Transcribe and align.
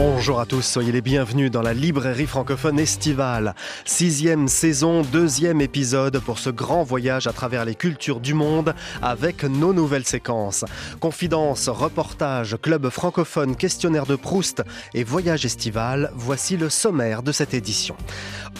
Bonjour 0.00 0.38
à 0.38 0.46
tous, 0.46 0.62
soyez 0.62 0.92
les 0.92 1.00
bienvenus 1.00 1.50
dans 1.50 1.60
la 1.60 1.74
librairie 1.74 2.28
francophone 2.28 2.78
estivale. 2.78 3.56
Sixième 3.84 4.46
saison, 4.46 5.02
deuxième 5.02 5.60
épisode 5.60 6.20
pour 6.20 6.38
ce 6.38 6.50
grand 6.50 6.84
voyage 6.84 7.26
à 7.26 7.32
travers 7.32 7.64
les 7.64 7.74
cultures 7.74 8.20
du 8.20 8.32
monde 8.32 8.76
avec 9.02 9.42
nos 9.42 9.72
nouvelles 9.72 10.04
séquences. 10.04 10.64
Confidence, 11.00 11.68
reportage, 11.68 12.56
club 12.62 12.90
francophone, 12.90 13.56
questionnaire 13.56 14.06
de 14.06 14.14
Proust 14.14 14.62
et 14.94 15.02
voyage 15.02 15.44
estival, 15.44 16.12
voici 16.14 16.56
le 16.56 16.68
sommaire 16.68 17.24
de 17.24 17.32
cette 17.32 17.52
édition. 17.52 17.96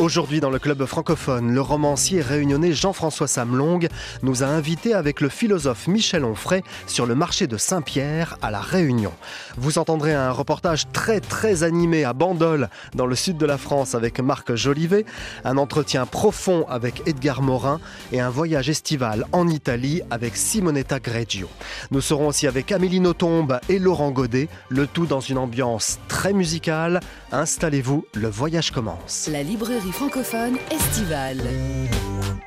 Aujourd'hui 0.01 0.41
dans 0.41 0.51
le 0.51 0.59
club 0.59 0.85
francophone, 0.87 1.55
le 1.55 1.61
romancier 1.61 2.21
réunionnais 2.21 2.73
Jean-François 2.73 3.29
Samlong 3.29 3.87
nous 4.25 4.43
a 4.43 4.47
invités 4.47 4.93
avec 4.93 5.21
le 5.21 5.29
philosophe 5.29 5.87
Michel 5.87 6.25
Onfray 6.25 6.65
sur 6.89 7.07
le 7.07 7.15
marché 7.15 7.47
de 7.47 7.57
Saint-Pierre 7.57 8.39
à 8.43 8.51
La 8.51 8.61
Réunion. 8.61 9.13
Vous 9.57 9.79
entendrez 9.79 10.15
un 10.15 10.33
reportage 10.33 10.91
très 10.93 11.21
très 11.29 11.63
animé 11.63 12.05
à 12.05 12.13
Bandol, 12.13 12.69
dans 12.95 13.07
le 13.07 13.15
sud 13.15 13.37
de 13.37 13.47
la 13.47 13.59
France, 13.59 13.95
avec 13.95 14.21
Marc 14.21 14.55
Jolivet, 14.55 15.05
un 15.45 15.57
entretien 15.59 16.07
profond 16.07 16.67
avec 16.69 17.03
Edgar 17.07 17.43
Morin 17.43 17.81
et 18.13 18.21
un 18.21 18.31
voyage 18.31 18.69
estival 18.69 19.27
en 19.33 19.49
Italie 19.49 20.03
avec 20.11 20.37
Simonetta 20.37 20.99
Greggio. 20.99 21.49
Nous 21.91 22.01
serons 22.01 22.29
aussi 22.29 22.47
avec 22.47 22.73
Amélie 22.73 23.01
Nothomb 23.01 23.61
et 23.69 23.79
Laurent 23.79 24.11
Godet, 24.11 24.49
le 24.69 24.87
tout 24.87 25.07
dans 25.07 25.21
une 25.21 25.39
ambiance 25.39 25.99
très 26.09 26.33
musicale. 26.33 27.01
Installez-vous, 27.33 28.07
le 28.15 28.29
voyage 28.29 28.71
commence. 28.71 29.29
La 29.31 29.43
librairie 29.43 29.93
francophone 29.93 30.57
estivale. 30.71 31.43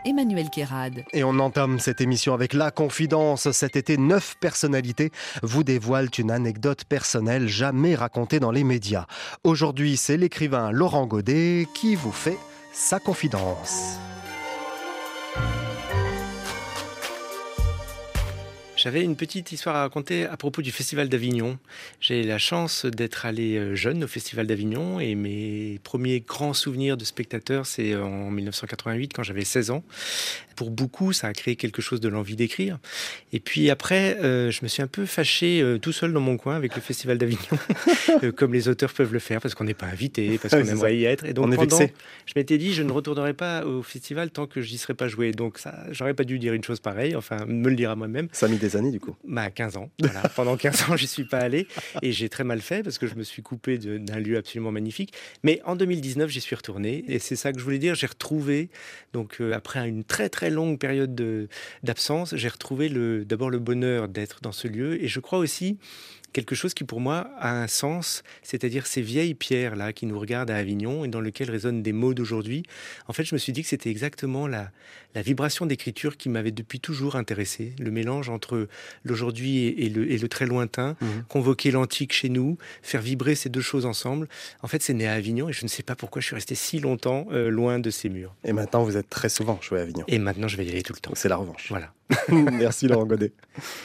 Emmanuel 0.05 0.49
Kérad. 0.49 1.03
Et 1.13 1.23
on 1.23 1.39
entame 1.39 1.79
cette 1.79 2.01
émission 2.01 2.33
avec 2.33 2.53
La 2.53 2.71
Confidence. 2.71 3.51
Cet 3.51 3.75
été, 3.75 3.97
neuf 3.97 4.35
personnalités 4.39 5.11
vous 5.43 5.63
dévoilent 5.63 6.09
une 6.17 6.31
anecdote 6.31 6.85
personnelle 6.85 7.47
jamais 7.47 7.95
racontée 7.95 8.39
dans 8.39 8.51
les 8.51 8.63
médias. 8.63 9.05
Aujourd'hui, 9.43 9.97
c'est 9.97 10.17
l'écrivain 10.17 10.71
Laurent 10.71 11.05
Godet 11.07 11.67
qui 11.73 11.95
vous 11.95 12.11
fait 12.11 12.37
sa 12.73 12.99
confidence. 12.99 13.97
J'avais 18.83 19.03
une 19.03 19.15
petite 19.15 19.51
histoire 19.51 19.75
à 19.75 19.81
raconter 19.81 20.25
à 20.25 20.35
propos 20.37 20.63
du 20.63 20.71
Festival 20.71 21.07
d'Avignon. 21.07 21.59
J'ai 21.99 22.23
la 22.23 22.39
chance 22.39 22.87
d'être 22.87 23.27
allé 23.27 23.55
euh, 23.55 23.75
jeune 23.75 24.03
au 24.03 24.07
Festival 24.07 24.47
d'Avignon 24.47 24.99
et 24.99 25.13
mes 25.13 25.79
premiers 25.83 26.21
grands 26.21 26.55
souvenirs 26.55 26.97
de 26.97 27.05
spectateurs, 27.05 27.67
c'est 27.67 27.95
en 27.95 28.31
1988 28.31 29.13
quand 29.13 29.21
j'avais 29.21 29.45
16 29.45 29.69
ans. 29.69 29.83
Pour 30.61 30.69
beaucoup, 30.69 31.11
ça 31.11 31.25
a 31.25 31.33
créé 31.33 31.55
quelque 31.55 31.81
chose 31.81 31.99
de 32.01 32.07
l'envie 32.07 32.35
d'écrire. 32.35 32.77
Et 33.33 33.39
puis 33.39 33.71
après, 33.71 34.19
euh, 34.21 34.51
je 34.51 34.59
me 34.61 34.67
suis 34.67 34.83
un 34.83 34.87
peu 34.87 35.07
fâché 35.07 35.59
euh, 35.59 35.79
tout 35.79 35.91
seul 35.91 36.13
dans 36.13 36.19
mon 36.19 36.37
coin 36.37 36.55
avec 36.55 36.75
le 36.75 36.83
Festival 36.83 37.17
d'Avignon, 37.17 37.39
euh, 38.23 38.31
comme 38.31 38.53
les 38.53 38.67
auteurs 38.67 38.93
peuvent 38.93 39.11
le 39.11 39.17
faire, 39.17 39.41
parce 39.41 39.55
qu'on 39.55 39.63
n'est 39.63 39.73
pas 39.73 39.87
invité, 39.87 40.37
parce 40.37 40.53
qu'on 40.53 40.69
aimerait 40.69 40.95
y 40.97 41.05
être. 41.05 41.25
Et 41.25 41.33
donc 41.33 41.47
On 41.47 41.51
est 41.51 41.55
pendant, 41.55 41.79
vexé. 41.79 41.95
je 42.27 42.33
m'étais 42.35 42.59
dit, 42.59 42.75
je 42.75 42.83
ne 42.83 42.91
retournerai 42.91 43.33
pas 43.33 43.65
au 43.65 43.81
festival 43.81 44.29
tant 44.29 44.45
que 44.45 44.61
j'y 44.61 44.77
serais 44.77 44.93
pas 44.93 45.07
joué. 45.07 45.31
Donc 45.31 45.57
ça, 45.57 45.83
j'aurais 45.89 46.13
pas 46.13 46.25
dû 46.25 46.37
dire 46.37 46.53
une 46.53 46.63
chose 46.63 46.79
pareille, 46.79 47.15
enfin 47.15 47.43
me 47.47 47.67
le 47.67 47.75
dire 47.75 47.89
à 47.89 47.95
moi-même. 47.95 48.27
Ça 48.31 48.45
a 48.45 48.49
mis 48.49 48.57
des 48.57 48.75
années 48.75 48.91
du 48.91 48.99
coup. 48.99 49.15
Bah, 49.27 49.49
15 49.49 49.77
ans. 49.77 49.89
Voilà. 50.11 50.29
Pendant 50.29 50.57
15 50.57 50.89
ans, 50.89 50.95
j'y 50.95 51.07
suis 51.07 51.23
pas 51.23 51.39
allé 51.39 51.65
et 52.03 52.11
j'ai 52.11 52.29
très 52.29 52.43
mal 52.43 52.61
fait 52.61 52.83
parce 52.83 52.99
que 52.99 53.07
je 53.07 53.15
me 53.15 53.23
suis 53.23 53.41
coupé 53.41 53.79
d'un 53.79 54.19
lieu 54.19 54.37
absolument 54.37 54.71
magnifique. 54.71 55.13
Mais 55.41 55.59
en 55.65 55.75
2019, 55.75 56.29
j'y 56.29 56.41
suis 56.41 56.55
retourné 56.55 57.03
et 57.07 57.17
c'est 57.17 57.35
ça 57.35 57.51
que 57.51 57.57
je 57.57 57.63
voulais 57.63 57.79
dire. 57.79 57.95
J'ai 57.95 58.07
retrouvé, 58.07 58.69
donc 59.13 59.41
après 59.53 59.89
une 59.89 60.03
très 60.03 60.29
très 60.29 60.50
longue 60.51 60.77
période 60.79 61.15
de- 61.15 61.47
d'absence, 61.83 62.35
j'ai 62.35 62.47
retrouvé 62.47 62.89
d'abord 63.25 63.49
le 63.49 63.59
bonheur 63.59 64.07
d'être 64.07 64.39
dans 64.41 64.51
ce 64.51 64.67
lieu 64.67 65.01
et 65.03 65.07
je 65.07 65.19
crois 65.19 65.39
aussi 65.39 65.77
quelque 66.33 66.55
chose 66.55 66.73
qui 66.73 66.83
pour 66.83 66.99
moi 67.01 67.29
a 67.39 67.51
un 67.61 67.67
sens, 67.67 68.23
c'est-à-dire 68.43 68.87
ces 68.87 69.01
vieilles 69.01 69.33
pierres 69.33 69.75
là 69.75 69.93
qui 69.93 70.05
nous 70.05 70.19
regardent 70.19 70.51
à 70.51 70.55
Avignon 70.57 71.03
et 71.05 71.07
dans 71.07 71.21
lesquelles 71.21 71.51
résonnent 71.51 71.81
des 71.83 71.93
mots 71.93 72.13
d'aujourd'hui. 72.13 72.63
En 73.07 73.13
fait, 73.13 73.23
je 73.23 73.35
me 73.35 73.39
suis 73.39 73.51
dit 73.53 73.61
que 73.63 73.67
c'était 73.67 73.89
exactement 73.89 74.47
la, 74.47 74.71
la 75.15 75.21
vibration 75.21 75.65
d'écriture 75.65 76.17
qui 76.17 76.29
m'avait 76.29 76.51
depuis 76.51 76.79
toujours 76.79 77.15
intéressé, 77.15 77.73
le 77.79 77.91
mélange 77.91 78.29
entre 78.29 78.67
l'aujourd'hui 79.03 79.57
et, 79.65 79.85
et 79.85 79.89
le, 79.89 80.09
et 80.11 80.17
le 80.17 80.27
très 80.29 80.45
lointain, 80.45 80.95
Mhm. 81.01 81.23
convoquer 81.27 81.71
l'antique 81.71 82.13
chez 82.13 82.29
nous, 82.29 82.57
faire 82.81 83.01
vibrer 83.01 83.35
ces 83.35 83.49
deux 83.49 83.61
choses 83.61 83.85
ensemble. 83.85 84.27
En 84.61 84.67
fait, 84.67 84.81
c'est 84.81 84.93
né 84.93 85.07
à 85.07 85.13
Avignon 85.13 85.49
et 85.49 85.53
je 85.53 85.63
ne 85.63 85.69
sais 85.69 85.83
pas 85.83 85.95
pourquoi 85.95 86.21
je 86.21 86.27
suis 86.27 86.35
resté 86.35 86.55
si 86.55 86.79
longtemps 86.79 87.27
euh, 87.31 87.49
loin 87.49 87.79
de 87.79 87.89
ces 87.89 88.09
murs. 88.09 88.33
Et 88.43 88.53
maintenant, 88.53 88.83
vous 88.83 88.97
êtes 88.97 89.09
très 89.09 89.29
souvent 89.29 89.59
joué 89.61 89.79
à 89.79 89.81
Avignon. 89.83 90.05
Et 90.07 90.19
maintenant, 90.19 90.47
je 90.47 90.57
vais 90.57 90.65
y 90.65 90.69
aller 90.69 90.83
tout 90.83 90.93
le 90.93 90.99
temps. 90.99 91.11
C'est 91.15 91.29
la 91.29 91.35
revanche. 91.37 91.67
Voilà. 91.69 91.93
Merci 92.29 92.87
Laurent 92.87 93.05
Godet. 93.05 93.33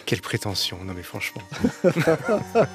Quelle 0.04 0.20
prétention, 0.20 0.78
non 0.84 0.94
mais 0.94 1.03
franchement. 1.03 1.42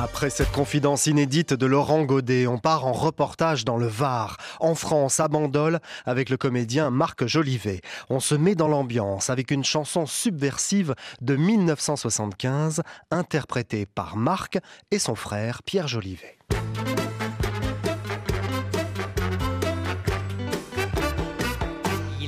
Après 0.00 0.30
cette 0.30 0.52
confidence 0.52 1.06
inédite 1.06 1.54
de 1.54 1.66
Laurent 1.66 2.04
Godet, 2.04 2.46
on 2.46 2.58
part 2.58 2.86
en 2.86 2.92
reportage 2.92 3.64
dans 3.64 3.76
le 3.76 3.88
Var, 3.88 4.36
en 4.60 4.76
France, 4.76 5.18
à 5.18 5.26
Bandol, 5.26 5.80
avec 6.06 6.30
le 6.30 6.36
comédien 6.36 6.90
Marc 6.90 7.26
Jolivet. 7.26 7.80
On 8.08 8.20
se 8.20 8.36
met 8.36 8.54
dans 8.54 8.68
l'ambiance 8.68 9.28
avec 9.28 9.50
une 9.50 9.64
chanson 9.64 10.06
subversive 10.06 10.94
de 11.20 11.34
1975, 11.34 12.82
interprétée 13.10 13.86
par 13.86 14.16
Marc 14.16 14.58
et 14.92 15.00
son 15.00 15.16
frère 15.16 15.64
Pierre 15.64 15.88
Jolivet. 15.88 16.38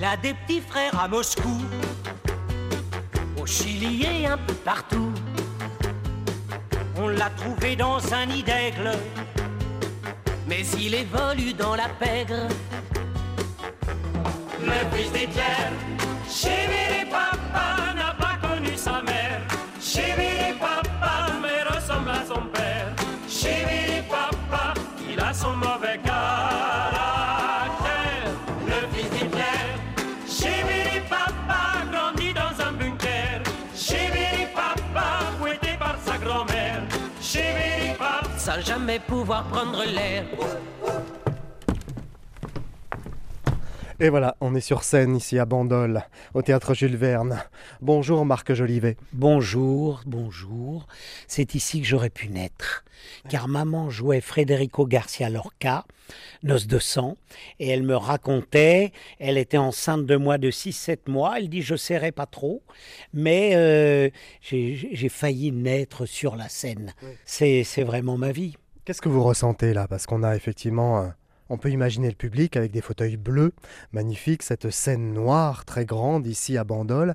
Il 0.01 0.07
a 0.07 0.17
des 0.17 0.33
petits 0.33 0.63
frères 0.63 0.99
à 0.99 1.07
Moscou, 1.07 1.61
au 3.39 3.45
Chili 3.45 4.03
et 4.03 4.27
un 4.27 4.39
peu 4.39 4.55
partout. 4.55 5.13
On 6.97 7.09
l'a 7.09 7.29
trouvé 7.37 7.77
dans 7.77 7.99
un 8.15 8.25
nid 8.25 8.43
d'aigle, 8.43 8.93
mais 10.49 10.63
il 10.79 10.95
évolue 10.95 11.53
dans 11.53 11.77
la 11.77 11.91
pègre. 12.01 12.49
Le 14.63 14.97
fils 14.97 15.13
d'Étienne, 15.13 15.77
chéri 16.31 17.05
papa 17.11 17.93
n'a 17.95 18.15
pas 18.15 18.39
connu 18.49 18.75
sa 18.77 19.03
mère. 19.03 19.43
Chéri 19.83 20.55
papa, 20.59 21.27
mais 21.43 21.77
ressemble 21.77 22.09
à 22.09 22.25
son 22.27 22.41
père. 22.55 22.95
Chéri 23.29 24.01
papa, 24.09 24.73
il 25.13 25.21
a 25.21 25.35
son 25.35 25.55
mauvais 25.57 26.01
caractère. 26.03 26.90
Jamais 38.91 38.99
pouvoir 38.99 39.47
prendre 39.49 39.85
l'air. 39.85 40.25
Et 44.01 44.09
voilà, 44.09 44.37
on 44.41 44.55
est 44.55 44.61
sur 44.61 44.83
scène 44.83 45.15
ici 45.15 45.39
à 45.39 45.45
Bandol, 45.45 46.03
au 46.35 46.43
théâtre 46.43 46.75
Jules 46.75 46.97
Verne. 46.97 47.43
Bonjour 47.83 48.25
Marc 48.25 48.53
Jolivet. 48.53 48.97
Bonjour, 49.13 50.01
bonjour. 50.07 50.87
C'est 51.29 51.55
ici 51.55 51.83
que 51.83 51.87
j'aurais 51.87 52.11
pu 52.11 52.29
naître. 52.29 52.83
Car 53.29 53.47
maman 53.47 53.91
jouait 53.91 54.23
Federico 54.23 54.87
Garcia 54.87 55.29
Lorca, 55.29 55.85
Noce 56.43 56.67
de 56.67 56.79
sang, 56.79 57.17
et 57.59 57.69
elle 57.69 57.83
me 57.83 57.97
racontait, 57.97 58.93
elle 59.19 59.39
était 59.39 59.59
enceinte 59.59 60.07
de 60.07 60.17
moi 60.17 60.39
de 60.39 60.51
6-7 60.51 61.09
mois, 61.09 61.35
elle 61.39 61.49
dit 61.49 61.63
je 61.63 61.77
serrais 61.77 62.13
pas 62.13 62.27
trop, 62.27 62.63
mais 63.13 63.53
euh, 63.55 64.09
j'ai 64.41 64.91
j'ai 64.93 65.09
failli 65.09 65.53
naître 65.53 66.07
sur 66.07 66.37
la 66.37 66.49
scène. 66.49 66.95
C'est 67.25 67.65
c'est 67.65 67.85
vraiment 67.85 68.17
ma 68.17 68.33
vie. 68.33 68.57
Qu'est-ce 68.85 69.03
que 69.03 69.09
vous 69.09 69.23
ressentez 69.23 69.75
là? 69.75 69.87
Parce 69.87 70.07
qu'on 70.07 70.23
a 70.23 70.35
effectivement, 70.35 71.03
euh, 71.03 71.09
on 71.49 71.59
peut 71.59 71.71
imaginer 71.71 72.09
le 72.09 72.15
public 72.15 72.57
avec 72.57 72.73
des 72.73 72.81
fauteuils 72.81 73.17
bleus, 73.17 73.53
magnifiques, 73.93 74.43
cette 74.43 74.71
scène 74.71 75.13
noire 75.13 75.65
très 75.65 75.85
grande 75.85 76.27
ici 76.27 76.57
à 76.57 76.65
Bandol. 76.65 77.15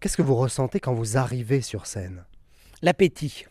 Qu'est-ce 0.00 0.16
que 0.16 0.22
vous 0.22 0.34
ressentez 0.34 0.80
quand 0.80 0.94
vous 0.94 1.18
arrivez 1.18 1.60
sur 1.60 1.86
scène? 1.86 2.24
L'appétit, 2.80 3.46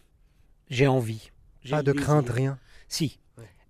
j'ai 0.70 0.88
envie. 0.88 1.32
Pas 1.70 1.84
de 1.84 1.92
crainte, 1.92 2.30
rien? 2.30 2.58
Si. 2.88 3.20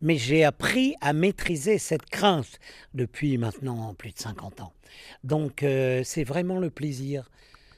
Mais 0.01 0.15
j'ai 0.17 0.44
appris 0.44 0.95
à 1.01 1.13
maîtriser 1.13 1.77
cette 1.77 2.05
crainte 2.05 2.59
depuis 2.94 3.37
maintenant 3.37 3.94
plus 3.94 4.11
de 4.13 4.17
50 4.19 4.61
ans. 4.61 4.73
Donc 5.23 5.61
euh, 5.61 6.01
c'est 6.03 6.23
vraiment 6.23 6.59
le 6.59 6.69
plaisir. 6.69 7.29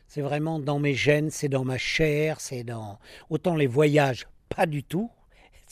C'est 0.07 0.21
vraiment 0.21 0.59
dans 0.59 0.80
mes 0.80 0.94
gènes, 0.94 1.31
c'est 1.31 1.50
dans 1.50 1.66
ma 1.66 1.77
chair, 1.77 2.39
c'est 2.39 2.63
dans... 2.63 3.00
Autant 3.30 3.56
les 3.56 3.68
voyages, 3.68 4.27
pas 4.48 4.68
du 4.68 4.83
tout. 4.83 5.09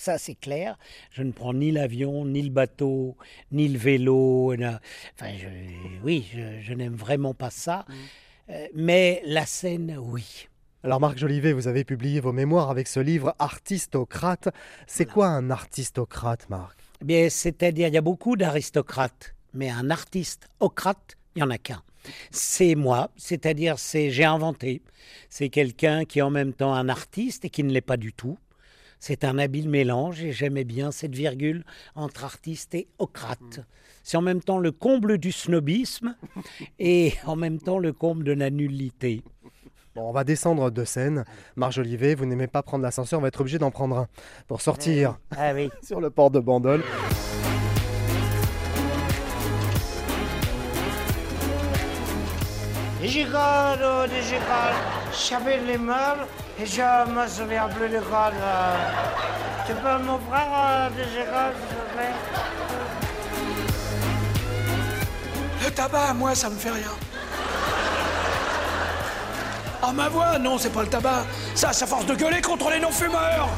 Ça, 0.01 0.17
c'est 0.17 0.33
clair. 0.33 0.79
Je 1.11 1.21
ne 1.21 1.31
prends 1.31 1.53
ni 1.53 1.69
l'avion, 1.71 2.25
ni 2.25 2.41
le 2.41 2.49
bateau, 2.49 3.15
ni 3.51 3.67
le 3.67 3.77
vélo. 3.77 4.51
Enfin, 4.51 5.31
je- 5.37 5.45
oui, 6.03 6.27
je, 6.33 6.59
je 6.59 6.73
n'aime 6.73 6.95
vraiment 6.95 7.35
pas 7.35 7.51
ça. 7.51 7.85
Euh, 8.49 8.65
mais 8.73 9.21
la 9.25 9.45
scène, 9.45 9.95
oui. 10.01 10.47
Alors 10.83 10.99
Marc 10.99 11.19
Jolivet, 11.19 11.53
vous 11.53 11.67
avez 11.67 11.83
publié 11.83 12.19
vos 12.19 12.31
mémoires 12.31 12.71
avec 12.71 12.87
ce 12.87 12.99
livre 12.99 13.35
Artistocrate. 13.37 14.49
C'est 14.87 15.05
quoi 15.05 15.27
un 15.27 15.51
artistocrate, 15.51 16.49
Marc? 16.49 16.75
Eh 17.01 17.05
Bien, 17.05 17.29
c'est-à-dire, 17.29 17.87
il 17.87 17.93
y 17.93 17.97
a 17.97 18.01
beaucoup 18.01 18.35
d'aristocrates, 18.35 19.35
mais 19.53 19.69
un 19.69 19.91
artiste 19.91 20.49
ocrate, 20.61 21.15
il 21.35 21.43
n'y 21.43 21.43
en 21.43 21.51
a 21.51 21.59
qu'un. 21.59 21.83
C'est 22.31 22.73
moi, 22.73 23.11
c'est-à-dire, 23.17 23.77
c'est 23.77 24.09
j'ai 24.09 24.23
inventé. 24.25 24.81
C'est 25.29 25.49
quelqu'un 25.49 26.05
qui 26.05 26.17
est 26.17 26.23
en 26.23 26.31
même 26.31 26.53
temps 26.53 26.73
un 26.73 26.89
artiste 26.89 27.45
et 27.45 27.51
qui 27.51 27.63
ne 27.63 27.71
l'est 27.71 27.81
pas 27.81 27.97
du 27.97 28.13
tout. 28.13 28.39
C'est 29.03 29.23
un 29.23 29.39
habile 29.39 29.67
mélange 29.67 30.23
et 30.23 30.31
j'aimais 30.31 30.63
bien 30.63 30.91
cette 30.91 31.15
virgule 31.15 31.65
entre 31.95 32.23
artiste 32.23 32.75
et 32.75 32.87
ocrate. 32.99 33.61
C'est 34.03 34.15
en 34.15 34.21
même 34.21 34.41
temps 34.43 34.59
le 34.59 34.71
comble 34.71 35.17
du 35.17 35.31
snobisme 35.31 36.15
et 36.79 37.15
en 37.25 37.35
même 37.35 37.57
temps 37.57 37.79
le 37.79 37.93
comble 37.93 38.23
de 38.23 38.31
la 38.31 38.51
nullité. 38.51 39.23
Bon, 39.95 40.07
on 40.07 40.11
va 40.11 40.23
descendre 40.23 40.69
de 40.69 40.85
scène. 40.85 41.25
Marc 41.55 41.71
Jolivet, 41.73 42.13
vous 42.13 42.27
n'aimez 42.27 42.45
pas 42.45 42.61
prendre 42.61 42.83
l'ascenseur, 42.83 43.17
on 43.17 43.23
va 43.23 43.29
être 43.29 43.41
obligé 43.41 43.57
d'en 43.57 43.71
prendre 43.71 43.97
un 43.97 44.07
pour 44.47 44.61
sortir 44.61 45.17
Ah 45.35 45.51
oui. 45.55 45.71
sur 45.81 45.99
le 45.99 46.11
port 46.11 46.29
de 46.29 46.39
Bandol. 46.39 46.83
Digicode, 53.01 54.11
digicode, 54.11 54.77
j'appelle 55.27 55.65
les 55.65 55.79
meubles 55.79 56.27
je 56.65 57.09
me 57.11 57.27
souviens 57.27 57.67
plus 57.69 57.89
du 57.89 57.97
code. 57.97 58.33
euh. 58.41 58.75
Tu 59.67 59.73
peux 59.73 59.97
m'ouvrir 60.03 60.47
euh, 60.55 60.89
digicode, 60.89 61.55
s'il 61.67 61.77
te 61.77 61.93
plaît? 61.93 62.15
Le 65.63 65.71
tabac, 65.71 66.13
moi, 66.13 66.35
ça 66.35 66.49
me 66.49 66.55
fait 66.55 66.71
rien. 66.71 66.91
Ah, 69.83 69.91
ma 69.93 70.09
voix, 70.09 70.37
non, 70.39 70.57
c'est 70.57 70.69
pas 70.69 70.81
le 70.81 70.87
tabac. 70.87 71.23
Ça, 71.55 71.69
à 71.69 71.85
force 71.85 72.05
de 72.05 72.15
gueuler 72.15 72.41
contre 72.41 72.69
les 72.69 72.79
non-fumeurs. 72.79 73.49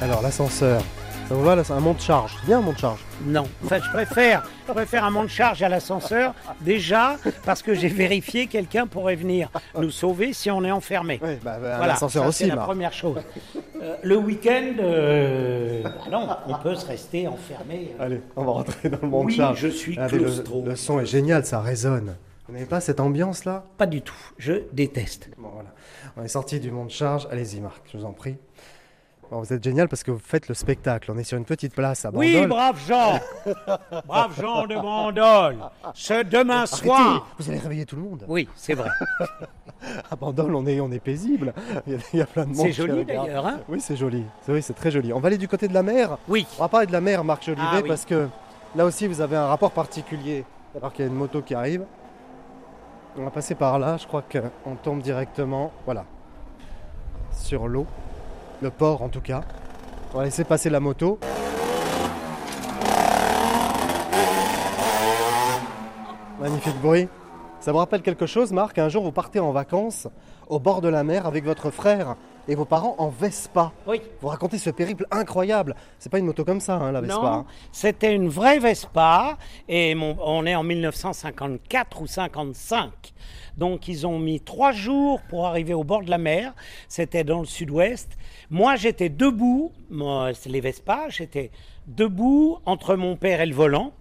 Alors 0.00 0.20
l'ascenseur, 0.20 0.82
va 1.30 1.56
là, 1.56 1.64
c'est 1.64 1.72
un 1.72 1.80
monte-charge. 1.80 2.36
C'est 2.40 2.46
bien 2.46 2.58
un 2.58 2.62
monte-charge. 2.62 3.00
Non, 3.26 3.44
enfin, 3.64 3.78
je 3.82 3.90
préfère, 3.90 4.42
je 4.68 4.72
préfère 4.72 5.04
un 5.04 5.10
monte-charge 5.10 5.62
à 5.62 5.68
l'ascenseur, 5.68 6.34
déjà, 6.60 7.16
parce 7.44 7.62
que 7.62 7.74
j'ai 7.74 7.88
vérifié, 7.88 8.46
quelqu'un 8.46 8.86
pourrait 8.86 9.16
venir 9.16 9.48
nous 9.78 9.90
sauver 9.90 10.32
si 10.32 10.50
on 10.50 10.62
est 10.64 10.70
enfermé. 10.70 11.20
Oui, 11.22 11.36
bah, 11.42 11.58
bah, 11.60 11.74
un 11.74 11.76
Voilà, 11.78 11.94
ascenseur 11.94 12.24
ça, 12.24 12.28
aussi, 12.28 12.38
c'est 12.44 12.48
la 12.48 12.56
Marc. 12.56 12.66
première 12.66 12.92
chose. 12.92 13.18
Euh, 13.82 13.96
le 14.02 14.16
week-end, 14.16 14.74
euh, 14.80 15.82
bah 15.82 15.92
non, 16.10 16.28
on 16.48 16.54
peut 16.58 16.74
se 16.74 16.86
rester 16.86 17.26
enfermé. 17.28 17.94
Allez, 17.98 18.20
on 18.36 18.44
va 18.44 18.52
rentrer 18.52 18.88
dans 18.90 18.98
le 18.98 19.04
Oui, 19.04 19.10
monte-charge. 19.10 19.58
je 19.60 19.68
suis 19.68 19.96
le, 19.96 20.06
claustro. 20.08 20.62
le 20.64 20.76
son 20.76 21.00
est 21.00 21.06
génial, 21.06 21.44
ça 21.46 21.60
résonne. 21.60 22.14
Vous 22.48 22.54
n'avez 22.54 22.66
pas 22.66 22.80
cette 22.80 23.00
ambiance 23.00 23.44
là 23.44 23.64
Pas 23.78 23.86
du 23.86 24.02
tout, 24.02 24.14
je 24.36 24.54
déteste. 24.72 25.30
Bon 25.38 25.48
voilà, 25.54 25.70
on 26.16 26.22
est 26.22 26.28
sorti 26.28 26.60
du 26.60 26.70
monte-charge. 26.70 27.26
Allez-y 27.30 27.60
Marc, 27.60 27.80
je 27.92 27.96
vous 27.98 28.04
en 28.04 28.12
prie. 28.12 28.36
Bon, 29.32 29.40
vous 29.40 29.50
êtes 29.50 29.64
génial 29.64 29.88
parce 29.88 30.02
que 30.02 30.10
vous 30.10 30.18
faites 30.18 30.48
le 30.48 30.54
spectacle. 30.54 31.10
On 31.10 31.16
est 31.16 31.24
sur 31.24 31.38
une 31.38 31.46
petite 31.46 31.74
place 31.74 32.04
à 32.04 32.10
Bandol. 32.10 32.26
Oui, 32.28 32.46
brave 32.46 32.78
Jean 32.86 33.18
Brave 34.06 34.38
Jean 34.38 34.66
de 34.66 34.74
Bandol 34.74 35.56
Ce 35.94 36.22
demain 36.22 36.64
Arrêtez, 36.64 36.76
soir 36.84 37.26
vous 37.38 37.48
allez 37.48 37.58
réveiller 37.58 37.86
tout 37.86 37.96
le 37.96 38.02
monde. 38.02 38.26
Oui, 38.28 38.46
c'est 38.54 38.74
vrai. 38.74 38.90
À 40.10 40.16
Bandol, 40.16 40.54
on 40.54 40.66
est, 40.66 40.80
on 40.80 40.92
est 40.92 41.00
paisible. 41.00 41.54
Il 41.86 41.94
y, 41.94 41.96
a, 41.96 41.98
il 42.12 42.18
y 42.18 42.22
a 42.22 42.26
plein 42.26 42.44
de 42.44 42.48
monde. 42.50 42.58
C'est 42.58 42.72
joli 42.72 43.06
d'ailleurs, 43.06 43.46
hein 43.46 43.60
Oui, 43.70 43.80
c'est 43.80 43.96
joli. 43.96 44.22
C'est- 44.42 44.52
Oui, 44.52 44.60
c'est 44.62 44.74
très 44.74 44.90
joli. 44.90 45.14
On 45.14 45.18
va 45.18 45.28
aller 45.28 45.38
du 45.38 45.48
côté 45.48 45.66
de 45.66 45.72
la 45.74 45.82
mer. 45.82 46.18
Oui. 46.28 46.46
On 46.58 46.62
va 46.62 46.68
parler 46.68 46.86
de 46.86 46.92
la 46.92 47.00
mer, 47.00 47.24
Marc 47.24 47.42
Jolivet, 47.44 47.66
Ah 47.68 47.80
oui. 47.82 47.88
parce 47.88 48.04
que 48.04 48.28
là 48.76 48.84
aussi, 48.84 49.06
vous 49.08 49.22
avez 49.22 49.36
un 49.36 49.46
rapport 49.46 49.70
particulier. 49.72 50.44
Alors 50.76 50.92
qu'il 50.92 51.06
y 51.06 51.08
a 51.08 51.10
une 51.10 51.16
moto 51.16 51.40
qui 51.40 51.54
arrive. 51.54 51.84
On 53.16 53.24
va 53.24 53.30
passer 53.30 53.54
par 53.54 53.78
là. 53.78 53.96
Je 53.96 54.06
crois 54.06 54.22
qu'on 54.22 54.74
tombe 54.76 55.00
directement, 55.00 55.72
voilà, 55.86 56.04
sur 57.32 57.66
l'eau. 57.66 57.86
Le 58.62 58.70
port, 58.70 59.02
en 59.02 59.08
tout 59.08 59.20
cas. 59.20 59.40
On 60.14 60.18
va 60.18 60.24
laisser 60.24 60.44
passer 60.44 60.70
la 60.70 60.78
moto. 60.78 61.18
Magnifique 66.40 66.80
bruit. 66.80 67.08
Ça 67.58 67.72
vous 67.72 67.78
rappelle 67.78 68.02
quelque 68.02 68.26
chose, 68.26 68.52
Marc 68.52 68.78
Un 68.78 68.88
jour, 68.88 69.02
vous 69.02 69.10
partez 69.10 69.40
en 69.40 69.50
vacances 69.50 70.06
au 70.52 70.58
bord 70.58 70.82
de 70.82 70.88
la 70.88 71.02
mer 71.02 71.24
avec 71.26 71.44
votre 71.44 71.70
frère 71.70 72.14
et 72.46 72.54
vos 72.54 72.66
parents 72.66 72.94
en 72.98 73.08
Vespa. 73.08 73.72
Oui. 73.86 74.02
Vous 74.20 74.28
racontez 74.28 74.58
ce 74.58 74.68
périple 74.68 75.06
incroyable. 75.10 75.74
C'est 75.98 76.10
pas 76.12 76.18
une 76.18 76.26
moto 76.26 76.44
comme 76.44 76.60
ça, 76.60 76.74
hein, 76.74 76.92
la 76.92 77.00
Vespa. 77.00 77.14
Non, 77.14 77.26
hein. 77.26 77.46
c'était 77.72 78.14
une 78.14 78.28
vraie 78.28 78.58
Vespa 78.58 79.38
et 79.66 79.94
mon- 79.94 80.18
on 80.20 80.44
est 80.44 80.54
en 80.54 80.62
1954 80.62 82.02
ou 82.02 82.06
55. 82.06 82.90
Donc 83.56 83.88
ils 83.88 84.06
ont 84.06 84.18
mis 84.18 84.40
trois 84.40 84.72
jours 84.72 85.22
pour 85.30 85.46
arriver 85.46 85.72
au 85.72 85.84
bord 85.84 86.02
de 86.02 86.10
la 86.10 86.18
mer. 86.18 86.52
C'était 86.86 87.24
dans 87.24 87.40
le 87.40 87.46
sud-ouest. 87.46 88.10
Moi 88.50 88.76
j'étais 88.76 89.08
debout, 89.08 89.72
moi, 89.88 90.34
c'est 90.34 90.50
les 90.50 90.60
Vespa, 90.60 91.06
j'étais 91.08 91.50
debout 91.86 92.58
entre 92.66 92.94
mon 92.96 93.16
père 93.16 93.40
et 93.40 93.46
le 93.46 93.54
volant. 93.54 93.92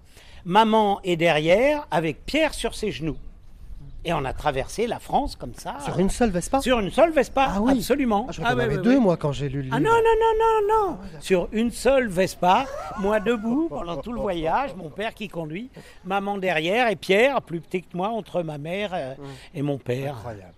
Maman 0.44 1.00
est 1.06 1.16
derrière 1.16 1.88
avec 1.92 2.26
Pierre 2.26 2.54
sur 2.54 2.76
ses 2.76 2.92
genoux. 2.92 3.18
Et 4.04 4.14
on 4.14 4.26
a 4.26 4.34
traversé 4.34 4.88
la 4.88 4.98
France 5.00 5.36
comme 5.36 5.54
ça. 5.54 5.78
Sur 5.86 6.00
une 6.00 6.10
seule 6.10 6.32
Vespa 6.32 6.60
Sur 6.62 6.80
une 6.80 6.90
seule 6.90 7.12
Vespa, 7.12 7.52
Ah 7.56 7.62
oui. 7.62 7.74
absolument. 7.78 8.26
Ah, 8.28 8.32
je 8.32 8.42
ouais, 8.42 8.54
ouais, 8.68 8.78
deux, 8.80 8.96
ouais. 8.96 9.00
moi, 9.00 9.16
quand 9.16 9.32
j'ai 9.32 9.48
lu 9.48 9.58
le 9.58 9.62
livre. 9.66 9.76
Ah 9.78 9.80
non, 9.80 9.92
non, 9.92 9.96
non, 9.96 10.34
non, 10.40 10.90
non 10.92 10.98
Sur 11.20 11.48
une 11.52 11.70
seule 11.70 12.08
Vespa, 12.08 12.66
moi 13.00 13.20
debout 13.20 13.68
pendant 13.70 13.98
tout 13.98 14.12
le 14.12 14.20
voyage, 14.20 14.76
mon 14.76 14.90
père 14.90 15.14
qui 15.14 15.28
conduit, 15.28 15.70
maman 16.04 16.40
derrière 16.40 16.90
et 16.90 16.96
Pierre, 16.96 17.42
plus 17.44 17.62
petit 17.62 17.84
que 17.84 17.96
moi, 17.96 18.10
entre 18.10 18.42
ma 18.42 18.58
mère 18.58 18.90
euh, 18.96 19.14
et 19.54 19.62
mon 19.62 19.78
père. 19.78 20.16
Incroyable. 20.18 20.54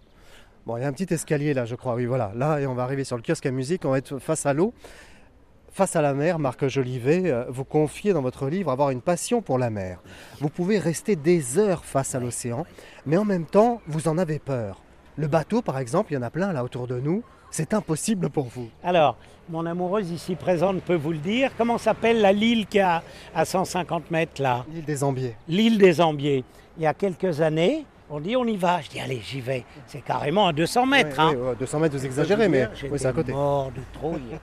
Bon, 0.65 0.77
il 0.77 0.81
y 0.81 0.85
a 0.85 0.87
un 0.87 0.93
petit 0.93 1.13
escalier 1.13 1.53
là, 1.53 1.65
je 1.65 1.75
crois. 1.75 1.95
Oui, 1.95 2.05
voilà. 2.05 2.31
Là, 2.35 2.59
et 2.59 2.65
on 2.67 2.73
va 2.75 2.83
arriver 2.83 3.03
sur 3.03 3.17
le 3.17 3.23
kiosque 3.23 3.45
à 3.45 3.51
musique. 3.51 3.83
On 3.83 3.89
va 3.91 3.97
être 3.97 4.19
face 4.19 4.45
à 4.45 4.53
l'eau. 4.53 4.73
Face 5.73 5.95
à 5.95 6.01
la 6.03 6.13
mer, 6.13 6.37
Marc 6.37 6.67
Jolivet, 6.67 7.23
euh, 7.31 7.45
vous 7.49 7.63
confiez 7.65 8.13
dans 8.13 8.21
votre 8.21 8.47
livre 8.47 8.71
avoir 8.71 8.91
une 8.91 9.01
passion 9.01 9.41
pour 9.41 9.57
la 9.57 9.71
mer. 9.71 9.99
Vous 10.39 10.49
pouvez 10.49 10.77
rester 10.77 11.15
des 11.15 11.57
heures 11.57 11.83
face 11.83 12.13
à 12.13 12.19
l'océan, 12.19 12.65
mais 13.05 13.17
en 13.17 13.25
même 13.25 13.45
temps, 13.45 13.81
vous 13.87 14.07
en 14.07 14.17
avez 14.17 14.39
peur. 14.39 14.81
Le 15.17 15.27
bateau, 15.27 15.61
par 15.61 15.77
exemple, 15.77 16.11
il 16.11 16.15
y 16.15 16.17
en 16.17 16.23
a 16.23 16.29
plein 16.29 16.53
là 16.53 16.63
autour 16.63 16.87
de 16.87 16.99
nous. 16.99 17.23
C'est 17.51 17.73
impossible 17.73 18.29
pour 18.29 18.45
vous. 18.45 18.69
Alors, 18.83 19.15
mon 19.49 19.65
amoureuse 19.65 20.09
ici 20.09 20.35
présente 20.35 20.81
peut 20.81 20.95
vous 20.95 21.11
le 21.11 21.19
dire. 21.19 21.51
Comment 21.55 21.77
s'appelle 21.77 22.19
la 22.19 22.31
l'île 22.31 22.65
qui 22.65 22.79
a 22.79 23.03
à 23.35 23.45
150 23.45 24.09
mètres 24.09 24.41
là? 24.41 24.65
L'île 24.73 24.85
des 24.85 25.03
Ambiers. 25.03 25.35
L'île 25.47 25.77
des 25.77 26.01
Ambiers. 26.01 26.43
Il 26.77 26.83
y 26.83 26.87
a 26.87 26.95
quelques 26.95 27.41
années, 27.41 27.85
on 28.09 28.19
dit 28.19 28.35
on 28.35 28.45
y 28.45 28.57
va. 28.57 28.81
Je 28.81 28.89
dis 28.89 28.99
allez, 28.99 29.21
j'y 29.23 29.39
vais. 29.39 29.65
C'est 29.85 30.01
carrément 30.03 30.47
à 30.47 30.53
200 30.53 30.85
mètres. 30.87 31.17
Oui, 31.19 31.23
hein. 31.23 31.33
oui, 31.35 31.47
ouais, 31.49 31.55
200 31.59 31.79
mètres, 31.79 31.95
vous 31.95 32.05
exagérez, 32.05 32.49
mais 32.49 32.67
oui, 32.83 32.97
c'est 32.97 33.05
à 33.05 33.13
côté. 33.13 33.31
mort 33.31 33.71
de 33.71 33.81
trouille. 33.93 34.39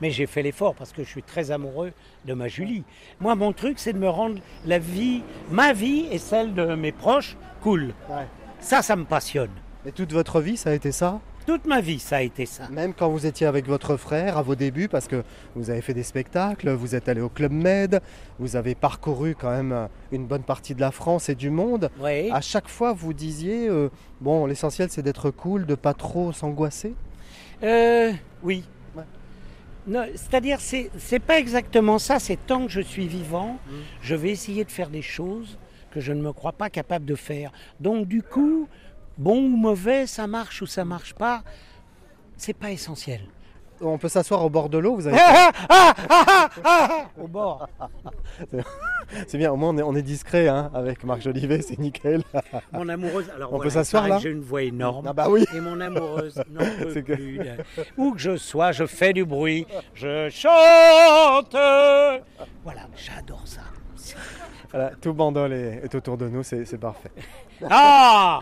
Mais 0.00 0.10
j'ai 0.10 0.26
fait 0.26 0.42
l'effort 0.42 0.74
parce 0.74 0.92
que 0.92 1.04
je 1.04 1.08
suis 1.08 1.22
très 1.22 1.50
amoureux 1.50 1.92
de 2.24 2.32
ma 2.32 2.48
Julie. 2.48 2.84
Moi, 3.20 3.34
mon 3.34 3.52
truc, 3.52 3.78
c'est 3.78 3.92
de 3.92 3.98
me 3.98 4.08
rendre 4.08 4.40
la 4.64 4.78
vie, 4.78 5.22
ma 5.50 5.74
vie 5.74 6.06
et 6.10 6.18
celle 6.18 6.54
de 6.54 6.74
mes 6.74 6.92
proches, 6.92 7.36
cool. 7.64 7.94
Ouais. 8.10 8.26
Ça, 8.60 8.82
ça 8.82 8.94
me 8.94 9.04
passionne. 9.04 9.50
Et 9.86 9.92
toute 9.92 10.12
votre 10.12 10.40
vie, 10.40 10.56
ça 10.56 10.70
a 10.70 10.74
été 10.74 10.92
ça? 10.92 11.20
Toute 11.46 11.66
ma 11.66 11.80
vie, 11.82 11.98
ça 11.98 12.16
a 12.16 12.22
été 12.22 12.46
ça. 12.46 12.68
Même 12.70 12.94
quand 12.94 13.08
vous 13.10 13.26
étiez 13.26 13.46
avec 13.46 13.66
votre 13.66 13.96
frère 13.98 14.38
à 14.38 14.42
vos 14.42 14.54
débuts, 14.54 14.88
parce 14.88 15.08
que 15.08 15.22
vous 15.54 15.68
avez 15.70 15.82
fait 15.82 15.92
des 15.92 16.02
spectacles, 16.02 16.70
vous 16.70 16.94
êtes 16.94 17.08
allé 17.08 17.20
au 17.20 17.28
Club 17.28 17.52
Med, 17.52 18.00
vous 18.38 18.56
avez 18.56 18.74
parcouru 18.74 19.34
quand 19.38 19.50
même 19.50 19.72
euh, 19.72 19.86
une 20.12 20.26
bonne 20.26 20.42
partie 20.42 20.74
de 20.74 20.80
la 20.80 20.90
France 20.90 21.28
et 21.28 21.34
du 21.34 21.50
monde. 21.50 21.90
Oui. 22.00 22.30
À 22.30 22.40
chaque 22.40 22.68
fois, 22.68 22.94
vous 22.94 23.12
disiez, 23.12 23.68
euh, 23.68 23.90
bon, 24.22 24.46
l'essentiel 24.46 24.88
c'est 24.90 25.02
d'être 25.02 25.30
cool, 25.30 25.66
de 25.66 25.74
pas 25.74 25.92
trop 25.94 26.32
s'angoisser? 26.32 26.94
Euh, 27.62 28.12
oui. 28.42 28.64
Ouais. 28.96 29.04
Non, 29.86 30.04
C'est-à-dire, 30.14 30.60
c'est 30.60 30.90
c'est 30.96 31.18
pas 31.18 31.38
exactement 31.38 31.98
ça. 31.98 32.18
C'est 32.18 32.38
tant 32.46 32.64
que 32.64 32.72
je 32.72 32.80
suis 32.80 33.06
vivant, 33.06 33.58
Mm. 33.68 33.72
je 34.00 34.14
vais 34.14 34.30
essayer 34.30 34.64
de 34.64 34.70
faire 34.70 34.88
des 34.88 35.02
choses 35.02 35.58
que 35.94 36.00
je 36.00 36.12
ne 36.12 36.20
me 36.20 36.32
crois 36.32 36.52
pas 36.52 36.68
capable 36.70 37.04
de 37.04 37.14
faire. 37.14 37.52
Donc, 37.78 38.08
du 38.08 38.20
coup, 38.22 38.68
bon 39.16 39.38
ou 39.38 39.56
mauvais, 39.56 40.06
ça 40.06 40.26
marche 40.26 40.60
ou 40.60 40.66
ça 40.66 40.84
marche 40.84 41.14
pas, 41.14 41.44
c'est 42.36 42.52
pas 42.52 42.72
essentiel. 42.72 43.20
On 43.80 43.98
peut 43.98 44.08
s'asseoir 44.08 44.44
au 44.44 44.50
bord 44.50 44.68
de 44.68 44.78
l'eau, 44.78 44.94
vous 44.96 45.06
avez... 45.06 45.18
Ah, 45.20 45.52
ah, 45.68 45.68
ah, 45.68 45.94
ah, 46.10 46.26
ah, 46.64 46.88
ah, 46.90 47.04
au 47.20 47.26
bord. 47.28 47.68
c'est 49.26 49.36
bien, 49.36 49.52
au 49.52 49.56
moins 49.56 49.70
on 49.70 49.78
est, 49.78 49.82
on 49.82 49.94
est 49.94 50.02
discret 50.02 50.48
hein, 50.48 50.70
avec 50.74 51.04
Marc 51.04 51.22
Jolivet, 51.22 51.60
c'est 51.60 51.78
nickel. 51.78 52.22
Mon 52.72 52.88
amoureuse, 52.88 53.30
alors 53.34 53.52
On 53.52 53.56
voilà, 53.56 53.64
peut 53.64 53.70
s'asseoir, 53.74 54.08
là 54.08 54.16
que 54.16 54.22
J'ai 54.22 54.30
une 54.30 54.40
voix 54.40 54.62
énorme. 54.62 55.06
Ah 55.08 55.12
bah 55.12 55.26
oui. 55.28 55.44
Et 55.54 55.60
mon 55.60 55.80
amoureuse 55.80 56.40
n'en 56.50 56.60
peut 56.78 57.00
que- 57.02 57.12
plus. 57.14 57.40
Où 57.98 58.12
que 58.12 58.18
je 58.20 58.36
sois, 58.36 58.72
je 58.72 58.86
fais 58.86 59.12
du 59.12 59.24
bruit, 59.24 59.66
je 59.94 60.28
chante. 60.30 61.52
Voilà, 62.64 62.88
j'adore 62.96 63.42
ça. 63.44 63.62
Voilà, 64.74 64.90
tout 65.00 65.14
bandol 65.14 65.52
est, 65.52 65.82
est 65.84 65.94
autour 65.94 66.16
de 66.16 66.28
nous, 66.28 66.42
c'est 66.42 66.78
parfait. 66.78 67.12
Ah 67.70 68.40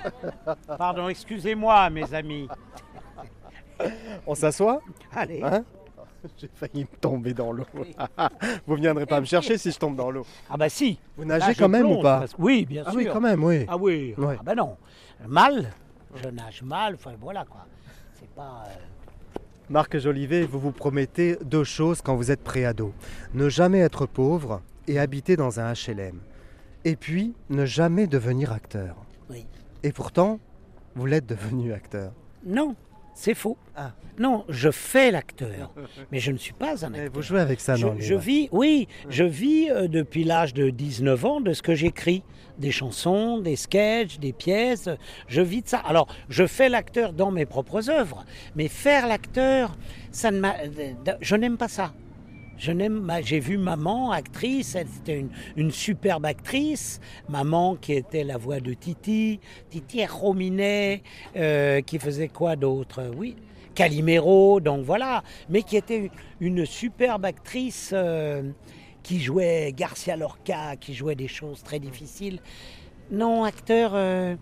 Pardon, 0.79 1.09
excusez-moi, 1.11 1.91
mes 1.91 2.15
amis. 2.15 2.49
On 4.27 4.35
s'assoit? 4.35 4.81
Allez. 5.15 5.43
hein? 5.43 5.62
J'ai 6.39 6.49
failli 6.55 6.87
tomber 7.01 7.35
dans 7.35 7.53
l'eau. 7.53 7.67
vous 8.67 8.77
viendrez 8.77 9.05
pas 9.05 9.21
me 9.21 9.27
chercher 9.27 9.59
si 9.59 9.71
je 9.73 9.79
tombe 9.79 9.95
dans 9.97 10.11
l'eau. 10.11 10.25
Ah 10.49 10.57
bah 10.57 10.69
si. 10.71 10.99
Vous 11.19 11.25
nagez 11.27 11.53
je 11.53 11.59
quand 11.59 11.69
même 11.69 11.91
ou 11.91 12.01
pas? 12.01 12.25
Oui, 12.39 12.65
bien 12.65 12.85
Ah 12.87 12.91
sûr. 12.93 12.99
oui, 13.01 13.09
quand 13.12 13.21
même, 13.21 13.45
oui. 13.45 13.67
Ah 13.69 13.77
oui. 13.77 14.15
Ouais. 14.17 14.37
Ah 14.39 14.43
bah 14.43 14.55
non. 14.55 14.77
Mal. 15.27 15.71
Je 16.23 16.29
nage 16.31 16.62
mal. 16.62 16.95
Enfin 16.95 17.12
voilà 17.21 17.45
quoi. 17.45 17.67
C'est 18.19 18.31
pas. 18.31 18.65
euh, 18.69 19.39
Marc 19.69 19.99
Jolivet, 19.99 20.45
vous 20.45 20.61
vous 20.61 20.73
promettez 20.73 21.37
deux 21.45 21.65
choses 21.65 22.01
quand 22.01 22.15
vous 22.15 22.31
êtes 22.31 22.43
préado. 22.43 22.95
Ne 23.35 23.49
jamais 23.51 23.81
être 23.81 24.07
pauvre 24.07 24.62
et 24.89 24.99
habiter 24.99 25.37
dans 25.37 25.61
un 25.61 25.73
HLM. 25.73 26.21
Et 26.85 26.97
puis, 26.97 27.35
ne 27.51 27.65
jamais 27.65 28.07
devenir 28.07 28.53
acteur. 28.53 28.97
Oui. 29.31 29.47
Et 29.83 29.93
pourtant, 29.93 30.41
vous 30.95 31.07
l'êtes 31.07 31.27
devenu 31.27 31.73
acteur. 31.73 32.12
Non, 32.45 32.75
c'est 33.15 33.35
faux. 33.35 33.57
Ah. 33.77 33.93
Non, 34.19 34.45
je 34.49 34.71
fais 34.71 35.11
l'acteur, 35.11 35.73
mais 36.11 36.19
je 36.19 36.33
ne 36.33 36.37
suis 36.37 36.53
pas 36.53 36.85
un 36.85 36.93
acteur. 36.93 37.12
vous 37.15 37.23
jouez 37.23 37.41
avec 37.41 37.61
ça 37.61 37.77
je, 37.77 37.87
le 37.87 38.01
je 38.01 38.15
vis, 38.15 38.49
oui, 38.53 38.87
je 39.09 39.25
vis 39.25 39.71
euh, 39.71 39.89
depuis 39.89 40.25
l'âge 40.25 40.53
de 40.53 40.69
19 40.71 41.25
ans 41.25 41.41
de 41.41 41.53
ce 41.55 41.62
que 41.62 41.75
j'écris. 41.75 42.23
Des 42.59 42.71
chansons, 42.71 43.39
des 43.39 43.57
sketchs, 43.57 44.19
des 44.19 44.35
pièces. 44.35 44.89
Je 45.29 45.41
vis 45.41 45.62
de 45.62 45.69
ça. 45.69 45.79
Alors, 45.79 46.07
je 46.29 46.47
fais 46.47 46.69
l'acteur 46.69 47.15
dans 47.15 47.31
mes 47.31 47.47
propres 47.47 47.89
œuvres, 47.89 48.25
mais 48.55 48.69
faire 48.69 49.07
l'acteur, 49.09 49.75
ça 50.11 50.31
ne 50.31 50.39
m'a. 50.41 50.55
euh, 50.59 50.93
Je 51.23 51.35
n'aime 51.37 51.57
pas 51.57 51.69
ça. 51.69 51.95
J'ai 52.62 53.40
vu 53.40 53.59
maman, 53.59 54.12
actrice, 54.12 54.76
elle 54.76 54.87
était 55.00 55.25
une, 55.57 55.73
superbe 55.73 56.25
actrice. 56.26 57.00
Maman 57.28 57.75
qui 57.75 57.92
était 57.92 58.23
la 58.23 58.37
voix 58.37 58.61
de 58.61 58.73
Titi, 58.73 59.40
Titi 59.69 60.07
Rominet, 60.07 61.02
euh, 61.35 61.81
qui 61.81 61.99
faisait 61.99 62.28
quoi 62.28 62.54
d'autre? 62.54 63.11
Oui, 63.16 63.35
Calimero, 63.75 64.61
donc 64.61 64.85
voilà. 64.85 65.25
Mais 65.49 65.62
qui 65.62 65.76
était 65.76 66.12
une, 66.38 66.64
superbe 66.64 67.25
actrice 67.25 67.90
euh, 67.92 68.52
qui 69.02 69.21
jouait 69.21 69.75
Garcia 69.76 70.14
Lorca, 70.14 70.76
qui 70.76 70.95
jouait 70.95 71.16
des 71.16 71.26
choses 71.26 71.64
très 71.64 71.81
difficiles. 71.81 72.38
Non, 73.11 73.42
acteur, 73.42 73.90
euh, 73.95 74.37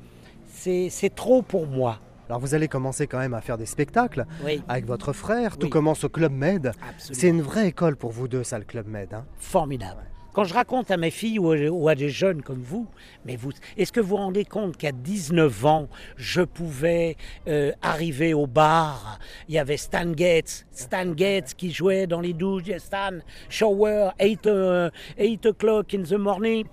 c'est 0.46 1.14
trop 1.14 1.40
pour 1.40 1.66
moi. 1.66 1.98
Alors 2.30 2.38
vous 2.38 2.54
allez 2.54 2.68
commencer 2.68 3.08
quand 3.08 3.18
même 3.18 3.34
à 3.34 3.40
faire 3.40 3.58
des 3.58 3.66
spectacles 3.66 4.24
Oui, 4.44 4.62
avec 4.68 4.86
votre 4.86 5.12
frère. 5.12 5.56
Tout 5.58 5.66
Oui. 5.66 5.70
commence 5.70 6.04
au 6.04 6.08
Club 6.08 6.30
Med. 6.30 6.70
C'est 6.96 7.26
une 7.26 7.42
vraie 7.42 7.66
école 7.66 7.96
pour 7.96 8.12
vous 8.12 8.28
deux, 8.28 8.44
ça, 8.44 8.56
le 8.56 8.64
Club 8.64 8.86
Med. 8.86 9.12
hein. 9.12 9.24
formidable. 9.36 10.02
Quand 10.40 10.46
je 10.46 10.54
raconte 10.54 10.90
à 10.90 10.96
mes 10.96 11.10
filles 11.10 11.38
ou 11.38 11.86
à, 11.90 11.94
des 11.94 12.08
jeunes 12.08 12.40
comme 12.40 12.62
vous, 12.62 12.86
mais 13.26 13.36
vous, 13.36 13.50
est-ce 13.76 13.92
que 13.92 14.00
vous 14.00 14.08
vous 14.08 14.16
rendez 14.16 14.46
compte 14.46 14.78
qu'à 14.78 14.90
19 14.90 15.66
ans, 15.66 15.86
je 16.16 16.40
pouvais 16.40 17.18
euh, 17.46 17.72
arriver 17.82 18.32
au 18.32 18.46
bar 18.46 19.18
Il 19.48 19.54
y 19.54 19.58
avait 19.58 19.76
Stan 19.76 20.10
Gates, 20.10 20.64
Stan 20.72 21.12
Gates 21.12 21.52
qui 21.52 21.70
jouait 21.70 22.06
dans 22.06 22.22
les 22.22 22.32
douches. 22.32 22.74
Stan, 22.78 23.18
shower, 23.50 24.12
8, 24.18 24.46
euh, 24.46 24.88
8 25.18 25.44
o'clock 25.44 25.92
in 25.92 26.04
the 26.04 26.14
morning. 26.14 26.64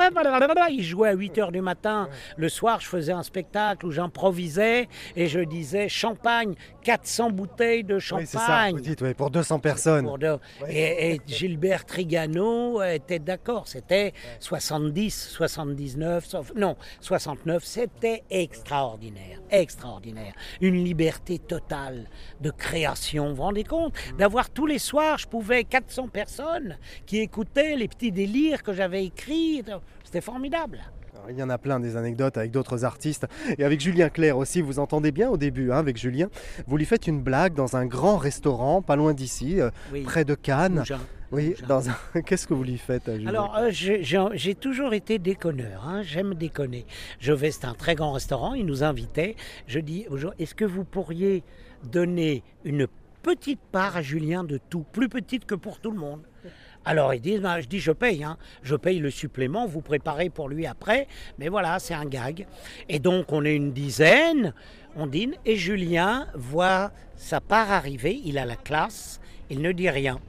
Il 0.70 0.84
jouait 0.84 1.10
à 1.10 1.14
8 1.14 1.38
heures 1.38 1.52
du 1.52 1.60
matin. 1.60 2.08
Le 2.38 2.48
soir, 2.48 2.80
je 2.80 2.88
faisais 2.88 3.12
un 3.12 3.24
spectacle 3.24 3.86
où 3.86 3.92
j'improvisais 3.92 4.88
et 5.18 5.28
je 5.28 5.42
disais 5.42 5.90
champagne, 5.90 6.56
400 6.84 7.32
bouteilles 7.32 7.84
de 7.84 8.00
champagne. 8.00 8.24
Oui, 8.24 8.30
c'est 8.32 8.38
ça. 8.38 8.70
Vous 8.72 8.80
dites, 8.80 9.02
oui, 9.02 9.14
pour 9.14 9.30
200 9.30 9.60
personnes. 9.60 10.06
Pour 10.06 10.18
de- 10.18 10.40
et, 10.70 11.16
et 11.16 11.22
Gilbert 11.28 11.84
Trigano 11.84 12.82
était 12.82 13.20
d'accord. 13.20 13.57
C'était 13.66 14.14
70, 14.40 15.30
79, 15.32 16.26
sauf- 16.26 16.54
non, 16.56 16.76
69. 17.02 17.64
C'était 17.64 18.24
extraordinaire. 18.30 19.40
Extraordinaire. 19.50 20.34
Une 20.62 20.84
liberté 20.84 21.40
totale 21.40 22.10
de 22.42 22.52
création. 22.52 23.30
Vous 23.30 23.36
vous 23.36 23.42
rendez 23.44 23.64
compte? 23.64 23.94
D'avoir 24.18 24.50
tous 24.50 24.66
les 24.66 24.80
soirs, 24.80 25.18
je 25.18 25.28
pouvais 25.28 25.64
400 25.64 26.08
personnes 26.10 26.78
qui 27.06 27.20
écoutaient 27.20 27.76
les 27.76 27.88
petits 27.88 28.12
délires 28.12 28.64
que 28.64 28.74
j'avais 28.74 29.06
écrits. 29.06 29.64
C'était 30.04 30.22
formidable. 30.22 30.80
Alors, 31.28 31.38
il 31.38 31.42
y 31.42 31.44
en 31.44 31.50
a 31.50 31.58
plein 31.58 31.82
des 31.82 31.98
anecdotes 31.98 32.38
avec 32.38 32.52
d'autres 32.52 32.86
artistes. 32.86 33.28
Et 33.58 33.66
avec 33.66 33.82
Julien 33.82 34.08
Clerc 34.10 34.38
aussi, 34.38 34.62
vous 34.62 34.80
entendez 34.80 35.12
bien 35.12 35.30
au 35.30 35.36
début 35.36 35.72
hein, 35.74 35.78
avec 35.78 35.98
Julien. 35.98 36.30
Vous 36.68 36.78
lui 36.78 36.86
faites 36.86 37.06
une 37.06 37.22
blague 37.22 37.54
dans 37.54 37.76
un 37.76 37.86
grand 37.86 38.16
restaurant, 38.18 38.82
pas 38.82 38.96
loin 38.96 39.14
d'ici, 39.14 39.60
euh, 39.60 39.70
Oui. 39.92 40.04
près 40.04 40.24
de 40.24 40.36
Cannes. 40.36 40.76
Mougin. 40.80 41.00
Oui, 41.34 41.56
dans 41.68 41.90
un... 41.90 41.96
Qu'est-ce 42.26 42.48
que 42.48 42.54
vous 42.54 42.64
lui 42.64 42.78
faites 42.78 43.12
Julien 43.14 43.28
Alors, 43.28 43.58
euh, 43.58 43.70
j'ai- 43.72 44.56
toujours 44.56 44.94
été 44.94 45.20
déconneur. 45.20 45.86
hein, 45.86 46.02
J'aime 46.02 46.34
déconner. 46.34 46.86
Je 47.20 47.34
vais, 47.34 47.52
c'est 47.52 47.66
un 47.66 47.74
très 47.74 47.96
grand 47.96 48.14
restaurant. 48.14 48.54
Il 48.54 48.66
nous 48.66 48.86
invitait. 48.86 49.36
Je 49.68 49.80
dis, 49.80 50.06
est-ce 50.40 50.56
que 50.56 50.64
vous 50.64 50.86
pourriez 50.86 51.44
donner 51.92 52.42
une 52.64 52.88
petite 53.22 53.60
part 53.74 53.98
à 53.98 54.02
Julien 54.02 54.46
de 54.46 54.60
tout, 54.70 54.86
plus 54.94 55.10
petite 55.10 55.46
que 55.46 55.56
pour 55.56 55.82
tout 55.82 55.92
le 55.92 56.00
monde? 56.00 56.22
Alors 56.88 57.14
ils 57.14 57.22
disent, 57.22 57.42
Ben, 57.42 57.60
je 57.60 57.68
dis 57.68 57.80
je 57.80 57.92
paye, 57.92 58.24
hein. 58.24 58.38
je 58.64 58.76
paye 58.76 59.00
le 59.00 59.12
supplément, 59.12 59.68
vous 59.68 59.82
préparez 59.82 60.30
pour 60.30 60.50
lui 60.50 60.66
après, 60.66 61.08
mais 61.38 61.50
voilà, 61.50 61.80
c'est 61.80 61.94
un 61.94 62.06
gag. 62.06 62.48
Et 62.90 63.00
donc 63.00 63.32
on 63.32 63.44
est 63.46 63.56
une 63.56 63.72
dizaine, 63.74 64.54
on 64.96 65.06
dîne, 65.08 65.36
et 65.46 65.56
Julien 65.56 66.28
voit 66.34 66.92
sa 67.16 67.42
part 67.42 67.72
arriver, 67.72 68.20
il 68.26 68.38
a 68.38 68.46
la 68.46 68.56
classe, 68.56 69.20
il 69.50 69.62
ne 69.62 69.72
dit 69.72 69.90
rien. 69.90 70.20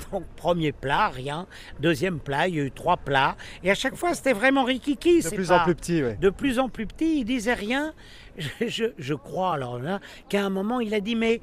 Donc, 0.12 0.24
premier 0.36 0.72
plat, 0.72 1.08
rien. 1.08 1.46
Deuxième 1.80 2.20
plat, 2.20 2.48
il 2.48 2.54
y 2.54 2.60
a 2.60 2.62
eu 2.62 2.70
trois 2.70 2.96
plats. 2.96 3.36
Et 3.62 3.70
à 3.70 3.74
chaque 3.74 3.96
fois, 3.96 4.14
c'était 4.14 4.32
vraiment 4.32 4.64
rikiki. 4.64 5.20
De 5.20 5.28
plus 5.28 5.48
pas- 5.48 5.60
en 5.60 5.64
plus 5.64 5.74
petit, 5.74 6.02
oui. 6.02 6.16
De 6.18 6.30
plus 6.30 6.58
en 6.58 6.68
plus 6.70 6.86
petit, 6.86 7.20
il 7.20 7.24
disait 7.24 7.52
rien. 7.54 7.92
Je, 8.40 8.66
je- 8.68 8.84
je 8.98 9.14
crois, 9.14 9.54
alors 9.54 9.78
là, 9.78 10.00
qu'à 10.28 10.44
un 10.44 10.50
moment, 10.50 10.80
il 10.80 10.94
a 10.94 11.00
dit 11.00 11.14
Mais 11.14 11.40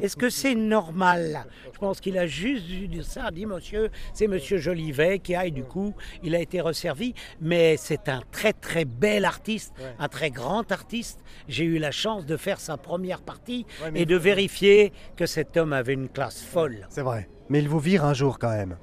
est-ce 0.00 0.16
que 0.16 0.28
c'est 0.30 0.54
normal? 0.54 1.46
Je 1.72 1.78
pense 1.78 2.00
qu'il 2.00 2.18
a 2.18 2.26
juste 2.26 2.66
dire 2.66 3.04
ça. 3.04 3.30
dit 3.30 3.46
Monsieur, 3.46 3.90
c'est 4.12 4.26
monsieur 4.28 4.58
Jolivet 4.58 5.18
qui 5.18 5.34
a, 5.34 5.46
et 5.46 5.50
du 5.50 5.64
coup, 5.64 5.94
il 6.22 6.34
a 6.34 6.40
été 6.40 6.60
resservi. 6.60 7.14
Mais 7.40 7.76
c'est 7.76 8.08
un 8.08 8.20
très, 8.30 8.52
très 8.52 8.84
bel 8.84 9.24
artiste, 9.24 9.72
un 9.98 10.08
très 10.08 10.30
grand 10.30 10.70
artiste. 10.70 11.20
J'ai 11.48 11.64
eu 11.64 11.78
la 11.78 11.90
chance 11.90 12.26
de 12.26 12.36
faire 12.36 12.60
sa 12.60 12.76
première 12.76 13.22
partie 13.22 13.66
Ouais, 13.82 13.90
et 13.94 14.06
de 14.06 14.16
vérifier 14.16 14.92
que 15.16 15.26
cet 15.26 15.56
homme 15.56 15.72
avait 15.72 15.94
une 15.94 16.08
classe 16.08 16.42
folle. 16.42 16.86
C'est 16.90 17.02
vrai. 17.02 17.28
Mais 17.48 17.60
il 17.60 17.68
vous 17.68 17.78
vire 17.78 18.04
un 18.04 18.14
jour 18.14 18.38
quand 18.38 18.50
même. 18.50 18.76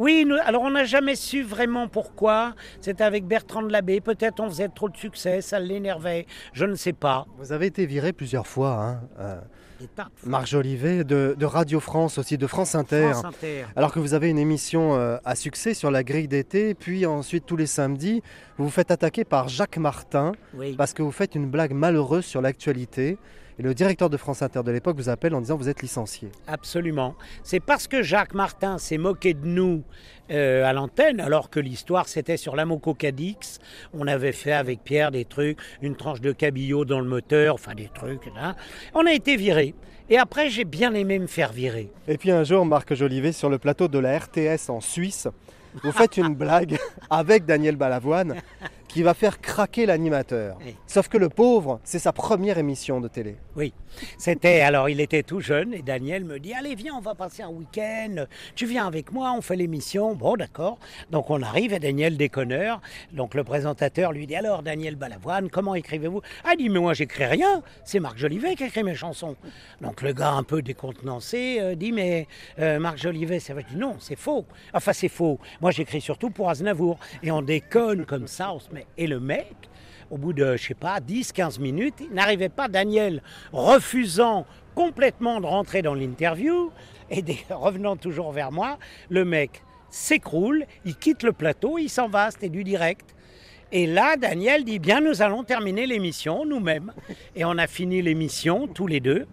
Oui, 0.00 0.24
nous- 0.26 0.36
alors 0.44 0.62
on 0.62 0.70
n'a 0.70 0.84
jamais 0.84 1.14
su 1.14 1.42
vraiment 1.42 1.86
pourquoi. 1.86 2.54
C'était 2.80 3.04
avec 3.04 3.26
Bertrand 3.26 3.60
de 3.62 3.70
Labbé. 3.70 4.00
Peut-être 4.00 4.40
on 4.40 4.48
faisait 4.48 4.68
trop 4.70 4.88
de 4.88 4.96
succès, 4.96 5.42
ça 5.42 5.60
l'énervait. 5.60 6.26
Je 6.54 6.64
ne 6.64 6.74
sais 6.74 6.94
pas. 6.94 7.26
Vous 7.38 7.52
avez 7.52 7.66
été 7.66 7.84
viré 7.84 8.14
plusieurs 8.14 8.46
fois, 8.46 8.72
hein, 8.82 9.00
euh, 9.20 9.38
Des 9.78 9.88
tas 9.88 10.08
de 11.04 11.44
Radio 11.44 11.80
France 11.80 12.16
aussi, 12.16 12.38
de 12.38 12.46
France 12.46 12.74
Inter. 12.74 13.10
France 13.12 13.24
Inter. 13.26 13.64
Alors 13.76 13.92
que 13.92 13.98
vous 13.98 14.14
avez 14.14 14.30
une 14.30 14.38
émission 14.38 14.94
euh, 14.94 15.18
à 15.26 15.34
succès 15.34 15.74
sur 15.74 15.90
la 15.90 16.02
grille 16.02 16.28
d'été, 16.28 16.72
puis 16.74 17.04
ensuite 17.04 17.44
tous 17.44 17.56
les 17.56 17.66
samedis, 17.66 18.22
vous 18.56 18.64
vous 18.64 18.70
faites 18.70 18.90
attaquer 18.90 19.24
par 19.24 19.48
Jacques 19.48 19.76
Martin 19.76 20.32
Oui. 20.54 20.76
parce 20.78 20.94
que 20.94 21.02
vous 21.02 21.12
faites 21.12 21.34
une 21.34 21.50
blague 21.50 21.72
malheureuse 21.72 22.24
sur 22.24 22.40
l'actualité. 22.40 23.18
Et 23.60 23.62
le 23.62 23.74
directeur 23.74 24.08
de 24.08 24.16
France 24.16 24.40
Inter 24.40 24.62
de 24.62 24.70
l'époque 24.70 24.96
vous 24.96 25.10
appelle 25.10 25.34
en 25.34 25.42
disant 25.42 25.58
vous 25.58 25.68
êtes 25.68 25.82
licencié. 25.82 26.30
Absolument. 26.46 27.14
C'est 27.42 27.60
parce 27.60 27.88
que 27.88 28.02
Jacques 28.02 28.32
Martin 28.32 28.78
s'est 28.78 28.96
moqué 28.96 29.34
de 29.34 29.44
nous 29.44 29.82
euh, 30.30 30.64
à 30.64 30.72
l'antenne, 30.72 31.20
alors 31.20 31.50
que 31.50 31.60
l'histoire 31.60 32.08
c'était 32.08 32.38
sur 32.38 32.56
l'Amoco 32.56 32.94
Cadix. 32.94 33.58
On 33.92 34.06
avait 34.06 34.32
fait 34.32 34.54
avec 34.54 34.82
Pierre 34.82 35.10
des 35.10 35.26
trucs, 35.26 35.58
une 35.82 35.94
tranche 35.94 36.22
de 36.22 36.32
cabillaud 36.32 36.86
dans 36.86 37.00
le 37.00 37.06
moteur, 37.06 37.52
enfin 37.52 37.74
des 37.74 37.90
trucs. 37.92 38.30
On 38.94 39.04
a 39.04 39.12
été 39.12 39.36
viré. 39.36 39.74
Et 40.08 40.16
après, 40.16 40.48
j'ai 40.48 40.64
bien 40.64 40.94
aimé 40.94 41.18
me 41.18 41.26
faire 41.26 41.52
virer. 41.52 41.90
Et 42.08 42.16
puis 42.16 42.30
un 42.30 42.44
jour, 42.44 42.64
Marc 42.64 42.94
Jolivet, 42.94 43.32
sur 43.32 43.50
le 43.50 43.58
plateau 43.58 43.88
de 43.88 43.98
la 43.98 44.18
RTS 44.18 44.70
en 44.70 44.80
Suisse, 44.80 45.28
vous 45.84 45.92
faites 45.92 46.16
une 46.16 46.34
blague 46.34 46.78
avec 47.10 47.44
Daniel 47.44 47.76
Balavoine 47.76 48.36
qui 48.90 49.02
va 49.04 49.14
faire 49.14 49.40
craquer 49.40 49.86
l'animateur. 49.86 50.56
Oui. 50.64 50.74
Sauf 50.86 51.08
que 51.08 51.16
le 51.16 51.28
pauvre, 51.28 51.80
c'est 51.84 52.00
sa 52.00 52.12
première 52.12 52.58
émission 52.58 53.00
de 53.00 53.06
télé. 53.06 53.36
Oui, 53.56 53.72
c'était 54.18 54.60
alors 54.60 54.88
il 54.88 55.00
était 55.00 55.22
tout 55.22 55.40
jeune 55.40 55.74
et 55.74 55.82
Daniel 55.82 56.24
me 56.24 56.38
dit 56.38 56.54
allez 56.54 56.74
viens 56.74 56.94
on 56.96 57.00
va 57.00 57.14
passer 57.14 57.42
un 57.42 57.48
week-end, 57.48 58.24
tu 58.54 58.66
viens 58.66 58.86
avec 58.86 59.12
moi, 59.12 59.32
on 59.36 59.42
fait 59.42 59.56
l'émission. 59.56 60.14
Bon 60.14 60.36
d'accord, 60.36 60.78
donc 61.10 61.30
on 61.30 61.42
arrive 61.42 61.72
et 61.72 61.78
Daniel 61.78 62.16
déconneur, 62.16 62.80
donc 63.12 63.34
le 63.34 63.44
présentateur 63.44 64.12
lui 64.12 64.26
dit 64.26 64.34
alors 64.34 64.62
Daniel 64.62 64.96
Balavoine 64.96 65.50
comment 65.50 65.74
écrivez-vous? 65.74 66.22
Ah 66.44 66.52
il 66.54 66.64
dit 66.64 66.68
mais 66.68 66.80
moi 66.80 66.94
j'écris 66.94 67.26
rien, 67.26 67.62
c'est 67.84 68.00
Marc 68.00 68.18
Jolivet 68.18 68.56
qui 68.56 68.64
écrit 68.64 68.82
mes 68.82 68.94
chansons. 68.94 69.36
Donc 69.80 70.02
le 70.02 70.12
gars 70.12 70.32
un 70.32 70.42
peu 70.42 70.62
décontenancé 70.62 71.58
euh, 71.60 71.74
dit 71.74 71.92
mais 71.92 72.26
euh, 72.58 72.78
Marc 72.78 72.98
Jolivet 72.98 73.38
c'est 73.40 73.52
vrai, 73.52 73.66
non 73.76 73.96
c'est 74.00 74.16
faux, 74.16 74.46
enfin 74.74 74.92
c'est 74.92 75.08
faux, 75.08 75.38
moi 75.60 75.70
j'écris 75.70 76.00
surtout 76.00 76.30
pour 76.30 76.50
Aznavour 76.50 76.98
et 77.22 77.30
on 77.30 77.42
déconne 77.42 78.04
comme 78.04 78.26
ça, 78.26 78.52
on 78.52 78.58
se 78.58 78.72
met 78.72 78.79
et 78.96 79.06
le 79.06 79.20
mec 79.20 79.54
au 80.10 80.18
bout 80.18 80.32
de, 80.32 80.56
je 80.56 80.68
sais 80.68 80.74
pas, 80.74 80.98
10-15 81.00 81.60
minutes, 81.60 81.94
il 82.00 82.12
n'arrivait 82.12 82.48
pas, 82.48 82.68
Daniel, 82.68 83.22
refusant 83.52 84.44
complètement 84.74 85.40
de 85.40 85.46
rentrer 85.46 85.82
dans 85.82 85.94
l'interview, 85.94 86.72
et 87.10 87.24
revenant 87.50 87.96
toujours 87.96 88.32
vers 88.32 88.52
moi, 88.52 88.78
le 89.08 89.24
mec 89.24 89.62
s'écroule, 89.88 90.64
il 90.84 90.96
quitte 90.96 91.22
le 91.22 91.32
plateau, 91.32 91.78
il 91.78 91.88
s'en 91.88 92.08
va, 92.08 92.30
c'était 92.30 92.48
du 92.48 92.64
direct. 92.64 93.14
Et 93.72 93.86
là, 93.86 94.16
Daniel 94.16 94.64
dit, 94.64 94.80
bien, 94.80 95.00
nous 95.00 95.22
allons 95.22 95.44
terminer 95.44 95.86
l'émission 95.86 96.44
nous-mêmes. 96.44 96.92
Et 97.36 97.44
on 97.44 97.56
a 97.56 97.68
fini 97.68 98.02
l'émission, 98.02 98.66
tous 98.66 98.88
les 98.88 98.98
deux. 98.98 99.26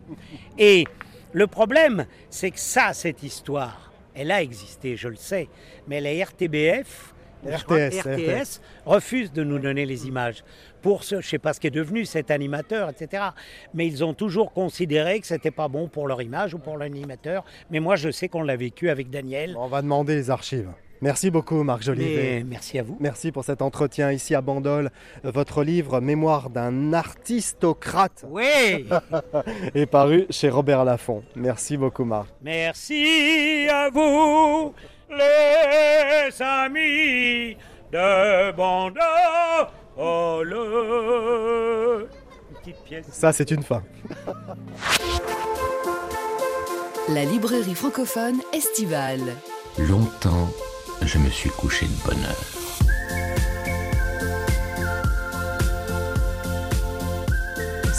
Et 0.60 0.86
Le 1.34 1.46
problème, 1.46 2.06
c'est 2.30 2.52
que 2.52 2.60
ça, 2.60 2.94
cette 2.94 3.22
histoire, 3.22 3.92
elle 4.16 4.32
a 4.32 4.42
existé, 4.42 4.96
je 4.96 5.10
le 5.10 5.18
sais, 5.18 5.50
mais 5.88 6.00
la 6.00 6.24
RTBF, 6.24 7.14
RTS, 7.46 8.02
RTS 8.02 8.62
refuse 8.86 9.32
de 9.32 9.44
nous 9.44 9.60
donner 9.60 9.86
les 9.86 10.08
images. 10.08 10.44
Pour 10.82 11.04
ce, 11.04 11.22
je 11.22 11.28
sais 11.28 11.40
pas 11.40 11.54
ce 11.54 11.60
qui 11.60 11.68
est 11.68 11.72
devenu 11.72 12.06
cet 12.06 12.32
animateur, 12.32 12.90
etc. 12.90 13.24
Mais 13.74 13.88
ils 13.88 14.04
ont 14.04 14.14
toujours 14.14 14.54
considéré 14.54 15.20
que 15.20 15.28
c'était 15.28 15.52
pas 15.52 15.68
bon 15.68 15.88
pour 15.88 16.08
leur 16.08 16.22
image 16.22 16.54
ou 16.54 16.60
pour 16.60 16.78
l'animateur. 16.78 17.44
Mais 17.70 17.80
moi, 17.80 17.96
je 17.96 18.10
sais 18.10 18.30
qu'on 18.30 18.42
l'a 18.42 18.56
vécu 18.56 18.90
avec 18.90 19.10
Daniel. 19.10 19.56
On 19.58 19.68
va 19.68 19.82
demander 19.82 20.16
les 20.16 20.30
archives. 20.30 20.70
Merci 21.02 21.30
beaucoup 21.30 21.62
Marc 21.64 21.84
Jolivet. 21.84 22.44
Merci 22.44 22.80
à 22.80 22.84
vous. 22.84 22.98
Merci 23.00 23.32
pour 23.32 23.44
cet 23.44 23.62
entretien 23.62 24.12
ici 24.12 24.34
à 24.34 24.42
Bandol. 24.42 24.90
Votre 25.24 25.64
livre 25.64 26.02
Mémoire 26.02 26.50
d'un 26.50 26.92
artistocrate 26.94 28.26
Oui. 28.28 28.88
est 29.76 29.86
paru 29.86 30.26
chez 30.32 30.50
Robert 30.50 30.86
Laffont. 30.86 31.24
Merci 31.36 31.78
beaucoup 31.78 32.04
Marc. 32.04 32.30
Merci 32.42 33.68
à 33.70 33.90
vous, 33.92 34.74
les 35.10 36.42
amis 36.42 37.58
de 37.92 38.52
Bandol. 38.52 39.04
Une 42.52 42.58
petite 42.60 42.84
pièce. 42.84 43.06
Ça 43.12 43.32
c'est 43.32 43.52
une 43.52 43.64
fin. 43.64 43.84
La 47.10 47.24
librairie 47.24 47.76
francophone 47.76 48.42
estivale. 48.54 49.22
Longtemps, 49.78 50.50
je 51.02 51.18
me 51.18 51.30
suis 51.30 51.50
couché 51.52 51.86
de 51.86 52.06
bonne 52.06 52.24
heure. 52.26 52.67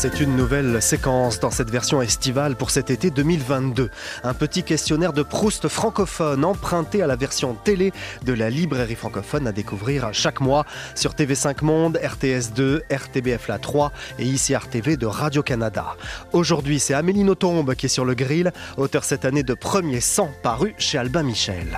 C'est 0.01 0.21
une 0.21 0.37
nouvelle 0.37 0.81
séquence 0.81 1.41
dans 1.41 1.51
cette 1.51 1.71
version 1.71 2.01
estivale 2.01 2.55
pour 2.55 2.71
cet 2.71 2.89
été 2.89 3.11
2022. 3.11 3.91
Un 4.23 4.33
petit 4.33 4.63
questionnaire 4.63 5.13
de 5.13 5.25
Proust 5.25 5.67
francophone 5.67 6.45
emprunté 6.45 7.03
à 7.03 7.09
la 7.09 7.17
version 7.17 7.55
télé 7.55 7.93
de 8.25 8.33
la 8.33 8.49
librairie 8.49 8.95
francophone 8.95 9.49
à 9.49 9.51
découvrir 9.51 10.11
chaque 10.13 10.41
mois 10.41 10.67
sur 10.95 11.15
TV5 11.15 11.65
Monde, 11.65 11.99
RTS2, 12.01 12.83
RTBF 12.93 13.49
La 13.49 13.59
3 13.59 13.91
et 14.21 14.25
ici 14.25 14.55
RTV 14.55 14.97
de 14.97 15.07
Radio-Canada. 15.07 15.97
Aujourd'hui, 16.33 16.79
c'est 16.79 16.95
Amélie 16.95 17.25
Nothomb 17.25 17.65
qui 17.75 17.87
est 17.87 17.89
sur 17.89 18.05
le 18.05 18.15
grill, 18.15 18.53
auteur 18.77 19.03
cette 19.03 19.25
année 19.25 19.43
de 19.43 19.55
Premier 19.55 20.01
sang 20.01 20.31
paru 20.45 20.77
chez 20.79 20.99
Albin 20.99 21.25
Michel. 21.25 21.77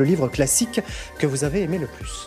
Le 0.00 0.06
livre 0.06 0.28
classique 0.28 0.80
que 1.18 1.26
vous 1.26 1.44
avez 1.44 1.60
aimé 1.60 1.76
le 1.76 1.86
plus 1.86 2.26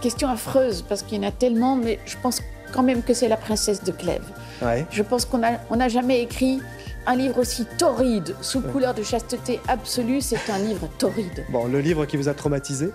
Question 0.00 0.26
affreuse 0.30 0.80
parce 0.88 1.02
qu'il 1.02 1.22
y 1.22 1.26
en 1.26 1.28
a 1.28 1.32
tellement, 1.32 1.76
mais 1.76 1.98
je 2.06 2.16
pense 2.22 2.40
quand 2.72 2.82
même 2.82 3.02
que 3.02 3.12
c'est 3.12 3.28
La 3.28 3.36
princesse 3.36 3.84
de 3.84 3.92
Clèves. 3.92 4.24
Ouais. 4.62 4.86
Je 4.90 5.02
pense 5.02 5.26
qu'on 5.26 5.36
n'a 5.36 5.60
on 5.68 5.88
jamais 5.90 6.22
écrit 6.22 6.62
un 7.06 7.14
livre 7.14 7.36
aussi 7.40 7.66
torride, 7.76 8.34
sous 8.40 8.62
couleur 8.62 8.94
de 8.94 9.02
chasteté 9.02 9.60
absolue. 9.68 10.22
C'est 10.22 10.48
un 10.48 10.56
livre 10.56 10.88
torride. 10.96 11.44
Bon, 11.50 11.66
le 11.66 11.78
livre 11.80 12.06
qui 12.06 12.16
vous 12.16 12.30
a 12.30 12.32
traumatisé 12.32 12.88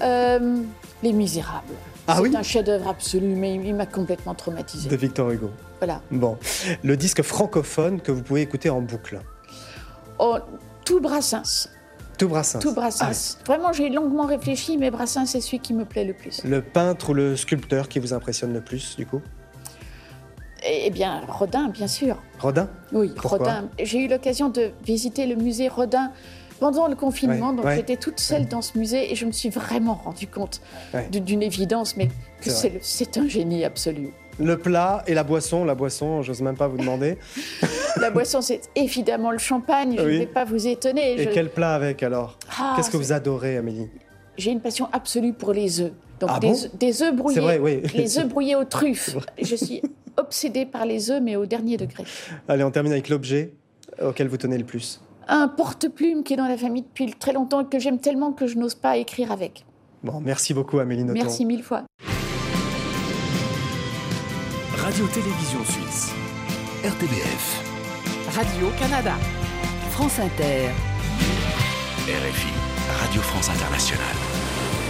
Euh, 0.00 0.56
Les 1.02 1.12
Misérables. 1.12 1.66
Ah 2.06 2.14
c'est 2.16 2.22
oui 2.22 2.34
un 2.34 2.42
chef-d'œuvre 2.42 2.88
absolu, 2.88 3.26
mais 3.26 3.56
il 3.56 3.74
m'a 3.74 3.84
complètement 3.84 4.34
traumatisé. 4.34 4.88
de 4.88 4.96
Victor 4.96 5.30
Hugo. 5.30 5.50
Voilà. 5.80 6.00
Bon, 6.10 6.38
le 6.82 6.96
disque 6.96 7.20
francophone 7.20 8.00
que 8.00 8.10
vous 8.10 8.22
pouvez 8.22 8.40
écouter 8.40 8.70
en 8.70 8.80
boucle. 8.80 9.20
Oh, 10.18 10.38
tout 10.86 11.00
Brassens. 11.00 11.68
Tout 12.18 12.28
Brassens. 12.28 12.58
Tout 12.60 12.72
Brassens. 12.74 13.38
Vraiment, 13.46 13.72
j'ai 13.72 13.88
longuement 13.88 14.26
réfléchi, 14.26 14.78
mais 14.78 14.90
Brassens, 14.90 15.26
c'est 15.26 15.40
celui 15.40 15.58
qui 15.58 15.74
me 15.74 15.84
plaît 15.84 16.04
le 16.04 16.14
plus. 16.14 16.42
Le 16.44 16.62
peintre 16.62 17.10
ou 17.10 17.14
le 17.14 17.36
sculpteur 17.36 17.88
qui 17.88 17.98
vous 17.98 18.12
impressionne 18.12 18.52
le 18.52 18.60
plus, 18.60 18.96
du 18.96 19.06
coup? 19.06 19.20
Eh 20.66 20.90
bien, 20.90 21.22
Rodin, 21.28 21.68
bien 21.68 21.88
sûr. 21.88 22.22
Rodin? 22.38 22.68
Oui, 22.92 23.12
Pourquoi? 23.16 23.38
Rodin. 23.38 23.68
J'ai 23.82 23.98
eu 24.04 24.08
l'occasion 24.08 24.48
de 24.48 24.70
visiter 24.84 25.26
le 25.26 25.34
musée 25.36 25.68
Rodin 25.68 26.10
pendant 26.60 26.86
le 26.86 26.94
confinement, 26.94 27.50
Ouais, 27.50 27.56
donc 27.56 27.64
ouais. 27.66 27.76
j'étais 27.76 27.96
toute 27.96 28.20
seule 28.20 28.46
dans 28.46 28.62
ce 28.62 28.78
musée 28.78 29.12
et 29.12 29.16
je 29.16 29.26
me 29.26 29.32
suis 29.32 29.50
vraiment 29.50 29.94
rendu 29.94 30.26
compte 30.26 30.60
d'une 31.10 31.42
évidence, 31.42 31.96
mais 31.96 32.08
que 32.40 32.50
c'est 32.80 33.18
un 33.18 33.28
génie 33.28 33.64
absolu. 33.64 34.10
Le 34.40 34.56
plat 34.58 35.02
et 35.06 35.14
la 35.14 35.22
boisson. 35.24 35.64
La 35.64 35.74
boisson, 35.74 36.22
j'ose 36.22 36.42
même 36.42 36.56
pas 36.56 36.68
vous 36.68 36.76
demander. 36.78 37.18
La 38.00 38.10
boisson, 38.10 38.40
c'est 38.40 38.60
évidemment 38.74 39.30
le 39.30 39.38
champagne, 39.38 39.94
je 39.96 40.02
Oui. 40.04 40.14
ne 40.14 40.18
vais 40.18 40.26
pas 40.26 40.44
vous 40.44 40.66
étonner. 40.66 41.12
Et 41.12 41.24
je- 41.24 41.28
quel 41.30 41.48
plat 41.48 41.74
avec 41.76 42.02
alors? 42.02 42.36
Ah, 42.58 42.72
Qu'est-ce 42.74 42.90
que 42.90 42.96
vous 42.96 43.12
adorez, 43.12 43.56
Amélie? 43.56 43.88
J'ai 44.36 44.50
une 44.50 44.60
passion 44.60 44.88
absolue 44.92 45.32
pour 45.32 45.52
les 45.52 45.80
œufs. 45.80 45.92
Donc 46.18 46.30
Ah 46.32 46.40
des, 46.40 46.48
bon? 46.48 46.52
œufs- 46.54 46.76
des 46.76 47.02
œufs 47.04 47.14
brouillés. 47.14 47.38
vrai, 47.40 47.58
oui. 47.60 47.82
Les 47.94 48.18
œufs 48.18 48.26
brouillés 48.26 48.56
aux 48.56 48.64
truffes. 48.64 49.16
Je 49.40 49.54
suis 49.54 49.80
obsédée 50.16 50.66
par 50.66 50.86
les 50.86 51.12
œufs, 51.12 51.22
mais 51.22 51.36
au 51.36 51.46
dernier 51.46 51.76
degré. 51.76 52.02
Allez, 52.48 52.64
on 52.64 52.72
termine 52.72 52.90
avec 52.92 53.08
l'objet 53.08 53.52
auquel 54.02 54.26
vous 54.26 54.38
tenez 54.38 54.58
le 54.58 54.64
plus. 54.64 55.00
Un 55.28 55.46
porte-plume 55.46 56.24
qui 56.24 56.32
est 56.34 56.36
dans 56.36 56.48
la 56.48 56.56
famille 56.58 56.82
depuis 56.82 57.12
très 57.12 57.32
longtemps 57.32 57.60
et 57.60 57.66
que 57.66 57.78
j'aime 57.78 58.00
tellement 58.00 58.32
que 58.32 58.48
je 58.48 58.58
n'ose 58.58 58.74
pas 58.74 58.96
écrire 58.96 59.30
avec. 59.30 59.64
Bon, 60.02 60.20
merci 60.20 60.52
beaucoup, 60.52 60.80
Amélie 60.80 61.04
Nothomb. 61.04 61.22
Merci 61.22 61.44
mille 61.46 61.62
fois. 61.62 61.84
Radio-Télévision 64.94 65.64
Suisse. 65.64 66.14
RTBF. 66.84 67.64
Radio-Canada. 68.32 69.14
France 69.90 70.20
Inter. 70.20 70.70
RFI. 72.06 72.52
Radio 73.00 73.20
France 73.20 73.50
Internationale. 73.50 74.16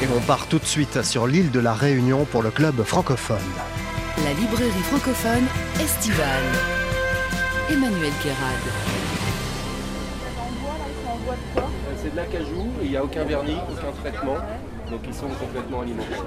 Et 0.02 0.06
on 0.14 0.20
part 0.20 0.46
tout 0.46 0.58
de 0.58 0.66
suite 0.66 1.02
sur 1.02 1.26
l'île 1.26 1.50
de 1.50 1.58
la 1.58 1.72
Réunion 1.72 2.26
pour 2.26 2.42
le 2.42 2.50
club 2.50 2.82
francophone. 2.82 3.38
La 4.22 4.34
librairie 4.34 4.82
francophone 4.90 5.46
estivale. 5.80 6.52
Emmanuel 7.70 8.12
Guérard. 8.22 8.66
C'est 12.02 12.10
de 12.10 12.16
l'acajou, 12.16 12.66
il 12.82 12.90
n'y 12.90 12.96
a 12.98 13.04
aucun 13.04 13.24
vernis, 13.24 13.56
aucun 13.72 13.92
traitement, 14.02 14.36
donc 14.90 15.00
ils 15.06 15.14
sont 15.14 15.28
complètement 15.28 15.80
alimentés. 15.80 16.20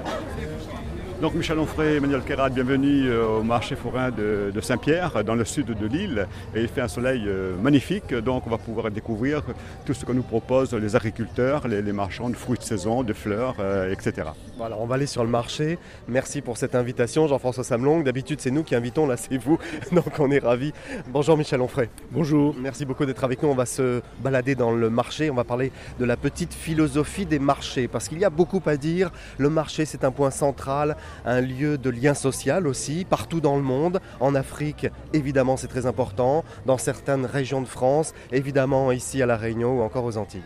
Donc 1.20 1.34
Michel 1.34 1.58
Onfray, 1.58 1.96
Emmanuel 1.96 2.22
Kérat, 2.22 2.48
bienvenue 2.50 3.08
euh, 3.08 3.40
au 3.40 3.42
marché 3.42 3.74
forain 3.74 4.12
de, 4.12 4.52
de 4.54 4.60
Saint-Pierre, 4.60 5.24
dans 5.24 5.34
le 5.34 5.44
sud 5.44 5.66
de 5.66 5.86
l'île. 5.86 6.28
Et 6.54 6.60
il 6.62 6.68
fait 6.68 6.80
un 6.80 6.86
soleil 6.86 7.24
euh, 7.26 7.56
magnifique, 7.60 8.14
donc 8.14 8.46
on 8.46 8.50
va 8.50 8.58
pouvoir 8.58 8.88
découvrir 8.92 9.42
tout 9.84 9.94
ce 9.94 10.04
que 10.04 10.12
nous 10.12 10.22
proposent 10.22 10.74
les 10.74 10.94
agriculteurs, 10.94 11.66
les, 11.66 11.82
les 11.82 11.92
marchands 11.92 12.30
de 12.30 12.36
fruits 12.36 12.58
de 12.58 12.62
saison, 12.62 13.02
de 13.02 13.12
fleurs, 13.12 13.56
euh, 13.58 13.92
etc. 13.92 14.28
Voilà, 14.56 14.76
on 14.78 14.86
va 14.86 14.94
aller 14.94 15.06
sur 15.06 15.24
le 15.24 15.30
marché. 15.30 15.76
Merci 16.06 16.40
pour 16.40 16.56
cette 16.56 16.76
invitation, 16.76 17.26
Jean-François 17.26 17.64
Samlong. 17.64 18.04
D'habitude, 18.04 18.40
c'est 18.40 18.52
nous 18.52 18.62
qui 18.62 18.76
invitons, 18.76 19.04
là, 19.08 19.16
c'est 19.16 19.38
vous. 19.38 19.58
Donc, 19.92 20.20
on 20.20 20.30
est 20.30 20.38
ravis. 20.38 20.72
Bonjour, 21.08 21.36
Michel 21.36 21.60
Onfray. 21.60 21.88
Bonjour. 22.12 22.54
Merci 22.56 22.84
beaucoup 22.84 23.06
d'être 23.06 23.24
avec 23.24 23.42
nous. 23.42 23.48
On 23.48 23.56
va 23.56 23.66
se 23.66 24.02
balader 24.20 24.54
dans 24.54 24.70
le 24.70 24.88
marché. 24.88 25.30
On 25.30 25.34
va 25.34 25.44
parler 25.44 25.72
de 25.98 26.04
la 26.04 26.16
petite 26.16 26.54
philosophie 26.54 27.26
des 27.26 27.40
marchés. 27.40 27.88
Parce 27.88 28.08
qu'il 28.08 28.20
y 28.20 28.24
a 28.24 28.30
beaucoup 28.30 28.62
à 28.66 28.76
dire. 28.76 29.10
Le 29.36 29.50
marché, 29.50 29.84
c'est 29.84 30.04
un 30.04 30.12
point 30.12 30.30
central, 30.30 30.96
un 31.24 31.40
lieu 31.40 31.78
de 31.78 31.90
lien 31.90 32.14
social 32.14 32.66
aussi, 32.66 33.04
partout 33.04 33.40
dans 33.40 33.56
le 33.56 33.62
monde. 33.62 34.00
En 34.20 34.34
Afrique, 34.34 34.86
évidemment, 35.12 35.56
c'est 35.56 35.68
très 35.68 35.86
important. 35.86 36.44
Dans 36.66 36.78
certaines 36.78 37.26
régions 37.26 37.60
de 37.60 37.66
France, 37.66 38.14
évidemment, 38.32 38.92
ici 38.92 39.22
à 39.22 39.26
La 39.26 39.36
Réunion 39.36 39.78
ou 39.78 39.82
encore 39.82 40.04
aux 40.04 40.16
Antilles. 40.16 40.42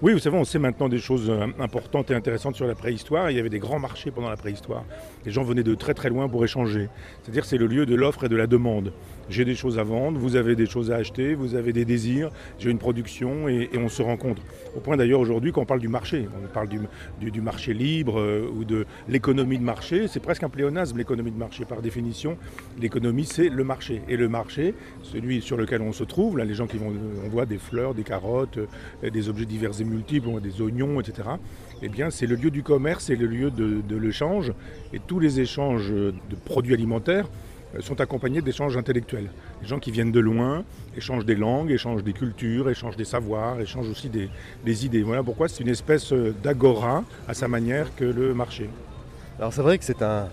Oui, 0.00 0.12
vous 0.12 0.20
savez, 0.20 0.36
on 0.36 0.44
sait 0.44 0.60
maintenant 0.60 0.88
des 0.88 1.00
choses 1.00 1.28
euh, 1.28 1.46
importantes 1.58 2.12
et 2.12 2.14
intéressantes 2.14 2.54
sur 2.54 2.68
la 2.68 2.76
préhistoire. 2.76 3.32
Il 3.32 3.36
y 3.36 3.40
avait 3.40 3.48
des 3.48 3.58
grands 3.58 3.80
marchés 3.80 4.12
pendant 4.12 4.30
la 4.30 4.36
préhistoire. 4.36 4.84
Les 5.24 5.32
gens 5.32 5.42
venaient 5.42 5.64
de 5.64 5.74
très 5.74 5.92
très 5.92 6.08
loin 6.08 6.28
pour 6.28 6.44
échanger. 6.44 6.88
C'est-à-dire 7.22 7.44
c'est 7.44 7.58
le 7.58 7.66
lieu 7.66 7.84
de 7.84 7.96
l'offre 7.96 8.22
et 8.22 8.28
de 8.28 8.36
la 8.36 8.46
demande. 8.46 8.92
J'ai 9.30 9.44
des 9.44 9.54
choses 9.54 9.78
à 9.78 9.82
vendre, 9.82 10.18
vous 10.18 10.36
avez 10.36 10.56
des 10.56 10.66
choses 10.66 10.90
à 10.90 10.96
acheter, 10.96 11.34
vous 11.34 11.54
avez 11.54 11.72
des 11.74 11.84
désirs, 11.84 12.30
j'ai 12.58 12.70
une 12.70 12.78
production 12.78 13.48
et, 13.48 13.68
on 13.76 13.88
se 13.88 14.02
rencontre. 14.02 14.42
Au 14.76 14.80
point 14.80 14.96
d'ailleurs 14.96 15.20
aujourd'hui 15.20 15.52
quand 15.52 15.60
on 15.62 15.66
parle 15.66 15.80
du 15.80 15.88
marché, 15.88 16.28
on 16.42 16.46
parle 16.48 16.68
du, 16.68 17.40
marché 17.40 17.74
libre 17.74 18.18
euh, 18.18 18.50
ou 18.56 18.64
de 18.64 18.86
l'économie 19.08 19.58
de 19.58 19.62
marché, 19.62 20.08
c'est 20.08 20.20
presque 20.20 20.42
un 20.42 20.48
pléonasme 20.48 20.96
l'économie 20.96 21.30
de 21.30 21.36
marché. 21.36 21.64
Par 21.64 21.82
définition, 21.82 22.38
l'économie 22.80 23.24
c'est 23.24 23.48
le 23.48 23.64
marché. 23.64 24.02
Et 24.08 24.16
le 24.16 24.28
marché, 24.28 24.74
celui 25.02 25.42
sur 25.42 25.56
lequel 25.56 25.82
on 25.82 25.92
se 25.92 26.04
trouve, 26.04 26.38
là 26.38 26.44
les 26.44 26.54
gens 26.54 26.66
qui 26.66 26.78
vont, 26.78 26.92
on 27.24 27.28
voit 27.28 27.46
des 27.46 27.58
fleurs, 27.58 27.94
des 27.94 28.04
carottes, 28.04 28.58
euh, 28.58 29.10
des 29.10 29.28
objets 29.28 29.44
divers 29.44 29.78
et 29.80 29.84
multiples, 29.84 30.40
des 30.40 30.62
oignons, 30.62 31.00
etc. 31.00 31.28
Eh 31.82 31.88
bien 31.88 32.10
c'est 32.10 32.26
le 32.26 32.36
lieu 32.36 32.50
du 32.50 32.62
commerce, 32.62 33.04
c'est 33.04 33.16
le 33.16 33.26
lieu 33.26 33.50
de, 33.50 33.96
l'échange. 33.96 34.52
Et 34.92 35.00
tous 35.00 35.20
les 35.20 35.40
échanges 35.40 35.90
de 35.90 36.14
produits 36.44 36.74
alimentaires 36.74 37.28
sont 37.80 38.00
accompagnés 38.00 38.40
d'échanges 38.40 38.76
intellectuels. 38.76 39.30
Les 39.62 39.68
gens 39.68 39.78
qui 39.78 39.90
viennent 39.90 40.12
de 40.12 40.20
loin 40.20 40.64
échangent 40.96 41.24
des 41.24 41.34
langues, 41.34 41.70
échangent 41.70 42.02
des 42.02 42.12
cultures, 42.12 42.70
échangent 42.70 42.96
des 42.96 43.04
savoirs, 43.04 43.60
échangent 43.60 43.88
aussi 43.88 44.08
des, 44.08 44.86
idées. 44.86 45.02
Voilà 45.02 45.22
pourquoi 45.22 45.48
c'est 45.48 45.62
une 45.62 45.68
espèce 45.68 46.12
euh, 46.12 46.34
d'agora 46.42 47.04
à 47.26 47.34
sa 47.34 47.48
manière 47.48 47.94
que 47.96 48.04
le 48.04 48.34
marché. 48.34 48.68
Alors 49.38 49.52
c'est 49.52 49.62
vrai 49.62 49.78
que 49.78 49.84
c'est 49.84 50.02
un, 50.02 50.28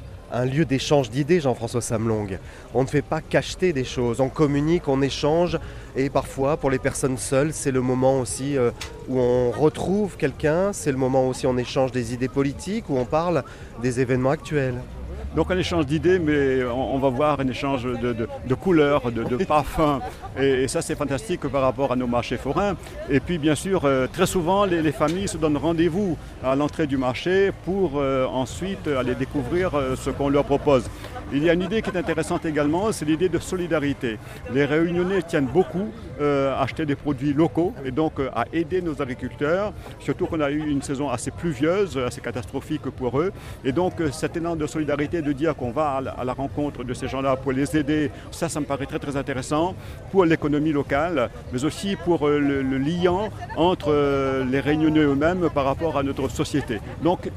lieu 0.46 0.66
d'échange 0.66 1.10
d'idées, 1.10 1.40
Jean-François 1.40 1.82
Samlong. 1.82 2.40
On 2.74 2.82
ne 2.84 2.88
fait 2.88 3.02
pas 3.02 3.22
qu'acheter 3.22 3.72
des 3.72 3.86
choses, 3.86 4.20
on 4.20 4.28
communique, 4.28 4.88
on 4.88 5.02
échange, 5.02 5.58
et 5.96 6.10
parfois, 6.10 6.58
pour 6.58 6.70
les 6.70 6.80
personnes 6.80 7.18
seules, 7.18 7.54
c'est 7.54 7.72
le 7.72 7.82
moment 7.82 8.20
aussi 8.20 8.58
euh, 8.58 8.72
où 9.08 9.20
on 9.20 9.52
retrouve 9.52 10.18
quelqu'un, 10.18 10.74
c'est 10.74 10.92
le 10.92 10.98
moment 10.98 11.28
aussi 11.30 11.48
où 11.48 11.52
on 11.52 11.58
échange 11.58 11.92
des 11.92 12.14
idées 12.14 12.28
politiques, 12.28 12.90
où 12.90 12.98
on 12.98 13.06
parle 13.06 13.44
des 13.82 14.02
événements 14.02 14.32
actuels. 14.32 14.76
Donc 15.36 15.52
un 15.52 15.58
échange 15.58 15.86
d'idées, 15.86 16.18
mais 16.18 16.64
on, 16.64 16.98
va 16.98 17.10
voir 17.10 17.42
un 17.42 17.48
échange 17.50 17.84
de, 17.84 18.56
couleurs, 18.56 19.12
de, 19.12 19.44
parfums. 19.44 20.00
Et, 20.40 20.68
ça, 20.70 20.82
c'est 20.82 20.96
fantastique 20.96 21.42
par 21.48 21.62
rapport 21.62 21.92
à 21.92 21.98
nos 21.98 22.08
marchés 22.08 22.38
forains. 22.38 22.76
Et 23.10 23.20
puis, 23.20 23.38
bien 23.38 23.56
sûr, 23.56 23.84
euh, 23.84 24.08
très 24.08 24.28
souvent, 24.28 24.64
les, 24.64 24.82
les 24.82 24.94
familles 24.94 25.28
se 25.28 25.38
donnent 25.38 25.58
rendez-vous 25.58 26.18
à 26.42 26.56
l'entrée 26.56 26.88
du 26.88 26.96
marché 26.96 27.52
pour 27.66 27.94
euh, 27.98 28.26
ensuite 28.28 28.88
aller 28.88 29.14
découvrir 29.14 29.76
euh, 29.76 29.98
ce 29.98 30.10
qu'on 30.10 30.30
leur 30.30 30.46
propose. 30.46 30.90
Il 31.34 31.44
y 31.44 31.50
a 31.50 31.54
une 31.54 31.64
idée 31.64 31.82
qui 31.82 31.90
est 31.90 31.98
intéressante 31.98 32.46
également, 32.46 32.92
c'est 32.92 33.04
l'idée 33.04 33.30
de 33.30 33.40
solidarité. 33.40 34.20
Les 34.54 34.64
réunionnais 34.64 35.24
tiennent 35.24 35.48
beaucoup 35.48 35.90
euh, 36.22 36.54
à 36.54 36.62
acheter 36.62 36.86
des 36.86 36.96
produits 36.96 37.34
locaux 37.34 37.74
et 37.84 37.90
donc 37.90 38.20
euh, 38.20 38.30
à 38.36 38.46
aider 38.54 38.80
nos 38.82 39.02
agriculteurs, 39.02 39.74
surtout 40.00 40.28
qu'on 40.28 40.40
a 40.40 40.52
eu 40.52 40.60
une 40.60 40.84
saison 40.84 41.10
assez 41.10 41.32
pluvieuse, 41.32 41.98
assez 41.98 42.22
catastrophique 42.22 42.84
pour 42.84 43.20
eux. 43.20 43.32
Et 43.64 43.72
donc 43.72 44.00
euh, 44.00 44.12
cet 44.12 44.38
élan 44.38 44.56
de 44.56 44.68
solidarité, 44.68 45.24
de 45.24 45.32
dire 45.32 45.56
qu'on 45.56 45.72
va 45.72 46.00
à 46.16 46.24
la, 46.24 46.34
rencontre 46.34 46.84
de 46.84 46.94
ces 46.94 47.08
gens-là 47.08 47.36
pour 47.38 47.54
les 47.54 47.76
aider, 47.76 48.12
ça, 48.30 48.48
ça 48.48 48.60
me 48.60 48.66
paraît 48.66 48.86
très 48.86 49.00
très 49.00 49.18
intéressant 49.18 49.76
pour 50.12 50.26
l'économie 50.26 50.74
locale, 50.74 51.32
mais 51.52 51.66
aussi 51.66 51.96
pour 51.96 52.28
le, 52.28 52.62
liant 52.78 53.30
entre 53.58 54.44
les 54.50 54.60
réunionnais 54.60 55.00
eux-mêmes 55.00 55.50
par 55.50 55.66
rapport 55.66 55.98
à 55.98 56.04
notre 56.04 56.30
société. 56.30 56.80
Donc 57.02 57.30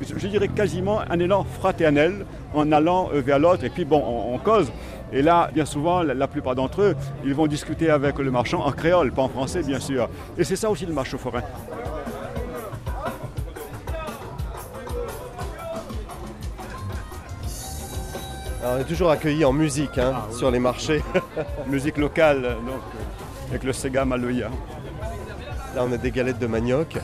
je 0.00 0.26
dirais 0.26 0.48
quasiment 0.48 1.00
un 1.08 1.18
élan 1.18 1.44
fraternel 1.44 2.24
en 2.54 2.72
allant 2.72 3.10
euh, 3.12 3.20
vers 3.20 3.38
l'autre. 3.38 3.64
Et 3.64 3.70
puis 3.70 3.84
bon, 3.84 4.02
on, 4.04 4.34
on 4.34 4.38
cause. 4.38 4.70
Et 5.12 5.22
là, 5.22 5.50
bien 5.52 5.64
souvent, 5.64 6.02
la, 6.02 6.28
plupart 6.28 6.54
d'entre 6.54 6.82
eux, 6.82 6.96
ils 7.24 7.34
vont 7.34 7.46
discuter 7.46 7.90
avec 7.90 8.18
le 8.18 8.30
marchand 8.30 8.64
en 8.64 8.70
créole, 8.70 9.10
pas 9.10 9.22
en 9.22 9.28
français, 9.28 9.62
bien 9.62 9.80
sûr. 9.80 10.08
Et 10.38 10.44
c'est 10.44 10.56
ça 10.56 10.70
aussi 10.70 10.86
le 10.86 10.92
marché 10.92 11.18
forain. 11.18 11.42
Alors, 18.62 18.76
on 18.76 18.78
est 18.78 18.84
toujours 18.84 19.10
accueillis 19.10 19.44
en 19.44 19.52
musique 19.52 19.98
hein, 19.98 20.14
sur 20.30 20.50
les 20.50 20.58
marchés. 20.58 21.02
Musique 21.66 21.96
locale, 21.96 22.42
donc, 22.42 22.82
avec 23.48 23.64
le 23.64 23.72
Sega 23.72 24.04
Maloya. 24.04 24.50
Là, 25.74 25.84
on 25.88 25.92
a 25.92 25.96
des 25.96 26.10
galettes 26.10 26.38
de 26.38 26.46
manioc. 26.46 26.98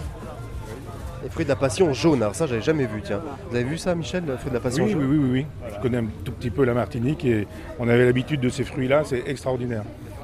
Les 1.22 1.30
fruits 1.30 1.44
de 1.44 1.50
la 1.50 1.56
passion 1.56 1.92
jaune, 1.92 2.22
alors 2.22 2.34
ça, 2.34 2.46
j'avais 2.46 2.62
jamais 2.62 2.86
vu, 2.86 3.00
tiens. 3.02 3.20
Vous 3.50 3.56
avez 3.56 3.64
vu 3.64 3.78
ça, 3.78 3.94
Michel, 3.94 4.24
le 4.26 4.36
fruit 4.36 4.50
de 4.50 4.54
la 4.54 4.60
passion 4.60 4.84
Oui, 4.84 4.94
oui, 4.94 5.04
oui, 5.08 5.16
oui, 5.18 5.30
oui. 5.32 5.46
Je 5.74 5.80
connais 5.82 5.98
un 5.98 6.06
tout 6.24 6.32
petit 6.32 6.50
peu 6.50 6.64
la 6.64 6.74
Martinique 6.74 7.24
et 7.24 7.46
on 7.78 7.88
avait 7.88 8.04
l'habitude 8.04 8.40
de 8.40 8.48
ces 8.48 8.64
fruits-là, 8.64 9.02
c'est 9.04 9.24
extraordinaire. 9.26 9.82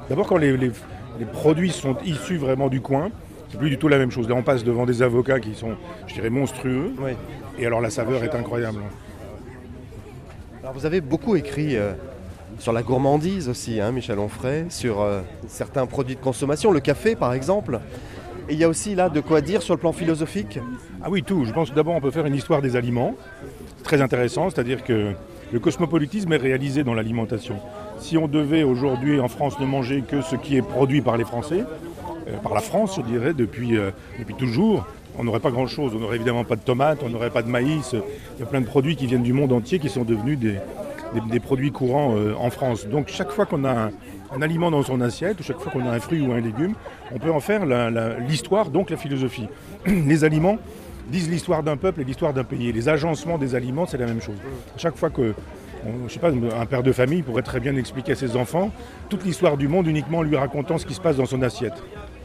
D'abord, 0.09 0.27
quand 0.27 0.37
les, 0.37 0.55
les- 0.55 0.71
les 1.19 1.25
produits 1.25 1.71
sont 1.71 1.95
issus 2.05 2.37
vraiment 2.37 2.69
du 2.69 2.81
coin, 2.81 3.09
c'est 3.49 3.57
plus 3.59 3.69
du 3.69 3.77
tout 3.77 3.87
la 3.87 3.97
même 3.99 4.11
chose. 4.11 4.27
Là, 4.29 4.35
on 4.35 4.41
passe 4.43 4.63
devant 4.63 4.85
des 4.85 5.01
avocats 5.03 5.39
qui 5.39 5.53
sont, 5.55 5.75
je 6.07 6.13
dirais, 6.15 6.29
monstrueux. 6.31 6.91
Et 7.59 7.65
alors, 7.67 7.81
la 7.81 7.89
saveur 7.91 8.23
est 8.23 8.33
incroyable. 8.33 8.79
Alors, 10.61 10.73
vous 10.73 10.85
avez 10.85 11.01
beaucoup 11.01 11.35
écrit 11.35 11.75
euh, 11.77 11.91
sur 12.57 12.71
la 12.73 12.81
gourmandise 12.81 13.49
aussi, 13.49 13.79
hein, 13.81 13.91
Michel 13.91 14.17
Onfray, 14.19 14.65
sur 14.69 15.01
euh, 15.01 15.21
certains 15.47 15.85
produits 15.85 16.15
de 16.15 16.21
consommation, 16.21 16.71
le 16.71 16.79
café 16.79 17.15
par 17.15 17.33
exemple. 17.33 17.79
Et 18.49 18.53
il 18.53 18.59
y 18.59 18.63
a 18.63 18.69
aussi 18.69 18.93
là 18.93 19.09
de 19.09 19.21
quoi 19.21 19.41
dire 19.41 19.61
sur 19.61 19.73
le 19.73 19.79
plan 19.79 19.93
philosophique 19.93 20.59
Ah 21.01 21.09
oui, 21.09 21.23
tout. 21.23 21.45
Je 21.45 21.53
pense 21.53 21.69
que 21.69 21.75
d'abord, 21.75 21.95
on 21.95 22.01
peut 22.01 22.11
faire 22.11 22.25
une 22.25 22.35
histoire 22.35 22.61
des 22.61 22.75
aliments. 22.75 23.15
Très 23.83 24.01
intéressant, 24.01 24.49
c'est-à-dire 24.49 24.83
que 24.83 25.13
le 25.51 25.59
cosmopolitisme 25.59 26.31
est 26.33 26.37
réalisé 26.37 26.83
dans 26.83 26.93
l'alimentation. 26.93 27.55
Si 27.99 28.17
on 28.17 28.27
devait 28.27 28.63
aujourd'hui 28.63 29.19
en 29.19 29.27
France 29.27 29.59
ne 29.59 29.65
manger 29.65 30.03
que 30.05 30.21
ce 30.21 30.35
qui 30.35 30.57
est 30.57 30.61
produit 30.61 31.01
par 31.01 31.15
les 31.15 31.23
Français, 31.23 31.63
euh, 32.27 32.37
par 32.37 32.53
la 32.53 32.61
France, 32.61 32.95
je 32.97 33.01
dirais, 33.01 33.33
depuis, 33.33 33.77
euh, 33.77 33.91
depuis 34.19 34.35
toujours, 34.35 34.85
on 35.17 35.23
n'aurait 35.23 35.39
pas 35.39 35.51
grand-chose. 35.51 35.93
On 35.95 35.99
n'aurait 35.99 36.15
évidemment 36.17 36.43
pas 36.43 36.55
de 36.55 36.61
tomates, 36.61 36.99
on 37.03 37.09
n'aurait 37.09 37.29
pas 37.29 37.43
de 37.43 37.49
maïs. 37.49 37.93
Il 37.93 38.39
y 38.39 38.43
a 38.43 38.45
plein 38.45 38.61
de 38.61 38.65
produits 38.65 38.95
qui 38.95 39.05
viennent 39.05 39.23
du 39.23 39.33
monde 39.33 39.53
entier 39.53 39.79
qui 39.79 39.89
sont 39.89 40.03
devenus 40.03 40.37
des 40.37 41.39
produits 41.39 41.71
courants 41.71 42.15
euh, 42.17 42.33
en 42.37 42.49
France. 42.49 42.87
Donc 42.87 43.07
chaque 43.07 43.31
fois 43.31 43.45
qu'on 43.45 43.63
a 43.63 43.71
un, 43.71 43.91
un 44.35 44.41
aliment 44.41 44.71
dans 44.71 44.83
son 44.83 45.01
assiette, 45.01 45.41
chaque 45.41 45.59
fois 45.59 45.71
qu'on 45.71 45.87
a 45.87 45.91
un 45.91 45.99
fruit 45.99 46.21
ou 46.21 46.31
un 46.31 46.39
légume, 46.39 46.73
on 47.11 47.19
peut 47.19 47.31
en 47.31 47.39
faire 47.39 47.65
l'histoire, 48.27 48.69
donc 48.69 48.89
la 48.89 48.97
philosophie. 48.97 49.47
Les 49.85 50.23
aliments 50.23 50.57
disent 51.07 51.29
l'histoire 51.29 51.63
d'un 51.63 51.77
peuple 51.77 52.01
et 52.01 52.03
l'histoire 52.03 52.33
d'un 52.33 52.43
pays. 52.43 52.71
Les 52.71 52.89
agencements 52.89 53.37
des 53.37 53.55
aliments, 53.55 53.85
c'est 53.85 53.97
la 53.97 54.05
même 54.05 54.21
chose. 54.21 54.37
Chaque 54.77 54.95
fois 54.95 55.09
que, 55.09 55.33
je 56.07 56.13
sais 56.13 56.19
pas, 56.19 56.29
un 56.29 56.65
père 56.65 56.83
de 56.83 56.91
famille 56.91 57.21
pourrait 57.21 57.41
très 57.41 57.59
bien 57.59 57.75
expliquer 57.75 58.13
à 58.13 58.15
ses 58.15 58.35
enfants 58.35 58.71
toute 59.09 59.23
l'histoire 59.23 59.57
du 59.57 59.67
monde 59.67 59.87
uniquement 59.87 60.19
en 60.19 60.23
lui 60.23 60.35
racontant 60.35 60.77
ce 60.77 60.85
qui 60.85 60.93
se 60.93 61.01
passe 61.01 61.17
dans 61.17 61.25
son 61.25 61.41
assiette. 61.41 61.83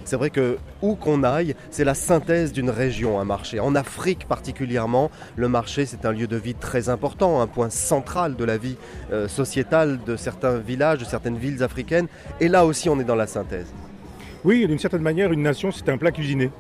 C'est 0.09 0.17
vrai 0.17 0.31
que 0.31 0.57
où 0.81 0.95
qu'on 0.95 1.23
aille, 1.23 1.55
c'est 1.71 1.85
la 1.85 1.93
synthèse 1.93 2.55
d'une 2.55 2.71
région, 2.71 3.21
un 3.21 3.27
marché. 3.27 3.61
En 3.61 3.75
Afrique 3.75 4.25
particulièrement, 4.27 5.11
le 5.37 5.49
marché 5.49 5.85
c'est 5.85 6.07
un 6.07 6.13
lieu 6.13 6.27
de 6.27 6.37
vie 6.39 6.55
très 6.55 6.89
important, 6.89 7.43
un 7.43 7.47
point 7.47 7.69
central 7.69 8.35
de 8.35 8.43
la 8.43 8.57
vie 8.57 8.77
euh, 9.13 9.29
sociétale 9.29 10.01
de 10.07 10.17
certains 10.17 10.57
villages, 10.57 11.01
de 11.01 11.05
certaines 11.05 11.37
villes 11.37 11.63
africaines. 11.63 12.07
Et 12.41 12.49
là 12.49 12.65
aussi, 12.65 12.89
on 12.89 12.99
est 12.99 13.05
dans 13.05 13.17
la 13.17 13.27
synthèse. 13.27 13.67
Oui, 14.45 14.67
d'une 14.67 14.79
certaine 14.79 15.03
manière, 15.03 15.31
une 15.31 15.43
nation, 15.43 15.71
c'est 15.73 15.91
un 15.91 15.99
plat 15.99 16.11
cuisiné. 16.11 16.51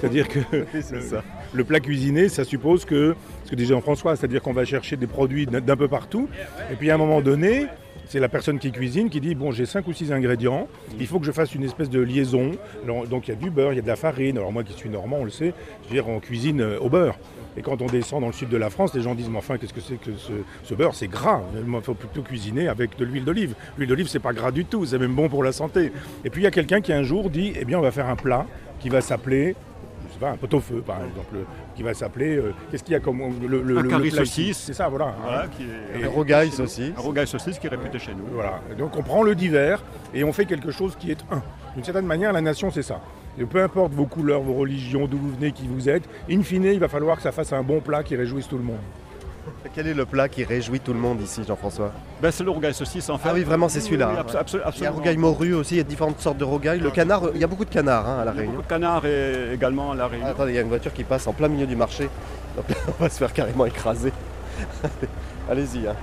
C'est-à-dire 0.00 0.28
que 0.28 0.38
le, 0.52 1.22
le 1.54 1.64
plat 1.64 1.80
cuisiné, 1.80 2.28
ça 2.28 2.44
suppose 2.44 2.84
que, 2.84 3.16
ce 3.44 3.50
que 3.50 3.56
disait 3.56 3.74
Jean-François, 3.74 4.14
c'est-à-dire 4.14 4.42
qu'on 4.42 4.52
va 4.52 4.64
chercher 4.64 4.96
des 4.96 5.08
produits 5.08 5.46
d'un 5.46 5.76
peu 5.76 5.88
partout, 5.88 6.28
et 6.70 6.76
puis 6.76 6.88
à 6.92 6.94
un 6.94 6.98
moment 6.98 7.20
donné, 7.20 7.66
c'est 8.12 8.20
la 8.20 8.28
personne 8.28 8.58
qui 8.58 8.70
cuisine 8.72 9.08
qui 9.08 9.22
dit 9.22 9.34
bon 9.34 9.52
j'ai 9.52 9.64
cinq 9.64 9.88
ou 9.88 9.94
six 9.94 10.12
ingrédients, 10.12 10.68
il 11.00 11.06
faut 11.06 11.18
que 11.18 11.24
je 11.24 11.32
fasse 11.32 11.54
une 11.54 11.64
espèce 11.64 11.88
de 11.88 11.98
liaison. 11.98 12.50
Donc 13.08 13.26
il 13.26 13.30
y 13.30 13.32
a 13.32 13.36
du 13.36 13.48
beurre, 13.48 13.72
il 13.72 13.76
y 13.76 13.78
a 13.78 13.82
de 13.82 13.86
la 13.86 13.96
farine. 13.96 14.36
Alors 14.36 14.52
moi 14.52 14.64
qui 14.64 14.74
suis 14.74 14.90
normand, 14.90 15.16
on 15.20 15.24
le 15.24 15.30
sait, 15.30 15.54
je 15.84 15.88
veux 15.88 15.94
dire 15.94 16.06
on 16.06 16.20
cuisine 16.20 16.60
euh, 16.60 16.78
au 16.78 16.90
beurre. 16.90 17.18
Et 17.56 17.62
quand 17.62 17.80
on 17.80 17.86
descend 17.86 18.20
dans 18.20 18.26
le 18.26 18.34
sud 18.34 18.50
de 18.50 18.56
la 18.58 18.68
France, 18.68 18.92
les 18.92 19.00
gens 19.00 19.14
disent 19.14 19.30
mais 19.30 19.38
enfin 19.38 19.56
qu'est-ce 19.56 19.72
que 19.72 19.80
c'est 19.80 19.96
que 19.96 20.14
ce, 20.18 20.32
ce 20.62 20.74
beurre? 20.74 20.94
C'est 20.94 21.08
gras. 21.08 21.40
Il 21.56 21.82
faut 21.82 21.94
plutôt 21.94 22.20
cuisiner 22.20 22.68
avec 22.68 22.98
de 22.98 23.06
l'huile 23.06 23.24
d'olive. 23.24 23.54
L'huile 23.78 23.88
d'olive 23.88 24.08
c'est 24.08 24.18
pas 24.18 24.34
gras 24.34 24.50
du 24.50 24.66
tout, 24.66 24.84
c'est 24.84 24.98
même 24.98 25.14
bon 25.14 25.30
pour 25.30 25.42
la 25.42 25.52
santé. 25.52 25.90
Et 26.26 26.28
puis 26.28 26.42
il 26.42 26.44
y 26.44 26.48
a 26.48 26.50
quelqu'un 26.50 26.82
qui 26.82 26.92
un 26.92 27.04
jour 27.04 27.30
dit 27.30 27.54
eh 27.58 27.64
bien 27.64 27.78
on 27.78 27.82
va 27.82 27.92
faire 27.92 28.10
un 28.10 28.16
plat 28.16 28.44
qui 28.78 28.90
va 28.90 29.00
s'appeler 29.00 29.56
je 30.12 30.18
sais 30.18 30.20
pas, 30.20 30.30
un 30.32 30.36
pot-au-feu 30.36 30.82
par 30.86 30.98
exemple, 30.98 31.36
qui 31.74 31.82
va 31.82 31.94
s'appeler. 31.94 32.36
euh, 32.36 32.52
Qu'est-ce 32.70 32.84
qu'il 32.84 32.92
y 32.92 32.96
a 32.96 33.00
comme 33.00 33.20
le, 33.40 33.62
le, 33.62 33.78
Un 33.78 33.82
le- 33.82 33.88
curry 33.88 34.04
le 34.10 34.16
plat 34.16 34.24
saucisse. 34.24 34.58
C'est 34.58 34.74
ça, 34.74 34.88
voilà. 34.88 35.14
Voilà, 35.22 35.42
hein. 35.44 35.48
qui 35.56 35.62
est- 35.64 36.00
Et- 36.00 36.04
Un 36.04 36.10
rogaille 36.10 36.50
saucisse. 36.50 36.92
Un 36.96 37.00
rogaille 37.00 37.26
saucisse 37.26 37.58
qui 37.58 37.66
est 37.66 37.70
réputé 37.70 37.98
chez 37.98 38.12
nous. 38.14 38.24
Voilà. 38.32 38.60
Donc 38.78 38.96
on 38.96 39.02
prend 39.02 39.22
le 39.22 39.34
divers 39.34 39.82
et 40.14 40.22
on 40.24 40.32
fait 40.32 40.44
quelque 40.46 40.70
chose 40.70 40.94
qui 40.98 41.10
est 41.10 41.18
un. 41.30 41.42
D'une 41.74 41.84
certaine 41.84 42.06
manière, 42.06 42.32
la 42.32 42.42
nation, 42.42 42.70
c'est 42.70 42.82
ça. 42.82 43.00
Et 43.38 43.44
peu 43.44 43.62
importe 43.62 43.92
vos 43.94 44.04
couleurs, 44.04 44.42
vos 44.42 44.52
religions, 44.54 45.06
d'où 45.06 45.16
vous 45.16 45.30
venez, 45.30 45.52
qui 45.52 45.66
vous 45.66 45.88
êtes, 45.88 46.04
in 46.30 46.42
fine, 46.42 46.64
il 46.64 46.78
va 46.78 46.88
falloir 46.88 47.16
que 47.16 47.22
ça 47.22 47.32
fasse 47.32 47.52
un 47.54 47.62
bon 47.62 47.80
plat 47.80 48.02
qui 48.02 48.14
réjouisse 48.14 48.46
tout 48.46 48.58
le 48.58 48.64
monde. 48.64 48.76
Quel 49.74 49.86
est 49.86 49.94
le 49.94 50.04
plat 50.06 50.28
qui 50.28 50.44
réjouit 50.44 50.80
tout 50.80 50.92
le 50.92 50.98
monde 50.98 51.20
ici, 51.20 51.42
Jean-François 51.46 51.92
Ben, 52.20 52.30
c'est 52.30 52.44
le 52.44 52.50
rogaille 52.50 52.74
saucisse 52.74 53.08
en 53.08 53.16
fait. 53.16 53.28
Ah 53.30 53.34
oui, 53.34 53.42
vraiment, 53.42 53.68
c'est 53.68 53.80
celui-là. 53.80 54.10
Oui, 54.26 54.36
hein. 54.36 54.92
Il 55.00 55.04
y 55.06 55.08
a 55.08 55.14
morue 55.16 55.54
aussi, 55.54 55.74
il 55.74 55.78
y 55.78 55.80
a 55.80 55.84
différentes 55.84 56.20
sortes 56.20 56.36
de 56.38 56.44
rogaille. 56.44 56.80
Le 56.80 56.90
canard, 56.90 57.22
il 57.34 57.40
y 57.40 57.44
a 57.44 57.46
beaucoup 57.46 57.64
de 57.64 57.70
canards 57.70 58.08
hein, 58.08 58.18
à 58.20 58.24
La 58.24 58.32
Réunion. 58.32 58.52
Beaucoup 58.52 58.64
de 58.64 58.68
canards 58.68 59.06
et 59.06 59.52
également 59.54 59.92
à 59.92 59.94
la 59.94 60.06
Réunion. 60.08 60.26
Ah, 60.28 60.32
attendez, 60.32 60.52
il 60.52 60.54
y 60.56 60.58
a 60.58 60.62
une 60.62 60.68
voiture 60.68 60.92
qui 60.92 61.04
passe 61.04 61.26
en 61.26 61.32
plein 61.32 61.48
milieu 61.48 61.66
du 61.66 61.76
marché. 61.76 62.08
Donc 62.56 62.68
là, 62.68 62.76
on 62.98 63.02
va 63.04 63.08
se 63.08 63.18
faire 63.18 63.32
carrément 63.32 63.64
écraser. 63.64 64.12
Allez-y. 65.50 65.86
hein. 65.86 65.94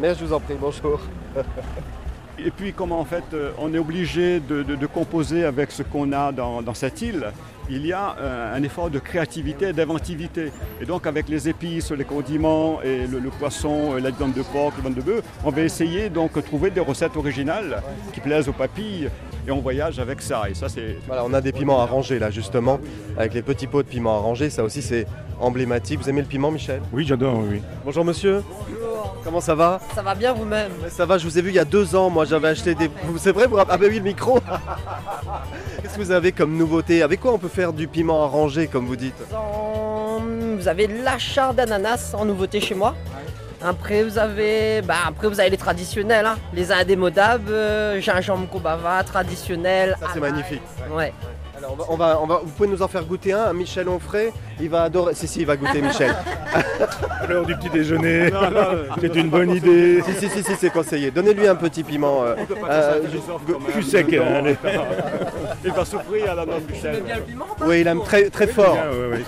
Mais 0.00 0.14
je 0.14 0.24
vous 0.24 0.32
en 0.32 0.40
prie, 0.40 0.56
bonjour. 0.60 1.00
Et 2.38 2.50
puis 2.50 2.72
comment 2.72 2.98
en 3.00 3.04
fait 3.04 3.22
euh, 3.32 3.50
on 3.58 3.72
est 3.74 3.78
obligé 3.78 4.40
de, 4.40 4.62
de- 4.64 4.74
de 4.74 4.86
composer 4.86 5.44
avec 5.44 5.70
ce 5.70 5.82
qu'on 5.84 6.12
a 6.12 6.32
dans, 6.32 6.62
dans 6.62 6.74
cette 6.74 7.00
île, 7.00 7.26
il 7.70 7.86
y 7.86 7.92
a 7.92 8.16
euh, 8.18 8.56
un 8.56 8.62
effort 8.62 8.90
de 8.90 8.98
créativité, 8.98 9.72
d'inventivité. 9.72 10.52
Et 10.80 10.84
donc 10.84 11.06
avec 11.06 11.28
les 11.28 11.48
épices, 11.48 11.90
les 11.90 12.04
condiments 12.04 12.80
et 12.82 13.06
le, 13.06 13.20
poisson, 13.30 13.94
euh, 13.94 14.00
la 14.00 14.10
viande 14.10 14.34
de 14.34 14.42
porc, 14.42 14.72
la 14.76 14.82
viande 14.82 14.94
de 14.94 15.02
bœuf, 15.02 15.24
on 15.44 15.50
va 15.50 15.62
essayer 15.62 16.10
donc 16.10 16.34
de 16.34 16.40
trouver 16.40 16.70
des 16.70 16.80
recettes 16.80 17.16
originales 17.16 17.82
qui 18.12 18.20
plaisent 18.20 18.48
aux 18.48 18.52
papilles 18.52 19.08
et 19.46 19.50
on 19.50 19.60
voyage 19.60 19.98
avec 19.98 20.22
ça. 20.22 20.48
Et 20.48 20.54
ça 20.54 20.68
c'est 20.68 20.96
Voilà, 21.06 21.24
on 21.24 21.32
a 21.32 21.40
des 21.40 21.52
piments 21.52 21.80
à 21.80 21.86
ranger 21.86 22.18
là, 22.18 22.30
justement, 22.30 22.80
avec 23.16 23.34
les 23.34 23.42
petits 23.42 23.66
pots 23.66 23.82
de 23.82 23.88
piments 23.88 24.16
à 24.16 24.20
ranger. 24.20 24.50
Ça 24.50 24.64
aussi, 24.64 24.82
c'est 24.82 25.06
emblématique. 25.44 26.00
Vous 26.00 26.08
aimez 26.08 26.22
le 26.22 26.26
piment, 26.26 26.50
Michel? 26.50 26.80
Oui, 26.92 27.04
j'adore, 27.06 27.38
oui. 27.48 27.62
Bonjour, 27.84 28.04
monsieur. 28.04 28.42
Comment 29.22 29.40
ça 29.40 29.54
va? 29.54 29.80
Ça 29.94 30.02
va 30.02 30.14
bien 30.14 30.32
vous-même? 30.32 30.70
Ça 30.90 31.06
va, 31.06 31.16
je 31.16 31.24
vous 31.26 31.38
ai 31.38 31.42
vu 31.42 31.50
il 31.50 31.54
y 31.54 31.58
a 31.58 31.64
deux 31.64 31.94
ans. 31.96 32.10
Moi, 32.10 32.24
j'avais 32.24 32.48
acheté 32.48 32.74
des. 32.74 32.90
C'est 33.18 33.32
vrai, 33.32 33.46
vous 33.46 33.56
Ah, 33.58 33.64
bah 33.64 33.78
oui, 33.80 33.96
le 33.96 34.02
micro 34.04 34.38
Qu'est-ce 35.82 35.94
que 35.94 36.00
vous 36.00 36.10
avez 36.10 36.32
comme 36.32 36.56
nouveauté? 36.56 37.02
Avec 37.02 37.20
quoi 37.20 37.32
on 37.32 37.38
peut 37.38 37.48
faire 37.48 37.72
du 37.72 37.88
piment 37.88 38.26
ranger, 38.28 38.66
comme 38.66 38.86
vous 38.86 38.96
dites? 38.96 39.14
Vous 40.58 40.68
avez 40.68 40.86
l'achat 40.86 41.52
d'ananas 41.52 42.14
en 42.14 42.24
nouveauté 42.24 42.60
chez 42.60 42.74
moi. 42.74 42.94
Après 43.66 44.02
vous 44.02 44.18
avez, 44.18 44.82
bah, 44.82 44.96
après 45.06 45.26
vous 45.26 45.40
avez 45.40 45.48
les 45.48 45.56
traditionnels, 45.56 46.26
hein. 46.26 46.36
les 46.52 46.70
indémodables, 46.70 47.50
euh, 47.50 47.98
gingembre 47.98 48.46
kobava 48.50 49.02
traditionnel. 49.04 49.96
Ça, 49.98 50.08
c'est 50.12 50.20
magnifique. 50.20 50.60
Ouais. 50.94 51.14
Alors, 51.64 51.86
on 51.88 51.96
va, 51.96 51.96
on 51.96 51.96
va- 51.96 52.20
on 52.22 52.26
va- 52.26 52.40
vous 52.44 52.50
pouvez 52.50 52.68
nous 52.68 52.82
en 52.82 52.88
faire 52.88 53.04
goûter 53.04 53.32
un, 53.32 53.44
un 53.44 53.52
Michel 53.52 53.88
Onfray. 53.88 54.30
Il 54.60 54.68
va 54.68 54.82
adorer. 54.82 55.14
Si, 55.14 55.26
si, 55.26 55.40
il 55.40 55.46
va 55.46 55.56
goûter 55.56 55.80
Michel. 55.82 56.14
À 57.20 57.26
l'heure 57.26 57.46
du 57.46 57.56
petit 57.56 57.70
déjeuner, 57.70 58.30
c'est 59.00 59.14
une 59.16 59.30
bonne 59.30 59.50
idée. 59.50 60.02
Si, 60.02 60.12
si, 60.14 60.28
si, 60.28 60.42
si, 60.42 60.54
c'est 60.56 60.70
conseillé. 60.70 61.10
Donnez-lui 61.10 61.48
un 61.48 61.54
petit 61.56 61.82
piment. 61.82 62.22
euh, 62.24 62.34
euh, 62.68 63.00
Plus 63.72 63.82
sec, 63.82 64.12
allez. 64.12 64.56
Il 65.64 65.72
va 65.72 65.84
souffrir 65.84 66.30
à 66.32 66.34
la 66.34 66.44
noix 66.46 66.60
de 66.60 66.70
Michel. 66.72 67.02
bien 67.02 67.16
le 67.16 67.22
piment 67.22 67.46
oui, 67.66 67.80
il 67.80 67.86
aime 67.86 68.02
très, 68.02 68.28
très 68.28 68.46
fort. 68.46 68.74
Bien, 68.74 68.90
ouais, 68.90 69.24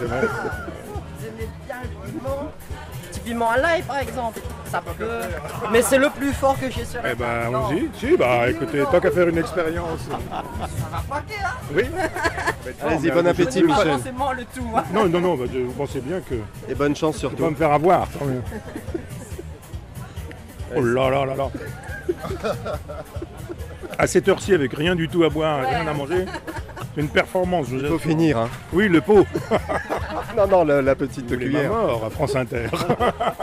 À 3.34 3.56
l'ail 3.58 3.82
par 3.82 3.98
exemple. 3.98 4.40
Ça 4.70 4.80
peut. 4.80 5.20
Mais 5.72 5.82
c'est 5.82 5.98
le 5.98 6.10
plus 6.10 6.32
fort 6.32 6.58
que 6.58 6.70
j'ai 6.70 6.84
sur 6.84 7.02
la 7.02 7.12
Eh 7.12 7.14
ben. 7.14 7.50
Non. 7.50 7.66
allons-y. 7.68 7.88
Si, 7.98 8.16
bah 8.16 8.48
écoutez, 8.48 8.82
tant 8.90 9.00
qu'à 9.00 9.10
faire 9.10 9.28
une 9.28 9.38
expérience. 9.38 10.00
Ça 10.08 10.18
va 10.30 11.02
paquer 11.08 11.34
hein 11.44 11.50
Oui. 11.74 11.84
Allez-y, 12.82 13.10
bon 13.10 13.26
appétit, 13.26 13.62
Michel. 13.62 13.88
forcément 13.92 14.32
le 14.32 14.44
tout. 14.44 14.66
hein. 14.76 14.84
Non, 14.92 15.08
non, 15.08 15.20
non, 15.20 15.34
bah, 15.36 15.44
vous 15.52 15.72
pensez 15.72 16.00
bien 16.00 16.20
que 16.20 16.34
Et 16.68 16.74
bonne 16.74 16.94
chance 16.96 17.16
je 17.20 17.26
vais 17.26 17.28
surtout. 17.36 17.50
me 17.50 17.56
faire 17.56 17.72
avoir. 17.72 18.08
tant 18.10 18.24
mieux. 18.26 18.42
Oh 20.74 20.82
là 20.82 21.08
là 21.10 21.24
là 21.26 21.34
là. 21.36 21.48
À 23.99 24.07
cette 24.07 24.29
heure-ci, 24.29 24.53
avec 24.55 24.72
rien 24.75 24.94
du 24.94 25.09
tout 25.09 25.25
à 25.25 25.29
boire, 25.29 25.61
rien 25.66 25.87
à 25.87 25.92
manger, 25.94 26.25
c'est 26.94 27.01
une 27.01 27.09
performance. 27.09 27.66
je 27.70 27.77
vous 27.77 27.83
Il 27.83 27.88
faut 27.88 27.99
finir. 27.99 28.38
Hein. 28.38 28.49
Oui, 28.72 28.88
le 28.88 29.01
pot. 29.01 29.27
Non, 30.37 30.46
non, 30.46 30.64
la, 30.64 30.83
la 30.83 30.94
petite 30.94 31.25
Il 31.31 31.35
est 31.35 31.38
cuillère. 31.46 31.70
mort 31.70 32.05
à 32.05 32.11
France 32.11 32.37
Inter. 32.37 32.66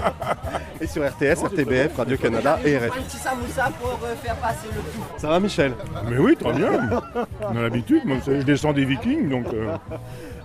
Et 0.81 0.85
sur 0.85 1.03
RTS, 1.03 1.43
RTBF, 1.45 1.97
Radio-Canada 1.97 2.59
et 2.63 2.75
Un 2.75 2.79
RF. 2.81 2.91
petit 2.91 3.17
samoussa 3.17 3.71
pour 3.81 3.99
euh, 4.03 4.13
faire 4.21 4.35
passer 4.35 4.67
le 4.67 4.79
tout. 4.79 5.03
Ça 5.17 5.27
va, 5.29 5.39
Michel? 5.39 5.73
Mais 6.07 6.19
oui, 6.19 6.35
très 6.39 6.53
bien. 6.53 6.69
On 7.41 7.57
a 7.57 7.61
l'habitude. 7.63 8.03
Vous 8.05 8.19
je 8.27 8.43
descends 8.43 8.73
des 8.73 8.85
Vikings, 8.85 9.27
donc 9.27 9.45
euh, 9.53 9.75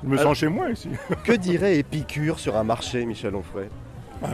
je 0.02 0.08
me 0.08 0.16
sens 0.16 0.38
chez 0.38 0.48
moi 0.48 0.70
ici. 0.70 0.88
Que 1.24 1.32
dirait 1.32 1.76
Épicure 1.76 2.38
sur 2.38 2.56
un 2.56 2.64
marché, 2.64 3.04
Michel 3.04 3.34
Onfray? 3.34 3.68
Ah, 4.22 4.30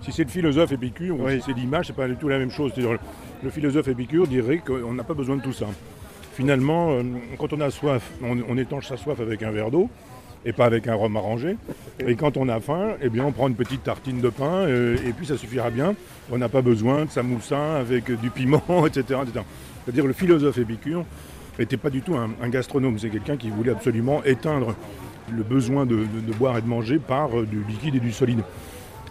si 0.00 0.12
c'est 0.12 0.24
le 0.24 0.30
philosophe 0.30 0.72
Épicure 0.72 1.18
ou 1.18 1.24
Oui. 1.26 1.36
si 1.40 1.46
c'est 1.46 1.52
l'image, 1.52 1.88
c'est 1.88 1.96
pas 1.96 2.06
du 2.06 2.16
tout 2.16 2.28
la 2.28 2.38
même 2.38 2.50
chose. 2.50 2.72
Le 3.42 3.50
philosophe 3.50 3.88
Épicure 3.88 4.26
dirait 4.26 4.58
qu'on 4.58 4.92
n'a 4.94 5.02
pas 5.04 5.14
besoin 5.14 5.36
de 5.36 5.42
tout 5.42 5.52
ça. 5.52 5.66
Finalement, 6.34 6.90
euh, 6.92 7.02
quand 7.36 7.52
on 7.52 7.60
a 7.60 7.70
soif, 7.70 8.10
on, 8.22 8.38
on 8.48 8.56
étanche 8.56 8.86
sa 8.86 8.96
soif 8.96 9.18
avec 9.20 9.42
un 9.42 9.50
verre 9.50 9.70
d'eau 9.72 9.88
et 10.46 10.52
pas 10.52 10.66
avec 10.66 10.86
un 10.86 10.94
rhum 10.94 11.16
arrangé. 11.16 11.56
Et 12.06 12.14
quand 12.14 12.36
on 12.36 12.48
a 12.48 12.60
faim, 12.60 12.92
eh 13.02 13.08
bien, 13.08 13.24
on 13.24 13.32
prend 13.32 13.48
une 13.48 13.56
petite 13.56 13.82
tartine 13.82 14.20
de 14.20 14.28
pain 14.28 14.52
euh, 14.66 14.96
et 15.04 15.12
puis 15.12 15.26
ça 15.26 15.36
suffira 15.36 15.70
bien. 15.70 15.94
On 16.30 16.38
n'a 16.38 16.48
pas 16.48 16.62
besoin 16.62 17.06
de 17.06 17.10
samoussin 17.10 17.74
avec 17.74 18.04
du 18.20 18.30
piment, 18.30 18.62
etc. 18.86 19.00
etc. 19.24 19.44
C'est-à-dire 19.84 20.06
le 20.06 20.12
philosophe 20.12 20.58
Épicure 20.58 21.04
n'était 21.58 21.76
pas 21.76 21.90
du 21.90 22.02
tout 22.02 22.14
un, 22.14 22.30
un 22.40 22.48
gastronome. 22.50 23.00
C'est 23.00 23.10
quelqu'un 23.10 23.36
qui 23.36 23.50
voulait 23.50 23.72
absolument 23.72 24.22
éteindre 24.22 24.76
le 25.32 25.42
besoin 25.42 25.86
de, 25.86 25.96
de- 25.96 26.20
de 26.24 26.32
boire 26.34 26.56
et 26.56 26.62
de 26.62 26.68
manger 26.68 26.98
par 27.00 27.36
euh, 27.36 27.44
du 27.44 27.64
liquide 27.64 27.96
et 27.96 28.00
du 28.00 28.12
solide. 28.12 28.42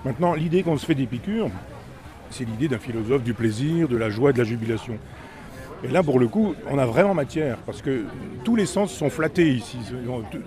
Maintenant, 0.05 0.33
l'idée 0.33 0.63
qu'on 0.63 0.77
se 0.77 0.86
fait 0.86 0.95
d'Épicure, 0.95 1.49
c'est 2.29 2.45
l'idée 2.45 2.67
d'un 2.67 2.77
philosophe 2.79 3.23
du 3.23 3.33
plaisir, 3.33 3.88
de 3.88 3.97
la 3.97 4.10
joie, 4.10 4.31
de 4.33 4.38
la 4.38 4.43
jubilation. 4.43 4.97
Et 5.83 5.89
là, 5.89 6.01
pour 6.01 6.17
le 6.19 6.27
coup, 6.27 6.55
on 6.71 6.79
a 6.79 6.86
vraiment 6.88 7.13
matière, 7.13 7.57
parce 7.65 7.83
que 7.83 8.03
tous 8.43 8.55
les 8.55 8.65
sens 8.65 8.91
sont 8.91 9.12
flattés 9.12 9.47
ici. 9.53 9.77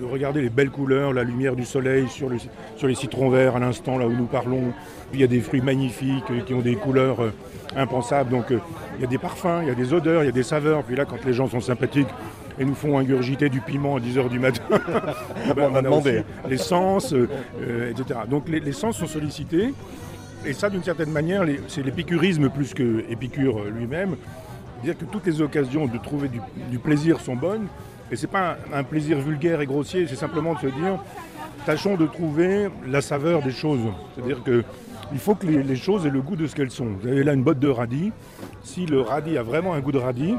Regardez 0.03 0.43
les 0.43 0.51
belles 0.51 0.71
couleurs, 0.71 1.13
la 1.13 1.23
lumière 1.23 1.55
du 1.55 1.65
soleil 1.65 2.09
sur, 2.09 2.29
le- 2.29 2.39
sur 2.77 2.89
les 2.89 2.97
citrons 2.97 3.31
verts 3.31 3.55
à 3.55 3.61
l'instant, 3.61 3.97
là 3.97 4.07
où 4.09 4.13
nous 4.13 4.27
parlons. 4.27 4.73
Puis 5.13 5.19
il 5.19 5.21
y 5.21 5.25
a 5.25 5.29
des 5.29 5.41
fruits 5.41 5.61
magnifiques 5.63 6.25
qui 6.47 6.53
ont 6.55 6.61
des 6.61 6.75
couleurs 6.75 7.21
euh, 7.23 7.33
impensables. 7.77 8.31
Donc 8.31 8.51
euh, 8.51 8.59
il 8.99 9.03
y 9.03 9.05
a 9.05 9.09
des 9.09 9.19
parfums, 9.19 9.61
il 9.63 9.69
y 9.69 9.71
a 9.71 9.75
des 9.75 9.93
odeurs, 9.93 10.25
il 10.25 10.27
y 10.27 10.31
a 10.31 10.33
des 10.33 10.43
saveurs. 10.43 10.83
Puis 10.83 10.97
là, 10.97 11.05
quand 11.05 11.25
les 11.25 11.33
gens 11.33 11.47
sont 11.49 11.61
sympathiques 11.61 12.09
et 12.59 12.65
nous 12.65 12.75
font 12.75 12.99
ingurgiter 12.99 13.49
du 13.49 13.61
piment 13.61 13.97
à 13.97 14.01
10h 14.01 14.29
du 14.29 14.39
matin, 14.39 14.63
ben, 15.57 15.71
On 15.73 15.75
a 15.77 15.83
demander. 15.83 16.19
aussi 16.19 16.25
les 16.51 16.57
sens, 16.59 17.13
euh, 17.13 17.29
euh, 17.63 17.91
etc. 17.91 18.21
Donc 18.29 18.49
les, 18.49 18.61
les 18.61 18.73
sens 18.73 18.97
sont 18.97 19.07
sollicités. 19.07 19.73
Et 20.45 20.53
ça, 20.55 20.71
d'une 20.71 20.83
certaine 20.83 21.11
manière, 21.11 21.45
c'est 21.69 21.83
l'épicurisme 21.83 22.49
plus 22.49 22.73
que 22.75 23.05
Épicure 23.11 23.59
euh, 23.61 23.71
lui-même. 23.71 24.17
Dire 24.83 24.97
que 24.97 25.05
toutes 25.05 25.27
les 25.27 25.43
occasions 25.43 25.87
de 25.87 25.99
trouver 25.99 26.29
du, 26.29 26.41
du 26.71 26.79
plaisir 26.79 27.21
sont 27.21 27.37
bonnes. 27.37 27.67
Et 28.11 28.17
c'est 28.17 28.27
pas 28.27 28.57
un, 28.73 28.79
un 28.79 28.83
plaisir 28.85 29.19
vulgaire 29.21 29.61
et 29.61 29.67
grossier, 29.67 30.07
c'est 30.09 30.17
simplement 30.17 30.55
de 30.55 30.59
se 30.61 30.67
dire, 30.67 30.99
tâchons 31.67 31.97
de 31.97 32.07
trouver 32.07 32.69
la 32.89 33.01
saveur 33.03 33.43
des 33.43 33.53
choses. 33.53 33.81
C'est-à-dire 34.15 34.43
que 34.43 34.65
il 35.13 35.19
faut 35.19 35.35
que 35.35 35.47
les, 35.47 35.63
les 35.63 35.77
choses 35.77 36.07
aient 36.07 36.11
le 36.11 36.23
goût 36.23 36.37
de 36.37 36.47
ce 36.47 36.55
qu'elles 36.55 36.71
sont. 36.71 36.87
Vous 37.01 37.07
avez 37.09 37.23
là 37.25 37.35
une 37.35 37.43
botte 37.43 37.59
de 37.59 37.69
radis. 37.69 38.13
Si 38.63 38.87
le 38.87 39.01
radis 39.01 39.37
a 39.37 39.43
vraiment 39.43 39.75
un 39.75 39.81
goût 39.81 39.93
de 39.93 39.99
radis, 39.99 40.35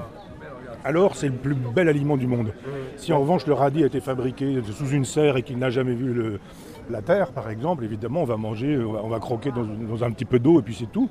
alors 0.83 1.15
c'est 1.15 1.27
le 1.27 1.33
plus 1.33 1.55
bel 1.55 1.87
aliment 1.89 2.17
du 2.17 2.27
monde. 2.27 2.53
Si 2.97 3.13
en 3.13 3.19
revanche 3.19 3.45
le 3.47 3.53
radis 3.53 3.83
a 3.83 3.87
été 3.87 3.99
fabriqué 3.99 4.61
sous 4.71 4.89
une 4.89 5.05
serre 5.05 5.37
et 5.37 5.43
qu'il 5.43 5.57
n'a 5.57 5.69
jamais 5.69 5.93
vu 5.93 6.39
la 6.89 7.01
terre, 7.01 7.31
par 7.31 7.49
exemple, 7.49 7.83
évidemment, 7.83 8.21
on 8.21 8.25
va 8.25 8.37
manger, 8.37 8.77
on 8.77 9.07
va, 9.07 9.19
croquer 9.19 9.51
dans 9.51 10.03
un 10.03 10.11
petit 10.11 10.25
peu 10.25 10.39
d'eau 10.39 10.59
et 10.59 10.63
puis 10.63 10.75
c'est 10.75 10.91
tout. 10.91 11.09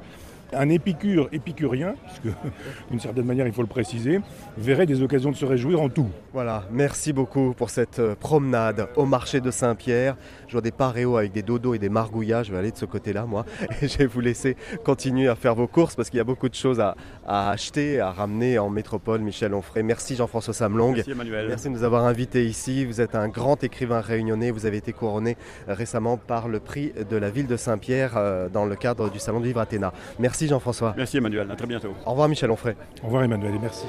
Un 0.53 0.69
épicure 0.69 1.29
épicurien, 1.33 1.95
puisque 2.05 2.37
d'une 2.91 3.01
certaine 3.01 3.25
manière 3.25 3.47
il 3.47 3.53
faut 3.53 3.63
le 3.63 3.69
préciser, 3.69 4.21
verrait 4.59 4.87
des 4.87 5.03
occasions 5.03 5.31
de 5.31 5.37
se 5.37 5.45
réjouir 5.45 5.81
en 5.81 5.89
tout. 5.89 6.09
Voilà, 6.33 6.65
merci 6.71 7.13
beaucoup 7.13 7.55
pour 7.57 7.71
cette 7.71 7.99
euh, 7.99 8.15
promenade 8.15 8.89
au 8.97 9.05
marché 9.05 9.41
de 9.41 9.51
Saint-Pierre. 9.51 10.17
Je 10.47 10.53
vois 10.53 10.61
des 10.61 10.71
paréos 10.71 11.17
avec 11.17 11.33
des 11.33 11.43
dodos 11.43 11.75
et 11.75 11.79
des 11.79 11.89
margouillas. 11.89 12.43
Je 12.43 12.53
vais 12.53 12.59
aller 12.59 12.71
de 12.71 12.77
ce 12.77 12.85
côté-là, 12.85 13.27
moi. 13.27 13.45
Et 13.83 13.89
je 13.89 13.99
vais 13.99 14.07
vous 14.07 14.21
laisser 14.21 14.57
continuer 14.85 15.29
à 15.29 15.35
faire 15.35 15.55
vos 15.55 15.67
courses 15.67 15.95
parce 15.95 16.11
qu'il 16.11 16.19
y 16.19 16.21
a 16.21 16.25
beaucoup 16.25 16.49
de 16.49 16.55
choses 16.55 16.81
à, 16.81 16.97
à 17.27 17.51
acheter, 17.51 18.01
à 18.01 18.11
ramener 18.11 18.59
en 18.59 18.71
métropole. 18.71 19.21
Michel 19.21 19.55
Onfray, 19.55 19.83
merci 19.83 20.17
Jean-François 20.17 20.55
Samlong. 20.55 20.95
Merci 20.95 21.11
Emmanuel. 21.11 21.47
Merci 21.49 21.69
de 21.69 21.73
nous 21.73 21.85
avoir 21.85 22.05
invités 22.05 22.47
ici. 22.47 22.85
Vous 22.85 23.01
êtes 23.01 23.15
un 23.15 23.29
grand 23.29 23.63
écrivain 23.63 24.01
réunionnais. 24.01 24.51
Vous 24.51 24.67
avez 24.67 24.79
été 24.79 24.93
couronné 24.93 25.37
récemment 25.69 26.17
par 26.17 26.49
le 26.49 26.61
prix 26.61 26.93
de 27.09 27.17
la 27.17 27.31
ville 27.31 27.47
de 27.47 27.57
Saint-Pierre 27.57 28.15
euh, 28.17 28.49
dans 28.49 28.65
le 28.65 28.77
cadre 28.77 29.11
du 29.11 29.19
Salon 29.19 29.41
du 29.41 29.49
Livre 29.49 29.61
Athéna. 29.61 29.93
Merci 30.19 30.40
Jean-François. 30.49 30.95
Merci 30.97 31.19
Emmanuel, 31.19 31.51
à 31.51 31.57
très 31.57 31.67
bientôt. 31.67 31.95
Au 32.07 32.11
revoir 32.11 32.29
Michel 32.29 32.51
Onfray. 32.51 32.75
Au 33.03 33.07
revoir 33.07 33.25
Emmanuel 33.25 33.55
et 33.55 33.59
merci. 33.59 33.87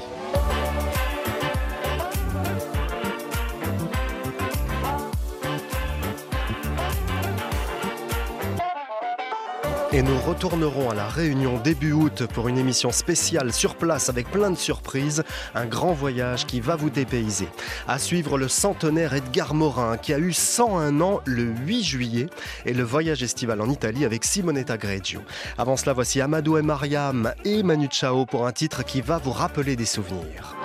Et 9.94 10.04
nous 10.04 10.18
retournerons 10.22 10.90
à 10.90 10.96
la 10.96 11.10
Réunion 11.10 11.60
début 11.60 11.92
août 11.92 12.24
pour 12.34 12.48
une 12.48 12.58
émission 12.58 12.92
spéciale 12.92 13.52
sur 13.52 13.76
place 13.76 14.08
avec 14.08 14.32
plein 14.32 14.50
de 14.50 14.56
surprises, 14.56 15.24
un 15.54 15.66
grand 15.66 15.92
voyage 15.92 16.46
qui 16.46 16.62
va 16.62 16.78
vous 16.78 16.90
dépayser. 16.90 17.50
À 17.90 18.00
suivre 18.00 18.38
le 18.38 18.48
centenaire 18.48 19.14
Edgar 19.14 19.54
Morin 19.54 19.98
qui 19.98 20.14
a 20.14 20.18
eu 20.18 20.32
101 20.32 21.02
ans 21.02 21.20
le 21.26 21.44
8 21.44 21.84
juillet 21.84 22.28
et 22.66 22.74
le 22.74 22.84
voyage 22.84 23.22
estival 23.22 23.60
en 23.60 23.70
Italie 23.70 24.06
avec 24.06 24.24
Simonetta 24.24 24.78
Greggio. 24.78 25.20
Avant 25.58 25.76
cela, 25.76 25.92
voici 25.92 26.22
Amadou 26.22 26.58
et 26.58 26.62
Mariam 26.62 27.34
et 27.44 27.62
Manu 27.62 27.90
Chao 27.92 28.26
pour 28.26 28.48
un 28.48 28.54
titre 28.54 28.86
qui 28.86 29.02
va 29.02 29.18
vous 29.18 29.32
rappeler 29.32 29.76
des 29.76 29.86
souvenirs. 29.86 30.56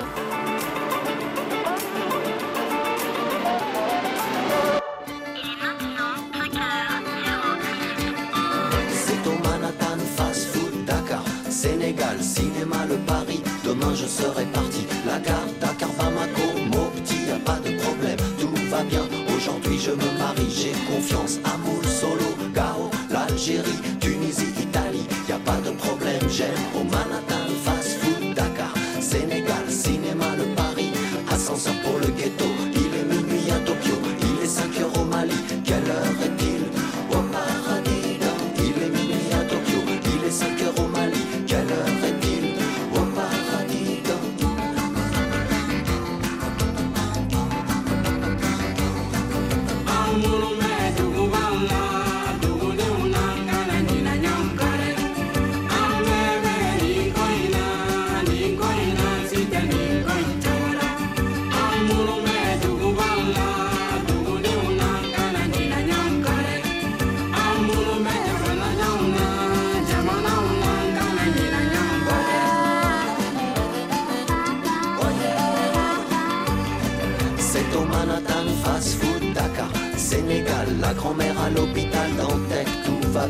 Cinéma 12.36 12.84
le 12.88 12.96
Paris. 13.12 13.42
Demain 13.64 13.94
je 13.94 14.06
serai 14.06 14.44
parti. 14.56 14.82
La 15.06 15.18
gare 15.26 15.48
Dakar 15.60 15.92
Bamako, 15.98 16.46
Mopti, 16.72 17.16
y 17.28 17.32
a 17.32 17.38
pas 17.48 17.58
de 17.66 17.72
problème, 17.82 18.20
tout 18.40 18.54
va 18.70 18.82
bien. 18.84 19.04
Aujourd'hui 19.34 19.78
je 19.86 19.92
me 19.92 20.08
marie, 20.18 20.52
j'ai 20.60 20.74
confiance. 20.92 21.34
Amour, 21.54 21.82
Solo, 22.00 22.30
Gao, 22.54 22.90
l'Algérie, 23.10 23.80
Tunisie, 24.00 24.52
Italie, 24.68 25.06
y 25.28 25.32
a 25.32 25.38
pas 25.50 25.60
de 25.66 25.70
problème. 25.84 26.24
J'aime 26.36 26.64
au 26.78 26.84
Manhattan 26.94 27.46
Fast 27.64 27.92
Food 28.00 28.34
Dakar, 28.34 28.74
Sénégal, 29.00 29.64
cinéma 29.68 30.28
le 30.40 30.46
Paris. 30.60 30.92
Ascenseur 31.32 31.74
pour 31.84 31.98
le 32.02 32.08
ghetto, 32.18 32.48
il 32.74 32.90
est 33.00 33.06
minuit 33.14 33.50
à 33.50 33.58
Tokyo, 33.68 33.96
il 34.28 34.44
est 34.44 34.48
5 34.48 34.80
heures 34.80 35.00
au 35.00 35.04
Mali. 35.04 35.38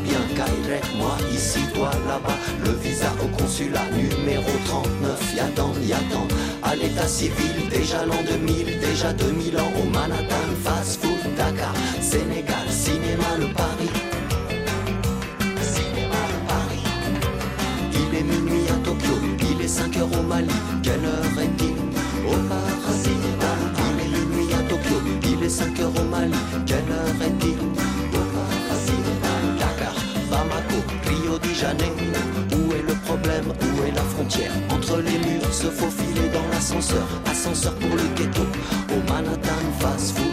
Bien. 0.07 0.23
Kairek, 0.35 0.85
moi 0.97 1.15
ici, 1.33 1.59
toi 1.73 1.91
là-bas. 2.07 2.37
Le 2.65 2.71
visa 2.83 3.11
au 3.23 3.27
consulat 3.37 3.87
numéro 3.91 4.51
39, 4.65 5.35
Yadan, 5.35 5.73
Yadan. 5.81 6.27
À 6.63 6.75
l'état 6.75 7.07
civil, 7.07 7.55
déjà 7.69 8.05
l'an 8.05 8.21
2000, 8.25 8.79
déjà 8.79 9.13
2000 9.13 9.57
ans 9.57 9.71
au 9.81 9.85
Manhattan, 9.89 10.47
fast 10.63 11.01
food, 11.01 11.35
Dakar, 11.35 11.73
Sénégal, 12.01 12.65
cinéma, 12.69 13.29
le 13.39 13.47
Paris. 13.53 13.93
Cinéma, 15.61 16.21
le 16.33 16.39
Paris. 16.51 16.85
Il 17.93 18.17
est 18.17 18.23
minuit 18.23 18.67
à 18.69 18.77
Tokyo, 18.85 19.15
il 19.51 19.61
est 19.63 19.67
5 19.67 19.97
heures 19.97 20.19
au 20.19 20.23
Mali. 20.23 20.47
Quelle 20.83 21.05
heure 21.05 21.39
est-il? 21.41 21.75
Au 22.27 22.37
Paris 22.49 22.63
il 24.09 24.15
est 24.15 24.25
minuit 24.35 24.53
à 24.53 24.61
Tokyo, 24.69 25.01
il 25.23 25.43
est 25.43 25.49
5 25.49 25.79
heures 25.79 25.91
au 25.99 26.03
Mali. 26.03 26.33
Quelle 26.65 26.77
heure 26.91 27.21
est-il? 27.21 27.56
Janeiro. 31.57 31.95
Où 32.51 32.71
est 32.73 32.83
le 32.87 32.93
problème? 33.05 33.45
Où 33.49 33.83
est 33.87 33.91
la 33.91 34.03
frontière? 34.03 34.51
Entre 34.69 34.97
les 34.97 35.17
murs, 35.17 35.51
se 35.51 35.67
faufiler 35.67 36.29
dans 36.31 36.47
l'ascenseur. 36.51 37.07
Ascenseur 37.25 37.73
pour 37.75 37.95
le 37.95 38.03
ghetto. 38.15 38.43
Au 38.93 39.11
Manhattan, 39.11 39.63
fast 39.79 40.15
food, 40.15 40.26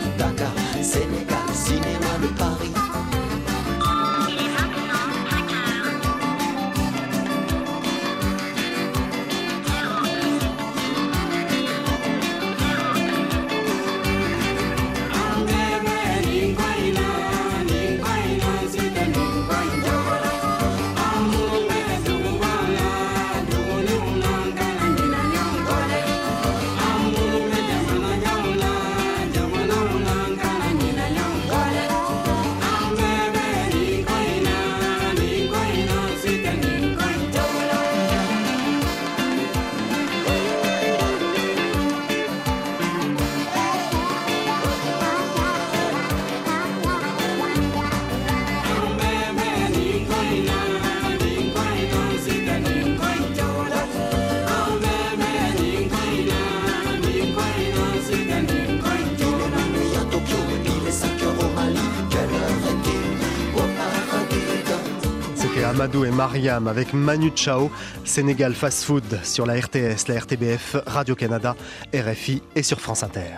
Amadou 65.85 66.07
et 66.07 66.11
Mariam 66.11 66.67
avec 66.67 66.95
Manu 66.95 67.31
Chao, 67.37 67.71
Sénégal 68.07 68.55
Fast 68.55 68.85
Food 68.85 69.21
sur 69.23 69.45
la 69.45 69.61
RTS, 69.61 70.09
la 70.09 70.19
RTBF, 70.19 70.77
Radio-Canada, 70.87 71.55
RFI 71.95 72.41
et 72.57 72.63
sur 72.63 72.81
France 72.81 73.03
Inter. 73.03 73.37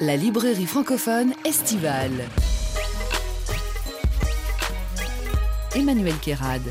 La 0.00 0.16
librairie 0.16 0.66
francophone 0.66 1.32
estivale. 1.44 2.10
Emmanuel 5.76 6.16
Kérad. 6.20 6.62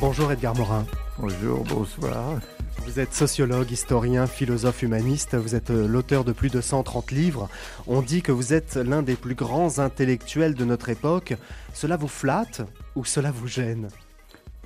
Bonjour 0.00 0.32
Edgar 0.32 0.56
Morin. 0.56 0.86
Bonjour, 1.18 1.62
bonsoir. 1.64 2.40
Vous 2.84 2.98
êtes 2.98 3.14
sociologue, 3.14 3.70
historien, 3.70 4.26
philosophe 4.26 4.82
humaniste, 4.82 5.36
vous 5.36 5.54
êtes 5.54 5.70
euh, 5.70 5.86
l'auteur 5.86 6.24
de 6.24 6.32
plus 6.32 6.50
de 6.50 6.60
130 6.60 7.12
livres. 7.12 7.48
On 7.86 8.02
dit 8.02 8.22
que 8.22 8.32
vous 8.32 8.52
êtes 8.52 8.76
l'un 8.76 9.02
des 9.02 9.14
plus 9.14 9.34
grands 9.34 9.78
intellectuels 9.78 10.54
de 10.54 10.64
notre 10.64 10.88
époque. 10.88 11.34
Cela 11.74 11.96
vous 11.96 12.08
flatte 12.08 12.62
ou 12.96 13.04
cela 13.04 13.30
vous 13.30 13.46
gêne? 13.46 13.88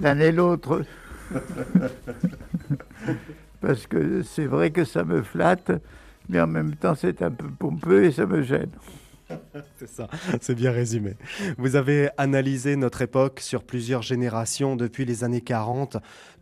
L'un 0.00 0.18
et 0.18 0.32
l'autre. 0.32 0.82
Parce 3.60 3.86
que 3.86 4.22
c'est 4.22 4.46
vrai 4.46 4.70
que 4.70 4.84
ça 4.84 5.04
me 5.04 5.22
flatte, 5.22 5.72
mais 6.28 6.40
en 6.40 6.46
même 6.46 6.74
temps 6.74 6.94
c'est 6.94 7.22
un 7.22 7.30
peu 7.30 7.48
pompeux 7.48 8.04
et 8.04 8.12
ça 8.12 8.26
me 8.26 8.42
gêne. 8.42 8.70
C'est 9.78 9.88
ça, 9.88 10.08
c'est 10.40 10.54
bien 10.54 10.70
résumé. 10.70 11.16
Vous 11.58 11.76
avez 11.76 12.10
analysé 12.16 12.76
notre 12.76 13.02
époque 13.02 13.40
sur 13.40 13.64
plusieurs 13.64 14.02
générations 14.02 14.76
depuis 14.76 15.04
les 15.04 15.24
années 15.24 15.40
40. 15.40 15.96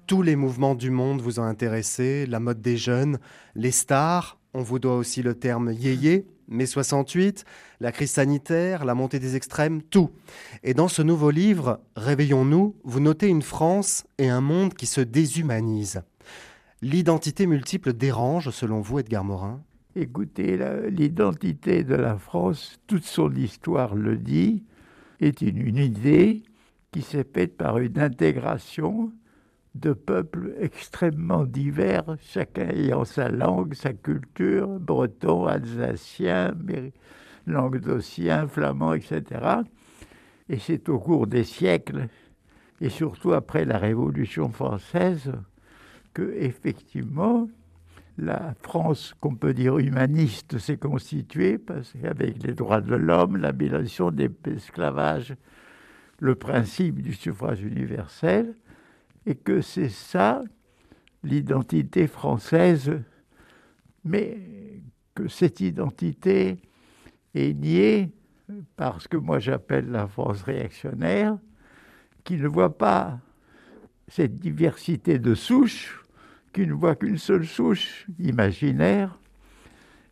Tous 0.07 0.21
les 0.21 0.37
mouvements 0.37 0.75
du 0.75 0.91
monde 0.91 1.23
vous 1.23 1.41
ont 1.41 1.45
intéressé, 1.45 2.27
la 2.27 2.39
mode 2.39 2.61
des 2.61 2.77
jeunes, 2.77 3.19
les 3.55 3.71
stars, 3.71 4.39
on 4.53 4.61
vous 4.61 4.79
doit 4.79 4.97
aussi 4.97 5.23
le 5.23 5.35
terme 5.35 5.73
yéyé, 5.73 6.27
mai 6.47 6.67
68, 6.67 7.47
la 7.81 7.91
crise 7.91 8.11
sanitaire, 8.11 8.85
la 8.85 8.95
montée 8.95 9.19
des 9.19 9.35
extrêmes, 9.35 9.81
tout. 9.81 10.11
Et 10.63 10.75
dans 10.75 10.89
ce 10.89 11.01
nouveau 11.01 11.31
livre, 11.31 11.81
Réveillons-nous, 11.97 12.77
vous 12.85 13.01
notez 13.01 13.29
une 13.29 13.41
France 13.41 14.05
et 14.19 14.29
un 14.29 14.43
monde 14.43 14.75
qui 14.75 14.85
se 14.85 15.01
déshumanisent. 15.01 16.03
L'identité 16.83 17.47
multiple 17.47 17.95
dérange, 17.95 18.51
selon 18.51 18.83
vous, 18.83 18.99
Edgar 18.99 19.25
Morin? 19.25 19.63
Écoutez, 19.97 20.59
l'identité 20.91 21.83
de 21.83 21.95
la 21.95 22.19
France, 22.19 22.79
toute 22.87 23.05
son 23.05 23.35
histoire 23.35 23.95
le 23.95 24.19
dit, 24.19 24.65
est 25.21 25.41
une 25.41 25.57
unité 25.57 26.43
qui 26.93 27.01
s'est 27.01 27.25
faite 27.25 27.57
par 27.57 27.79
une 27.79 27.99
intégration 27.99 29.11
de 29.75 29.93
peuples 29.93 30.55
extrêmement 30.61 31.45
divers, 31.45 32.17
chacun 32.21 32.69
ayant 32.69 33.05
sa 33.05 33.29
langue, 33.29 33.75
sa 33.75 33.93
culture, 33.93 34.69
breton, 34.69 35.47
alsacien, 35.47 36.55
languedocien, 37.47 38.47
flamand, 38.47 38.95
etc. 38.95 39.23
Et 40.49 40.59
c'est 40.59 40.89
au 40.89 40.99
cours 40.99 41.27
des 41.27 41.45
siècles, 41.45 42.09
et 42.81 42.89
surtout 42.89 43.33
après 43.33 43.65
la 43.65 43.79
Révolution 43.79 44.49
française, 44.51 45.33
que 46.13 46.35
effectivement 46.39 47.49
la 48.17 48.55
France, 48.63 49.15
qu'on 49.21 49.35
peut 49.35 49.55
dire 49.55 49.79
humaniste, 49.79 50.59
s'est 50.59 50.77
constituée 50.77 51.59
parce 51.59 51.93
qu'avec 52.01 52.43
les 52.45 52.55
droits 52.55 52.81
de 52.81 52.95
l'homme, 52.95 53.37
l'abolition 53.37 54.13
de 54.13 54.31
l'esclavage, 54.45 55.35
le 56.21 56.37
principe 56.37 57.03
du 57.03 57.13
suffrage 57.13 57.63
universel, 57.63 58.55
et 59.27 59.35
que 59.35 59.61
c'est 59.61 59.89
ça 59.89 60.43
l'identité 61.23 62.07
française, 62.07 63.03
mais 64.05 64.39
que 65.15 65.29
cette 65.29 65.61
identité 65.61 66.59
est 67.35 67.55
niée 67.55 68.11
par 68.77 69.01
ce 69.01 69.09
que 69.09 69.17
moi 69.17 69.39
j'appelle 69.39 69.91
la 69.91 70.07
France 70.07 70.43
réactionnaire, 70.43 71.39
qui 72.25 72.37
ne 72.37 72.49
voit 72.49 72.77
pas 72.77 73.19
cette 74.09 74.39
diversité 74.39 75.19
de 75.19 75.35
souches, 75.35 76.03
qui 76.53 76.67
ne 76.67 76.75
voit 76.75 76.95
qu'une 76.95 77.19
seule 77.19 77.47
souche 77.47 78.07
imaginaire, 78.19 79.19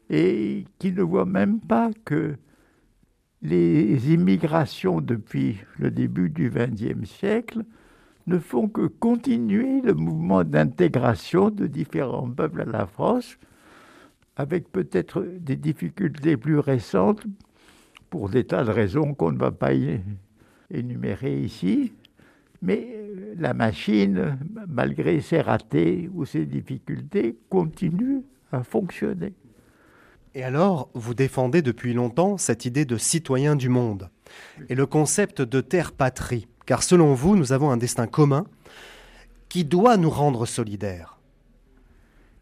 et 0.08 0.64
qui 0.78 0.92
ne 0.92 1.02
voit 1.02 1.26
même 1.26 1.60
pas 1.60 1.90
que 2.04 2.36
les 3.42 4.12
immigrations 4.12 5.00
depuis 5.00 5.58
le 5.78 5.90
début 5.90 6.30
du 6.30 6.50
XXe 6.50 7.08
siècle 7.08 7.64
ne 8.26 8.38
font 8.38 8.68
que 8.68 8.86
continuer 8.86 9.80
le 9.82 9.94
mouvement 9.94 10.44
d'intégration 10.44 11.50
de 11.50 11.66
différents 11.66 12.30
peuples 12.30 12.62
à 12.62 12.64
la 12.64 12.86
France, 12.86 13.38
avec 14.36 14.70
peut-être 14.70 15.22
des 15.38 15.56
difficultés 15.56 16.36
plus 16.36 16.58
récentes 16.58 17.24
pour 18.10 18.28
des 18.28 18.44
tas 18.44 18.64
de 18.64 18.70
raisons 18.70 19.14
qu'on 19.14 19.32
ne 19.32 19.38
va 19.38 19.50
pas 19.50 19.72
énumérer 20.70 21.40
ici. 21.40 21.92
Mais 22.62 22.86
euh, 22.94 23.34
la 23.38 23.54
machine, 23.54 24.38
malgré 24.68 25.20
ses 25.20 25.40
ratés 25.40 26.08
ou 26.14 26.24
ses 26.24 26.46
difficultés, 26.46 27.36
continue 27.48 28.22
à 28.52 28.62
fonctionner. 28.62 29.34
Et 30.34 30.44
alors, 30.44 30.88
vous 30.94 31.12
défendez 31.12 31.60
depuis 31.60 31.92
longtemps 31.92 32.38
cette 32.38 32.64
idée 32.64 32.84
de 32.84 32.96
citoyen 32.96 33.56
du 33.56 33.68
monde 33.68 34.08
et 34.68 34.74
le 34.74 34.86
concept 34.86 35.42
de 35.42 35.60
terre-patrie, 35.60 36.46
car 36.66 36.82
selon 36.82 37.14
vous, 37.14 37.36
nous 37.36 37.52
avons 37.52 37.70
un 37.70 37.76
destin 37.76 38.06
commun 38.06 38.44
qui 39.48 39.64
doit 39.64 39.96
nous 39.96 40.10
rendre 40.10 40.46
solidaires. 40.46 41.18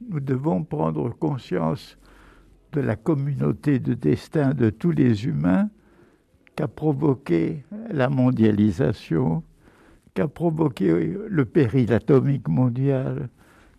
Nous 0.08 0.20
devons 0.20 0.64
prendre 0.64 1.10
conscience 1.10 1.98
de 2.72 2.80
la 2.80 2.96
communauté 2.96 3.78
de 3.78 3.94
destin 3.94 4.54
de 4.54 4.70
tous 4.70 4.92
les 4.92 5.26
humains 5.26 5.68
qu'a 6.56 6.68
provoqué 6.68 7.64
la 7.90 8.08
mondialisation, 8.08 9.42
qu'a 10.14 10.28
provoqué 10.28 11.16
le 11.28 11.44
péril 11.44 11.92
atomique 11.92 12.48
mondial, 12.48 13.28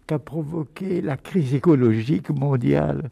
qu'a 0.08 0.20
provoqué 0.20 1.02
la 1.02 1.18
crise 1.18 1.54
écologique 1.54 2.30
mondiale, 2.30 3.12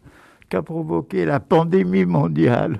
qu'a 0.49 0.61
provoqué 0.61 1.25
la 1.25 1.39
pandémie 1.39 2.05
mondiale. 2.05 2.79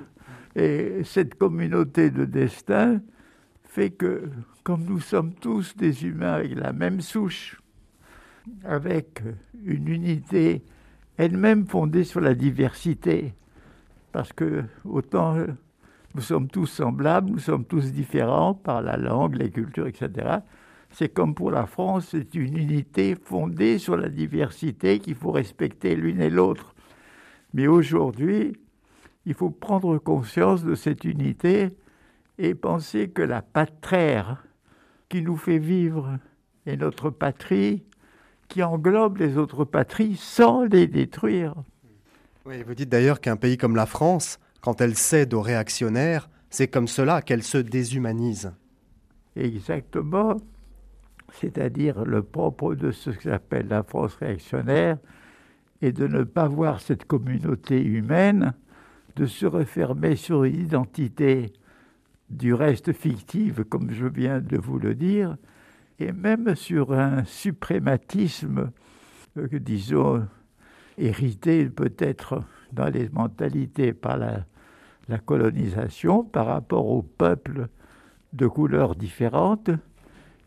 Et 0.56 1.02
cette 1.04 1.36
communauté 1.36 2.10
de 2.10 2.24
destin 2.24 3.00
fait 3.70 3.90
que, 3.90 4.28
comme 4.64 4.84
nous 4.84 4.98
sommes 4.98 5.32
tous 5.32 5.76
des 5.76 6.04
humains 6.04 6.32
avec 6.32 6.56
la 6.56 6.72
même 6.72 7.00
souche, 7.00 7.62
avec 8.64 9.22
une 9.64 9.86
unité 9.86 10.64
elle-même 11.16 11.68
fondée 11.68 12.02
sur 12.02 12.20
la 12.20 12.34
diversité, 12.34 13.32
parce 14.10 14.32
que 14.32 14.64
autant 14.84 15.36
nous 16.16 16.20
sommes 16.20 16.48
tous 16.48 16.66
semblables, 16.66 17.30
nous 17.30 17.38
sommes 17.38 17.64
tous 17.64 17.92
différents 17.92 18.54
par 18.54 18.82
la 18.82 18.96
langue, 18.96 19.36
les 19.36 19.50
cultures, 19.50 19.86
etc. 19.86 20.38
C'est 20.90 21.10
comme 21.10 21.36
pour 21.36 21.52
la 21.52 21.66
France, 21.66 22.08
c'est 22.10 22.34
une 22.34 22.56
unité 22.56 23.14
fondée 23.14 23.78
sur 23.78 23.96
la 23.96 24.08
diversité 24.08 24.98
qu'il 24.98 25.14
faut 25.14 25.30
respecter 25.30 25.94
l'une 25.94 26.20
et 26.20 26.30
l'autre. 26.30 26.74
Mais 27.54 27.68
aujourd'hui, 27.68 28.52
il 29.26 29.34
faut 29.34 29.50
prendre 29.50 29.96
conscience 29.98 30.64
de 30.64 30.74
cette 30.74 31.04
unité 31.04 31.70
et 32.40 32.54
penser 32.54 33.10
que 33.10 33.20
la 33.20 33.42
patrie 33.42 34.16
qui 35.10 35.20
nous 35.20 35.36
fait 35.36 35.58
vivre 35.58 36.18
est 36.64 36.78
notre 36.78 37.10
patrie 37.10 37.84
qui 38.48 38.62
englobe 38.62 39.18
les 39.18 39.36
autres 39.36 39.64
patries 39.64 40.16
sans 40.16 40.64
les 40.64 40.86
détruire. 40.86 41.54
Oui, 42.46 42.62
vous 42.66 42.74
dites 42.74 42.88
d'ailleurs 42.88 43.20
qu'un 43.20 43.36
pays 43.36 43.58
comme 43.58 43.76
la 43.76 43.84
France, 43.84 44.40
quand 44.62 44.80
elle 44.80 44.96
cède 44.96 45.34
aux 45.34 45.42
réactionnaires, 45.42 46.30
c'est 46.48 46.66
comme 46.66 46.88
cela 46.88 47.20
qu'elle 47.20 47.42
se 47.42 47.58
déshumanise. 47.58 48.52
Exactement. 49.36 50.38
C'est-à-dire 51.34 52.04
le 52.06 52.22
propre 52.22 52.74
de 52.74 52.90
ce 52.90 53.10
que 53.10 53.20
j'appelle 53.20 53.68
la 53.68 53.82
France 53.82 54.14
réactionnaire 54.14 54.96
est 55.82 55.92
de 55.92 56.06
ne 56.06 56.24
pas 56.24 56.48
voir 56.48 56.80
cette 56.80 57.04
communauté 57.04 57.82
humaine, 57.82 58.54
de 59.16 59.26
se 59.26 59.44
refermer 59.44 60.16
sur 60.16 60.44
une 60.44 60.58
identité 60.58 61.52
du 62.30 62.54
reste 62.54 62.92
fictive, 62.92 63.64
comme 63.64 63.90
je 63.90 64.06
viens 64.06 64.40
de 64.40 64.56
vous 64.56 64.78
le 64.78 64.94
dire, 64.94 65.36
et 65.98 66.12
même 66.12 66.54
sur 66.54 66.92
un 66.92 67.24
suprématisme, 67.24 68.70
euh, 69.36 69.48
disons, 69.52 70.26
hérité 70.96 71.68
peut-être 71.68 72.42
dans 72.72 72.88
les 72.88 73.08
mentalités 73.08 73.92
par 73.92 74.16
la, 74.16 74.46
la 75.08 75.18
colonisation 75.18 76.24
par 76.24 76.46
rapport 76.46 76.86
aux 76.86 77.02
peuples 77.02 77.68
de 78.32 78.46
couleurs 78.46 78.94
différentes, 78.94 79.70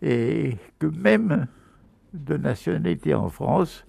et 0.02 0.58
que 0.80 0.88
même 0.88 1.48
de 2.14 2.38
nationalités 2.38 3.14
en 3.14 3.30
France 3.30 3.86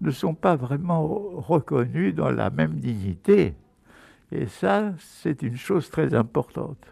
ne 0.00 0.10
sont 0.10 0.34
pas 0.34 0.56
vraiment 0.56 1.06
reconnus 1.06 2.14
dans 2.14 2.30
la 2.30 2.50
même 2.50 2.74
dignité. 2.74 3.54
Et 4.32 4.46
ça, 4.46 4.94
c'est 4.98 5.42
une 5.42 5.56
chose 5.56 5.90
très 5.90 6.14
importante. 6.14 6.86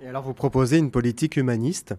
Et 0.00 0.08
alors 0.08 0.22
vous 0.22 0.34
proposez 0.34 0.78
une 0.78 0.90
politique 0.90 1.36
humaniste 1.36 1.94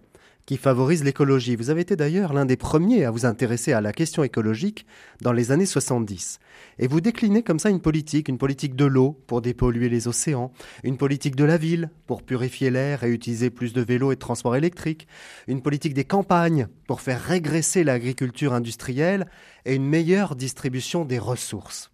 qui 0.46 0.56
favorise 0.56 1.04
l'écologie. 1.04 1.58
Vous 1.58 1.72
avez 1.72 1.82
été 1.82 1.96
d'ailleurs 1.96 2.32
l'un 2.32 2.46
des 2.46 2.56
premiers 2.56 3.04
à 3.04 3.12
vous 3.12 3.26
intéresser 3.26 3.74
à 3.74 3.82
la 3.82 3.92
question 3.92 4.24
écologique 4.24 4.86
dans 5.22 5.34
les 5.34 5.52
années 5.52 5.66
70. 5.66 6.40
Et 6.80 6.88
vous 6.88 7.02
déclinez 7.02 7.44
comme 7.44 7.60
ça 7.60 7.70
une 7.70 7.82
politique, 7.82 8.30
une 8.30 8.38
politique 8.38 8.76
de 8.76 8.86
l'eau 8.86 9.20
pour 9.28 9.42
dépolluer 9.42 9.90
les 9.90 10.08
océans, 10.08 10.54
une 10.84 10.96
politique 10.96 11.36
de 11.36 11.44
la 11.44 11.58
ville 11.58 11.90
pour 12.06 12.24
purifier 12.24 12.70
l'air 12.70 13.04
et 13.04 13.12
utiliser 13.12 13.50
plus 13.50 13.74
de 13.74 13.82
vélos 13.82 14.14
et 14.14 14.16
de 14.16 14.22
transports 14.22 14.56
électriques, 14.56 15.08
une 15.48 15.62
politique 15.62 15.94
des 15.94 16.06
campagnes 16.06 16.68
pour 16.88 17.02
faire 17.02 17.22
régresser 17.22 17.84
l'agriculture 17.84 18.54
industrielle 18.54 19.28
et 19.66 19.76
une 19.76 19.86
meilleure 19.86 20.36
distribution 20.36 21.04
des 21.04 21.20
ressources. 21.20 21.92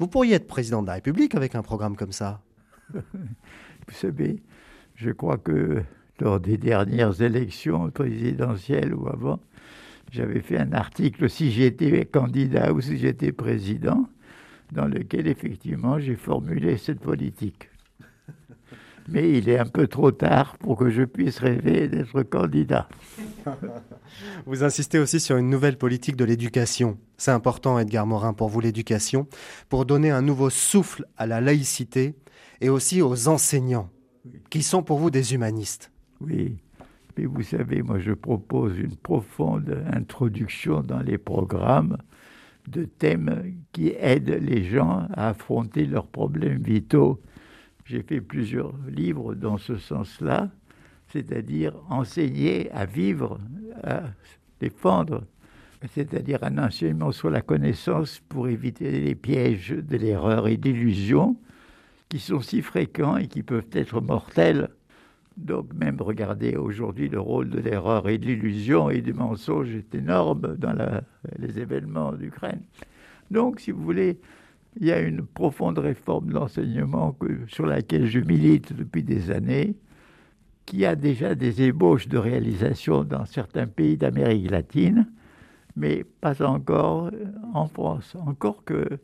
Vous 0.00 0.08
pourriez 0.08 0.34
être 0.34 0.48
président 0.48 0.82
de 0.82 0.88
la 0.88 0.94
République 0.94 1.36
avec 1.36 1.54
un 1.54 1.62
programme 1.62 1.96
comme 1.96 2.12
ça. 2.12 2.40
Vous 2.92 3.94
savez, 3.94 4.42
je 4.98 5.10
crois 5.10 5.38
que 5.38 5.82
lors 6.20 6.40
des 6.40 6.58
dernières 6.58 7.22
élections 7.22 7.90
présidentielles 7.90 8.92
ou 8.92 9.08
avant, 9.08 9.38
j'avais 10.10 10.40
fait 10.40 10.58
un 10.58 10.72
article 10.72 11.30
si 11.30 11.52
j'étais 11.52 12.04
candidat 12.04 12.72
ou 12.72 12.80
si 12.80 12.98
j'étais 12.98 13.30
président, 13.30 14.08
dans 14.72 14.86
lequel 14.86 15.28
effectivement 15.28 16.00
j'ai 16.00 16.16
formulé 16.16 16.76
cette 16.78 16.98
politique. 16.98 17.70
Mais 19.08 19.38
il 19.38 19.48
est 19.48 19.58
un 19.58 19.66
peu 19.66 19.86
trop 19.86 20.10
tard 20.10 20.58
pour 20.58 20.76
que 20.76 20.90
je 20.90 21.04
puisse 21.04 21.38
rêver 21.38 21.86
d'être 21.86 22.24
candidat. 22.24 22.88
Vous 24.46 24.64
insistez 24.64 24.98
aussi 24.98 25.20
sur 25.20 25.36
une 25.36 25.48
nouvelle 25.48 25.78
politique 25.78 26.16
de 26.16 26.24
l'éducation. 26.24 26.98
C'est 27.16 27.30
important, 27.30 27.78
Edgar 27.78 28.06
Morin, 28.06 28.32
pour 28.32 28.48
vous 28.48 28.60
l'éducation, 28.60 29.28
pour 29.68 29.84
donner 29.84 30.10
un 30.10 30.22
nouveau 30.22 30.50
souffle 30.50 31.06
à 31.16 31.26
la 31.26 31.40
laïcité 31.40 32.16
et 32.60 32.68
aussi 32.68 33.00
aux 33.00 33.28
enseignants, 33.28 33.90
qui 34.50 34.62
sont 34.62 34.82
pour 34.82 34.98
vous 34.98 35.10
des 35.10 35.34
humanistes. 35.34 35.90
Oui, 36.20 36.56
mais 37.16 37.26
vous 37.26 37.42
savez, 37.42 37.82
moi 37.82 37.98
je 37.98 38.12
propose 38.12 38.78
une 38.78 38.96
profonde 38.96 39.84
introduction 39.92 40.80
dans 40.82 41.00
les 41.00 41.18
programmes 41.18 41.98
de 42.66 42.84
thèmes 42.84 43.54
qui 43.72 43.92
aident 43.98 44.38
les 44.42 44.64
gens 44.64 45.06
à 45.14 45.30
affronter 45.30 45.86
leurs 45.86 46.06
problèmes 46.06 46.62
vitaux. 46.62 47.20
J'ai 47.84 48.02
fait 48.02 48.20
plusieurs 48.20 48.74
livres 48.88 49.34
dans 49.34 49.56
ce 49.56 49.76
sens-là, 49.76 50.50
c'est-à-dire 51.08 51.74
enseigner 51.88 52.70
à 52.72 52.84
vivre, 52.84 53.40
à 53.82 54.02
défendre, 54.60 55.24
c'est-à-dire 55.94 56.42
un 56.42 56.58
enseignement 56.58 57.12
sur 57.12 57.30
la 57.30 57.40
connaissance 57.40 58.20
pour 58.28 58.48
éviter 58.48 58.90
les 58.90 59.14
pièges 59.14 59.70
de 59.70 59.96
l'erreur 59.96 60.48
et 60.48 60.56
de 60.56 60.68
l'illusion 60.68 61.36
qui 62.08 62.18
sont 62.18 62.40
si 62.40 62.62
fréquents 62.62 63.16
et 63.16 63.28
qui 63.28 63.42
peuvent 63.42 63.68
être 63.72 64.00
mortels 64.00 64.68
donc 65.38 65.72
même 65.72 66.00
regardez 66.00 66.56
aujourd'hui 66.56 67.08
le 67.08 67.20
rôle 67.20 67.48
de 67.48 67.60
l'erreur 67.60 68.08
et 68.08 68.18
de 68.18 68.26
l'illusion 68.26 68.90
et 68.90 69.00
du 69.00 69.12
mensonge 69.12 69.72
est 69.72 69.94
énorme 69.94 70.56
dans 70.56 70.74
les 71.38 71.60
événements 71.60 72.12
d'Ukraine. 72.12 72.60
Donc 73.30 73.60
si 73.60 73.70
vous 73.70 73.82
voulez, 73.82 74.18
il 74.80 74.86
y 74.86 74.92
a 74.92 75.00
une 75.00 75.24
profonde 75.24 75.78
réforme 75.78 76.26
de 76.26 76.34
l'enseignement 76.34 77.16
sur 77.46 77.66
laquelle 77.66 78.06
je 78.06 78.18
milite 78.18 78.72
depuis 78.72 79.04
des 79.04 79.30
années, 79.30 79.76
qui 80.66 80.84
a 80.84 80.96
déjà 80.96 81.36
des 81.36 81.62
ébauches 81.62 82.08
de 82.08 82.18
réalisation 82.18 83.04
dans 83.04 83.24
certains 83.24 83.66
pays 83.68 83.96
d'Amérique 83.96 84.50
latine, 84.50 85.08
mais 85.76 86.04
pas 86.20 86.42
encore 86.42 87.10
en 87.54 87.68
France. 87.68 88.16
Encore 88.26 88.64
que 88.64 88.98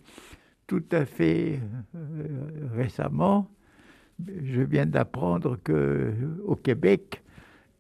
tout 0.67 0.85
à 0.93 1.05
fait 1.05 1.61
euh, 1.95 2.69
récemment, 2.75 3.51
je 4.27 4.61
viens 4.61 4.87
d'apprendre 4.87 5.59
que 5.63 6.13
au 6.45 6.57
Québec, 6.57 7.23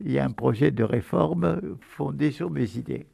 il 0.01 0.12
y 0.12 0.18
a 0.18 0.24
un 0.24 0.32
projet 0.32 0.70
de 0.70 0.85
réforme 0.85 1.76
fondé 1.80 2.30
sur 2.30 2.51
mes 2.51 2.76
idées. 2.76 3.07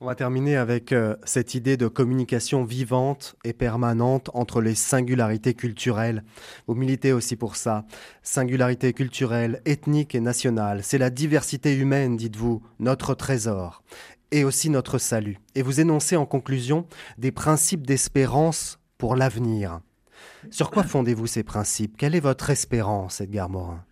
On 0.00 0.06
va 0.06 0.16
terminer 0.16 0.56
avec 0.56 0.92
euh, 0.92 1.16
cette 1.24 1.54
idée 1.54 1.78
de 1.78 1.88
communication 1.88 2.64
vivante 2.64 3.36
et 3.44 3.52
permanente 3.52 4.28
entre 4.34 4.60
les 4.60 4.74
singularités 4.74 5.54
culturelles. 5.54 6.24
Vous 6.66 6.74
militez 6.74 7.12
aussi 7.12 7.36
pour 7.36 7.56
ça. 7.56 7.86
Singularité 8.22 8.92
culturelle, 8.92 9.62
ethnique 9.64 10.14
et 10.14 10.20
nationale. 10.20 10.82
C'est 10.82 10.98
la 10.98 11.10
diversité 11.10 11.74
humaine, 11.74 12.16
dites-vous, 12.16 12.60
notre 12.80 13.14
trésor. 13.14 13.82
Et 14.30 14.44
aussi 14.44 14.68
notre 14.68 14.98
salut. 14.98 15.38
Et 15.54 15.62
vous 15.62 15.80
énoncez 15.80 16.16
en 16.16 16.26
conclusion 16.26 16.86
des 17.16 17.32
principes 17.32 17.86
d'espérance 17.86 18.80
pour 18.98 19.16
l'avenir. 19.16 19.80
Sur 20.50 20.70
quoi 20.70 20.84
fondez-vous 20.84 21.26
ces 21.26 21.42
principes? 21.42 21.96
Quelle 21.96 22.14
est 22.14 22.20
votre 22.20 22.50
espérance, 22.50 23.20
Edgar 23.20 23.48
Morin? 23.48 23.84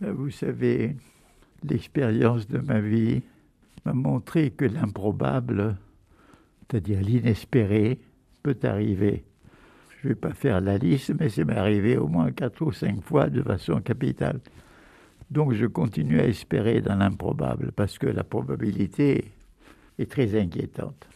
Ben, 0.00 0.12
Vous 0.12 0.30
savez, 0.30 0.96
l'expérience 1.62 2.46
de 2.46 2.58
ma 2.58 2.80
vie 2.80 3.22
m'a 3.84 3.92
montré 3.92 4.50
que 4.50 4.64
l'improbable, 4.64 5.76
c'est-à-dire 6.60 7.00
l'inespéré, 7.00 7.98
peut 8.42 8.58
arriver. 8.62 9.24
Je 10.00 10.08
ne 10.08 10.12
vais 10.12 10.20
pas 10.20 10.32
faire 10.32 10.60
la 10.60 10.78
liste, 10.78 11.12
mais 11.18 11.28
c'est 11.28 11.48
arrivé 11.50 11.96
au 11.96 12.06
moins 12.06 12.30
quatre 12.30 12.62
ou 12.62 12.72
cinq 12.72 13.02
fois 13.02 13.28
de 13.28 13.42
façon 13.42 13.80
capitale. 13.80 14.40
Donc 15.30 15.52
je 15.52 15.66
continue 15.66 16.20
à 16.20 16.26
espérer 16.26 16.80
dans 16.80 16.96
l'improbable, 16.96 17.72
parce 17.72 17.98
que 17.98 18.06
la 18.06 18.24
probabilité 18.24 19.32
est 19.98 20.10
très 20.10 20.40
inquiétante. 20.40 21.08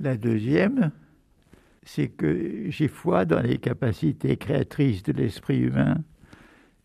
La 0.00 0.16
deuxième, 0.16 0.92
c'est 1.86 2.08
que 2.08 2.68
j'ai 2.68 2.88
foi 2.88 3.24
dans 3.24 3.40
les 3.40 3.58
capacités 3.58 4.36
créatrices 4.36 5.04
de 5.04 5.12
l'esprit 5.12 5.60
humain. 5.60 6.02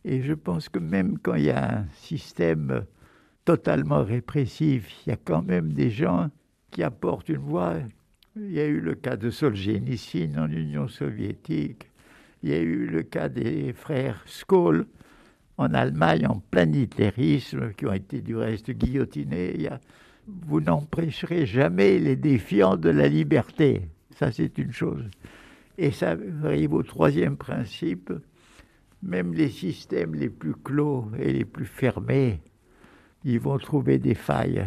Et 0.05 0.21
je 0.21 0.33
pense 0.33 0.69
que 0.69 0.77
même 0.77 1.17
quand 1.17 1.33
il 1.33 1.45
y 1.45 1.49
a 1.49 1.79
un 1.79 1.85
système 1.95 2.85
totalement 3.43 4.03
répressif, 4.03 4.93
il 5.05 5.09
y 5.09 5.13
a 5.13 5.17
quand 5.17 5.41
même 5.41 5.73
des 5.73 5.89
gens 5.89 6.29
qui 6.69 6.83
apportent 6.83 7.29
une 7.29 7.37
voix. 7.37 7.77
Il 8.35 8.51
y 8.51 8.59
a 8.59 8.67
eu 8.67 8.79
le 8.79 8.93
cas 8.93 9.17
de 9.17 9.31
Solzhenitsyn 9.31 10.37
en 10.37 10.49
Union 10.51 10.87
soviétique. 10.87 11.89
Il 12.43 12.51
y 12.51 12.53
a 12.53 12.59
eu 12.59 12.85
le 12.85 13.01
cas 13.01 13.27
des 13.27 13.73
frères 13.73 14.21
Skoll 14.27 14.85
en 15.57 15.73
Allemagne 15.73 16.27
en 16.27 16.39
plein 16.51 16.71
qui 16.71 17.85
ont 17.87 17.93
été 17.93 18.21
du 18.21 18.35
reste 18.35 18.69
guillotinés. 18.69 19.67
Vous 20.27 20.61
n'empêcherez 20.61 21.47
jamais 21.47 21.97
les 21.97 22.15
défiants 22.15 22.77
de 22.77 22.89
la 22.89 23.09
liberté. 23.09 23.89
Ça, 24.21 24.31
c'est 24.31 24.55
une 24.59 24.71
chose. 24.71 25.03
Et 25.79 25.89
ça 25.89 26.15
arrive 26.43 26.73
au 26.75 26.83
troisième 26.83 27.37
principe. 27.37 28.13
Même 29.01 29.33
les 29.33 29.49
systèmes 29.49 30.13
les 30.13 30.29
plus 30.29 30.53
clos 30.53 31.07
et 31.17 31.33
les 31.33 31.43
plus 31.43 31.65
fermés, 31.65 32.39
ils 33.23 33.39
vont 33.39 33.57
trouver 33.57 33.97
des 33.97 34.13
failles. 34.13 34.63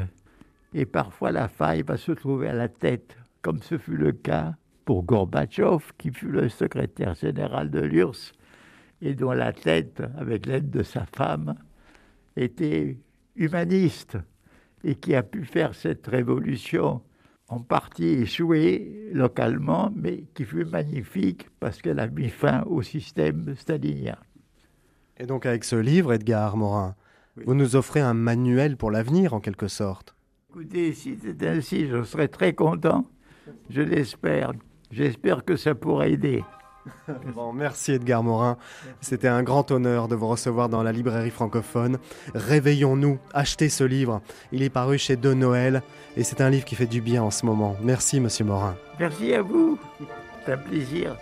Et 0.73 0.87
parfois, 0.87 1.31
la 1.31 1.47
faille 1.47 1.83
va 1.83 1.97
se 1.97 2.11
trouver 2.11 2.49
à 2.49 2.53
la 2.53 2.67
tête, 2.67 3.17
comme 3.43 3.63
ce 3.63 3.79
fut 3.79 3.97
le 3.97 4.11
cas 4.11 4.57
pour 4.85 5.05
Gorbatchev, 5.05 5.93
qui 5.99 6.11
fut 6.11 6.33
le 6.33 6.49
secrétaire 6.49 7.15
général 7.15 7.71
de 7.71 7.79
l'URSS 7.79 8.33
et 9.03 9.15
dont 9.15 9.31
la 9.31 9.53
tête, 9.53 10.03
avec 10.19 10.47
l'aide 10.47 10.71
de 10.71 10.83
sa 10.83 11.07
femme, 11.07 11.55
était 12.35 12.99
humaniste 13.37 14.19
et 14.83 14.97
qui 14.97 15.15
a 15.15 15.23
pu 15.23 15.45
faire 15.45 15.77
cette 15.77 16.09
révolution 16.09 17.03
en 17.55 17.61
partie 17.61 18.23
échouée 18.23 19.09
localement, 19.13 19.93
mais 19.95 20.25
qui 20.35 20.45
fut 20.45 20.65
magnifique 20.65 21.49
parce 21.61 21.81
qu'elle 21.81 22.01
a 22.01 22.09
mis 22.09 22.29
fin 22.29 22.63
au 22.65 22.83
système 22.83 23.55
stalinien. 23.57 24.17
Et 25.19 25.27
donc 25.27 25.47
avec 25.47 25.63
ce 25.63 25.77
livre, 25.77 26.13
Edgar 26.13 26.57
Morin, 26.57 26.97
vous 27.47 27.55
nous 27.55 27.77
offrez 27.77 28.01
un 28.01 28.15
manuel 28.15 28.77
pour 28.77 28.91
l'avenir 28.91 29.35
en 29.35 29.41
quelque 29.41 29.69
sorte. 29.69 30.17
Écoutez, 30.51 30.93
si 30.93 31.17
c'est 31.23 31.47
ainsi, 31.47 31.87
je 31.87 32.03
serais 32.03 32.29
très 32.29 32.55
content. 32.55 33.05
Je 33.71 33.83
l'espère. 33.83 34.53
J'espère 34.91 35.45
que 35.45 35.55
ça 35.55 35.77
pourra 35.77 36.09
aider. 36.09 36.43
Bon, 37.35 37.53
merci 37.53 37.93
Edgar 37.93 38.23
Morin. 38.23 38.57
C'était 39.01 39.29
un 39.29 39.43
grand 39.43 39.71
honneur 39.71 40.09
de 40.09 40.15
vous 40.15 40.29
recevoir 40.29 40.69
dans 40.69 40.83
la 40.83 40.93
librairie 40.93 41.31
francophone. 41.31 41.99
Réveillons-nous, 42.35 43.19
achetez 43.33 43.69
ce 43.69 43.85
livre. 43.85 44.21
Il 44.53 44.63
est 44.63 44.71
paru 44.71 44.99
chez 44.99 45.17
De 45.17 45.35
Noël 45.35 45.83
et 46.17 46.25
c'est 46.25 46.41
un 46.41 46.51
livre 46.51 46.65
qui 46.65 46.75
fait 46.75 46.87
du 46.87 47.01
bien 47.01 47.23
en 47.23 47.31
ce 47.31 47.47
moment. 47.47 47.77
Merci 47.83 48.21
Monsieur 48.21 48.45
Morin. 48.45 48.77
Merci 48.99 49.35
à 49.35 49.43
vous. 49.43 49.79
C'est 50.45 50.53
un 50.53 50.59
plaisir. 50.59 51.17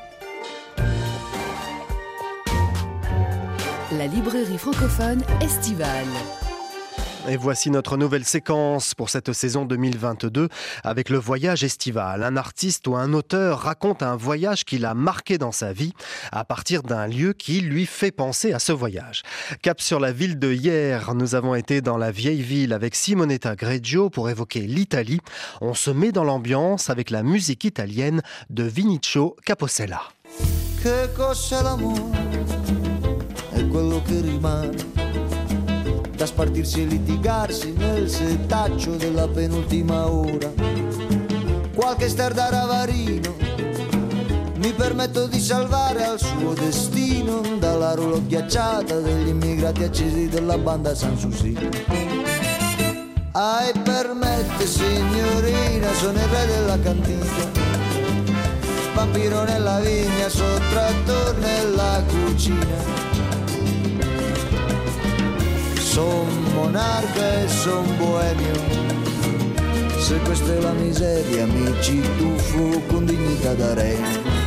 La 3.93 4.07
librairie 4.07 4.59
francophone 4.59 5.23
estivale. 5.43 6.07
Et 7.29 7.37
voici 7.37 7.71
notre 7.71 7.97
nouvelle 7.97 8.25
séquence 8.25 8.95
pour 8.95 9.09
cette 9.09 9.33
saison 9.33 9.65
2022 9.65 10.49
avec 10.83 11.09
le 11.09 11.19
voyage 11.19 11.63
estival. 11.63 12.25
Un 12.25 12.37
artiste 12.37 12.89
ou 12.89 12.97
un 12.97 13.13
auteur 13.13 13.61
raconte 13.61 14.03
un 14.03 14.17
voyage 14.17 14.65
qu'il 14.65 14.85
a 14.85 14.95
marqué 14.95 15.39
dans 15.39 15.53
sa 15.53 15.73
vie 15.73 15.93
à 16.33 16.45
partir 16.45 16.83
d'un 16.83 17.07
lieu 17.07 17.33
qui 17.33 17.61
lui 17.61 17.87
fait 17.87 18.11
penser 18.11 18.53
à 18.53 18.59
ce 18.59 18.73
voyage. 18.73 19.23
Cap 19.63 19.81
sur 19.81 20.01
la 20.01 20.11
ville 20.11 20.39
de 20.39 20.53
hier, 20.53 21.15
nous 21.15 21.37
avons 21.37 21.55
été 21.55 21.81
dans 21.81 21.97
la 21.97 22.11
vieille 22.11 22.43
ville 22.43 22.73
avec 22.73 22.97
Simonetta 22.97 23.55
Greggio 23.55 24.11
pour 24.11 24.29
évoquer 24.29 24.61
l'Italie. 24.61 25.21
On 25.61 25.75
se 25.75 25.91
met 25.91 26.11
dans 26.11 26.25
l'ambiance 26.25 26.91
avec 26.91 27.11
la 27.11 27.23
musique 27.23 27.63
italienne 27.63 28.21
de 28.51 28.65
Vinicio? 28.65 29.37
È 33.55 33.69
quello 33.69 34.03
che 34.03 34.21
rimane 34.21 35.02
da 36.23 36.29
spartirsi 36.29 36.83
e 36.83 36.85
litigarsi 36.85 37.73
nel 37.73 38.09
setaccio 38.09 38.95
della 38.95 39.27
penultima 39.27 40.09
ora. 40.09 40.53
Qualche 41.75 42.09
star 42.09 42.33
da 42.33 42.49
ravarino 42.49 43.35
mi 44.55 44.73
permetto 44.73 45.27
di 45.27 45.41
salvare 45.41 46.05
al 46.05 46.21
suo 46.21 46.53
destino 46.53 47.41
dalla 47.59 47.95
roulotte 47.95 48.27
ghiacciata 48.29 49.01
degli 49.01 49.29
immigrati 49.31 49.83
accesi 49.83 50.29
della 50.29 50.57
banda 50.59 50.95
Sanssouci. 50.95 51.57
Ai 53.33 53.73
permette 53.83 54.65
signorina, 54.65 55.93
sono 55.95 56.19
il 56.19 56.29
re 56.29 56.47
della 56.47 56.79
cantina 56.79 57.81
vampiro 58.95 59.43
nella 59.43 59.81
vigna, 59.81 60.29
sottratto 60.29 61.35
nella 61.41 62.01
cucina. 62.07 63.12
Son 65.95 66.27
monarca 66.55 67.43
e 67.45 67.49
son 67.49 67.85
boemio. 67.99 68.55
Se 69.99 70.19
questa 70.21 70.55
è 70.55 70.61
la 70.61 70.73
miseria, 70.73 71.45
mi 71.45 71.71
ci 71.83 72.01
tuffo 72.17 72.81
con 72.87 73.05
dignità 73.05 73.53
da 73.53 73.75
re. 73.75 74.42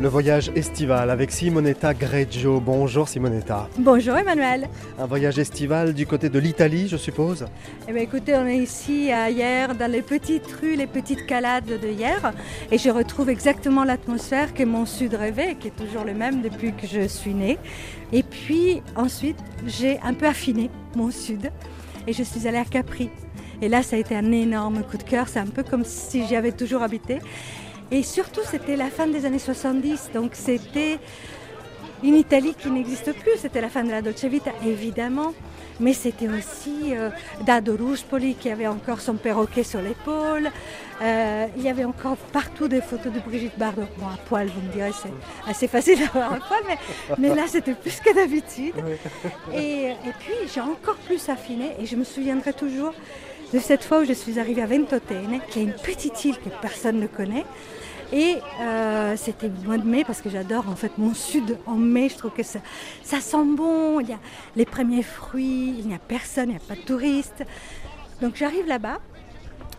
Le 0.00 0.08
voyage 0.08 0.50
estival 0.56 1.10
avec 1.10 1.30
Simonetta 1.30 1.92
Greggio. 1.92 2.58
Bonjour 2.58 3.06
Simonetta. 3.06 3.68
Bonjour 3.78 4.16
Emmanuel. 4.16 4.66
Un 4.98 5.04
voyage 5.04 5.38
estival 5.38 5.92
du 5.92 6.06
côté 6.06 6.30
de 6.30 6.38
l'Italie, 6.38 6.88
je 6.88 6.96
suppose 6.96 7.44
Eh 7.86 7.92
bien, 7.92 8.00
écoutez, 8.00 8.34
on 8.34 8.46
est 8.46 8.56
ici 8.56 9.12
à 9.12 9.28
hier, 9.28 9.74
dans 9.74 9.92
les 9.92 10.00
petites 10.00 10.50
rues, 10.52 10.74
les 10.74 10.86
petites 10.86 11.26
calades 11.26 11.66
de 11.66 11.86
hier, 11.86 12.32
et 12.72 12.78
je 12.78 12.88
retrouve 12.88 13.28
exactement 13.28 13.84
l'atmosphère 13.84 14.54
que 14.54 14.62
mon 14.62 14.86
sud 14.86 15.12
rêvait, 15.12 15.56
qui 15.56 15.68
est 15.68 15.76
toujours 15.76 16.04
le 16.04 16.14
même 16.14 16.40
depuis 16.40 16.72
que 16.72 16.86
je 16.86 17.06
suis 17.06 17.34
née. 17.34 17.58
Et 18.10 18.22
puis 18.22 18.82
ensuite, 18.96 19.36
j'ai 19.66 20.00
un 20.00 20.14
peu 20.14 20.26
affiné 20.26 20.70
mon 20.96 21.10
sud, 21.10 21.50
et 22.06 22.14
je 22.14 22.22
suis 22.22 22.48
allée 22.48 22.56
à 22.56 22.64
Capri. 22.64 23.10
Et 23.60 23.68
là, 23.68 23.82
ça 23.82 23.96
a 23.96 23.98
été 23.98 24.16
un 24.16 24.32
énorme 24.32 24.82
coup 24.82 24.96
de 24.96 25.02
cœur. 25.02 25.28
C'est 25.28 25.40
un 25.40 25.46
peu 25.46 25.62
comme 25.62 25.84
si 25.84 26.26
j'y 26.26 26.36
avais 26.36 26.52
toujours 26.52 26.82
habité. 26.82 27.18
Et 27.90 28.02
surtout, 28.02 28.42
c'était 28.48 28.76
la 28.76 28.88
fin 28.88 29.06
des 29.06 29.26
années 29.26 29.38
70, 29.38 30.10
donc 30.14 30.32
c'était 30.34 30.98
une 32.02 32.14
Italie 32.14 32.54
qui 32.58 32.70
n'existe 32.70 33.12
plus. 33.12 33.32
C'était 33.36 33.60
la 33.60 33.68
fin 33.68 33.84
de 33.84 33.90
la 33.90 34.02
Dolce 34.02 34.24
Vita, 34.24 34.52
évidemment. 34.64 35.34
Mais 35.80 35.94
c'était 35.94 36.28
aussi 36.28 36.94
euh, 36.94 37.08
Dado 37.46 37.74
Ruspoli 37.74 38.34
qui 38.34 38.50
avait 38.50 38.66
encore 38.66 39.00
son 39.00 39.14
perroquet 39.14 39.62
sur 39.62 39.80
l'épaule. 39.80 40.50
Euh, 41.00 41.46
il 41.56 41.62
y 41.62 41.70
avait 41.70 41.86
encore 41.86 42.18
partout 42.32 42.68
des 42.68 42.82
photos 42.82 43.12
de 43.12 43.18
Brigitte 43.18 43.58
Bardot. 43.58 43.86
Bon, 43.96 44.06
à 44.06 44.18
poil, 44.28 44.48
vous 44.48 44.60
me 44.60 44.72
direz, 44.72 44.92
c'est 44.92 45.50
assez 45.50 45.68
facile 45.68 45.98
d'avoir 46.00 46.34
un 46.34 46.38
poil, 46.38 46.60
mais, 46.68 46.78
mais 47.18 47.34
là, 47.34 47.44
c'était 47.46 47.72
plus 47.72 47.98
que 48.00 48.14
d'habitude. 48.14 48.74
Et, 49.54 49.86
et 49.86 50.12
puis, 50.18 50.34
j'ai 50.52 50.60
encore 50.60 50.96
plus 51.06 51.28
affiné 51.30 51.74
et 51.80 51.86
je 51.86 51.96
me 51.96 52.04
souviendrai 52.04 52.52
toujours 52.52 52.92
de 53.52 53.58
cette 53.58 53.84
fois 53.84 54.00
où 54.00 54.04
je 54.04 54.12
suis 54.12 54.38
arrivée 54.38 54.62
à 54.62 54.66
Ventotene, 54.66 55.40
qui 55.48 55.60
est 55.60 55.62
une 55.64 55.74
petite 55.74 56.24
île 56.24 56.36
que 56.36 56.48
personne 56.60 57.00
ne 57.00 57.06
connaît. 57.06 57.44
Et 58.12 58.36
euh, 58.60 59.14
c'était 59.16 59.48
le 59.48 59.66
mois 59.66 59.78
de 59.78 59.86
mai 59.86 60.02
parce 60.04 60.20
que 60.20 60.28
j'adore 60.28 60.68
en 60.68 60.74
fait 60.74 60.98
mon 60.98 61.14
sud 61.14 61.58
en 61.66 61.76
mai. 61.76 62.08
Je 62.08 62.16
trouve 62.16 62.32
que 62.32 62.42
ça, 62.42 62.60
sent 63.02 63.44
bon. 63.56 64.00
Il 64.00 64.08
y 64.08 64.12
a 64.12 64.18
les 64.56 64.64
premiers 64.64 65.02
fruits, 65.02 65.76
il 65.78 65.86
n'y 65.86 65.94
a 65.94 65.98
personne, 65.98 66.48
il 66.48 66.52
n'y 66.52 66.56
a 66.56 66.60
pas 66.60 66.74
de 66.74 66.80
touristes. 66.80 67.44
Donc 68.20 68.34
j'arrive 68.36 68.66
là-bas 68.66 68.98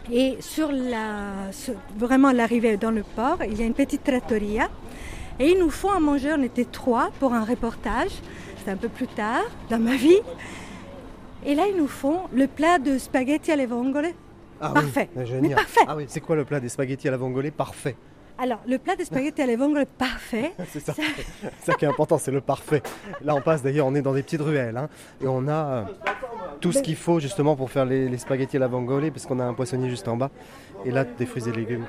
et 0.09 0.37
sur 0.39 0.71
la, 0.71 1.51
vraiment 1.97 2.31
l'arrivée 2.31 2.77
dans 2.77 2.91
le 2.91 3.03
port, 3.03 3.37
il 3.47 3.59
y 3.59 3.63
a 3.63 3.65
une 3.65 3.73
petite 3.73 4.03
trattoria. 4.03 4.69
Et 5.39 5.51
ils 5.51 5.59
nous 5.59 5.69
font 5.69 5.91
à 5.91 5.99
manger, 5.99 6.33
on 6.37 6.43
était 6.43 6.65
trois 6.65 7.11
pour 7.19 7.33
un 7.33 7.43
reportage. 7.43 8.11
C'était 8.57 8.71
un 8.71 8.77
peu 8.77 8.89
plus 8.89 9.07
tard 9.07 9.43
dans 9.69 9.79
ma 9.79 9.95
vie. 9.95 10.19
Et 11.45 11.55
là, 11.55 11.63
ils 11.67 11.75
nous 11.75 11.87
font 11.87 12.19
le 12.33 12.47
plat 12.47 12.77
de 12.79 12.97
spaghetti 12.97 13.51
alle 13.51 13.65
vongole. 13.67 14.07
Ah 14.59 14.69
Parfait. 14.73 15.09
Oui, 15.15 15.25
génial. 15.25 15.41
Mais 15.49 15.55
parfait. 15.55 15.81
Ah 15.87 15.95
oui, 15.97 16.05
c'est 16.07 16.19
quoi 16.21 16.35
le 16.35 16.45
plat 16.45 16.59
des 16.59 16.69
spaghettis 16.69 17.07
à 17.07 17.11
la 17.11 17.17
vongole? 17.17 17.51
Parfait. 17.51 17.95
Alors, 18.37 18.59
le 18.67 18.77
plat 18.77 18.95
de 18.95 19.03
spaghetti 19.03 19.41
alle 19.41 19.57
vongole, 19.57 19.85
parfait. 19.85 20.53
C'est 20.71 20.79
ça. 20.79 20.93
Ça 21.63 21.73
qui 21.73 21.85
est 21.85 21.87
important, 21.87 22.17
c'est 22.17 22.31
le 22.31 22.41
parfait. 22.41 22.81
Là, 23.23 23.35
on 23.35 23.41
passe 23.41 23.61
d'ailleurs, 23.63 23.87
on 23.87 23.95
est 23.95 24.01
dans 24.01 24.13
des 24.13 24.23
petites 24.23 24.41
ruelles. 24.41 24.77
hein, 24.77 24.87
et 25.21 25.27
on 25.27 25.47
a 25.47 25.53
euh, 25.65 25.83
tout 26.59 26.71
ce 26.71 26.81
qu'il 26.81 26.95
faut 26.95 27.19
justement 27.19 27.55
pour 27.55 27.69
faire 27.71 27.85
les, 27.85 28.07
les 28.07 28.17
spaghettis 28.17 28.57
à 28.57 28.59
la 28.61 28.67
vongole, 28.67 29.11
parce 29.11 29.25
qu'on 29.25 29.39
a 29.39 29.43
un 29.45 29.53
poissonnier 29.53 29.89
juste 29.89 30.07
en 30.07 30.17
bas. 30.17 30.29
Et 30.85 30.91
là, 30.91 31.03
des 31.05 31.25
fruits 31.25 31.47
et 31.47 31.51
légumes. 31.51 31.85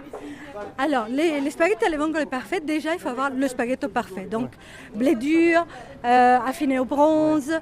Alors, 0.79 1.07
les, 1.09 1.41
les 1.41 1.51
spaghettis 1.51 1.85
alle 1.85 1.97
vongole 1.97 2.27
parfaits, 2.27 2.65
déjà, 2.65 2.95
il 2.95 3.01
faut 3.01 3.09
avoir 3.09 3.31
le 3.31 3.49
spaghetto 3.49 3.89
parfait. 3.89 4.27
Donc, 4.31 4.51
blé 4.95 5.15
dur, 5.15 5.67
euh, 6.05 6.39
affiné 6.39 6.79
au 6.79 6.85
bronze, 6.85 7.53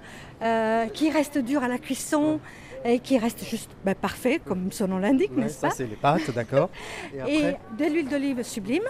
euh, 0.42 0.86
qui 0.86 1.10
reste 1.10 1.38
dur 1.38 1.62
à 1.62 1.68
la 1.68 1.78
cuisson 1.78 2.40
et 2.84 2.98
qui 2.98 3.18
reste 3.18 3.44
juste 3.44 3.70
ben, 3.84 3.94
parfait, 3.94 4.40
comme 4.44 4.72
son 4.72 4.88
nom 4.88 4.98
l'indique, 4.98 5.32
Ouais, 5.36 5.42
n'est-ce 5.42 5.60
ça, 5.60 5.68
pas 5.68 5.74
c'est 5.74 5.86
les 5.86 5.96
pâtes, 5.96 6.30
d'accord. 6.30 6.70
Et 7.28 7.34
Et 7.34 7.56
de 7.78 7.84
l'huile 7.84 8.08
d'olive 8.08 8.42
sublime 8.42 8.84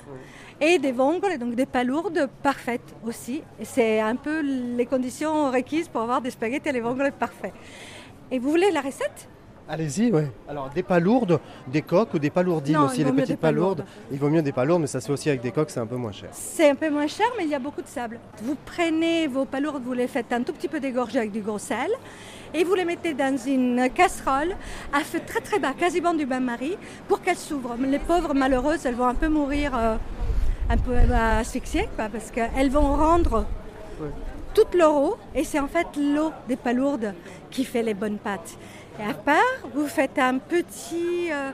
et 0.61 0.79
des 0.79 0.93
vongole, 0.93 1.39
donc 1.39 1.55
des 1.55 1.67
palourdes 1.67 2.29
parfaites 2.43 2.95
aussi. 3.05 3.43
Et 3.59 3.65
c'est 3.65 3.99
un 3.99 4.15
peu 4.15 4.43
les 4.43 4.87
conditions 4.87 5.51
requises 5.51 5.89
pour 5.89 6.03
avoir 6.03 6.21
des 6.21 6.31
spaghettis 6.31 6.69
alle 6.69 6.81
vongole 6.83 7.13
parfaits. 7.13 7.53
Et 8.31 8.39
vous 8.39 8.51
voulez 8.51 8.71
la 8.71 8.81
recette? 8.81 9.29
Allez-y, 9.71 10.11
ouais. 10.11 10.31
Alors, 10.49 10.69
des 10.71 10.83
palourdes, 10.83 11.41
des 11.69 11.83
coques 11.83 12.15
ou 12.15 12.19
des 12.19 12.31
palourdines 12.31 12.75
Non, 12.75 12.87
aussi, 12.87 12.99
les 12.99 13.13
mieux 13.13 13.23
petites 13.23 13.29
des 13.29 13.37
palourdes. 13.37 13.85
Il 14.11 14.19
vaut 14.19 14.29
mieux 14.29 14.43
des 14.43 14.53
palourdes, 14.53 14.83
mais 14.83 14.87
ça 14.87 15.01
se 15.01 15.07
fait 15.07 15.13
aussi 15.13 15.29
avec 15.29 15.41
des 15.41 15.53
coques, 15.53 15.71
c'est 15.71 15.81
un 15.81 15.87
peu 15.87 15.97
moins 15.97 16.13
cher. 16.13 16.29
C'est 16.33 16.71
un 16.71 16.75
peu 16.75 16.91
moins 16.91 17.07
cher, 17.07 17.27
mais 17.39 17.45
il 17.45 17.51
y 17.51 17.55
a 17.55 17.59
beaucoup 17.59 17.83
de 17.83 17.87
sable. 17.87 18.19
Vous 18.43 18.57
prenez 18.67 19.27
vos 19.27 19.45
palourdes, 19.45 19.83
vous 19.85 19.93
les 19.93 20.09
faites 20.09 20.33
un 20.33 20.43
tout 20.43 20.53
petit 20.53 20.69
peu 20.69 20.81
dégorger 20.81 21.19
avec 21.19 21.33
du 21.33 21.41
gros 21.41 21.59
sel, 21.59 21.91
et 22.53 22.65
vous 22.65 22.75
les 22.75 22.85
mettez 22.85 23.15
dans 23.15 23.37
une 23.37 23.89
casserole 23.95 24.57
à 24.93 25.01
feu 25.01 25.21
très 25.25 25.41
très 25.41 25.59
bas, 25.59 25.73
quasiment 25.73 26.15
du 26.15 26.27
bain-marie, 26.27 26.77
pour 27.09 27.23
qu'elles 27.23 27.37
s'ouvrent. 27.37 27.77
Les 27.81 28.01
pauvres 28.01 28.35
malheureuses, 28.35 28.85
elles 28.87 28.97
vont 28.97 29.07
un 29.07 29.15
peu 29.15 29.29
mourir, 29.29 29.73
euh, 29.77 29.97
un 30.69 30.77
peu 30.77 30.93
euh, 30.93 31.41
asphyxiées, 31.41 31.89
quoi, 31.97 32.09
parce 32.09 32.31
qu'elles 32.31 32.71
vont 32.71 32.97
rendre 32.97 33.47
toute 34.55 34.75
leur 34.75 34.95
eau 34.95 35.17
et 35.35 35.45
c'est 35.45 35.61
en 35.61 35.69
fait 35.69 35.87
l'eau 35.97 36.33
des 36.49 36.57
palourdes 36.57 37.15
qui 37.51 37.65
fait 37.65 37.83
les 37.83 37.95
bonnes 37.95 38.19
pâtes. 38.19 38.57
Et 39.01 39.03
à 39.11 39.15
part, 39.15 39.41
vous 39.75 39.87
faites 39.87 40.19
un 40.19 40.37
petit 40.37 41.31
euh, 41.33 41.53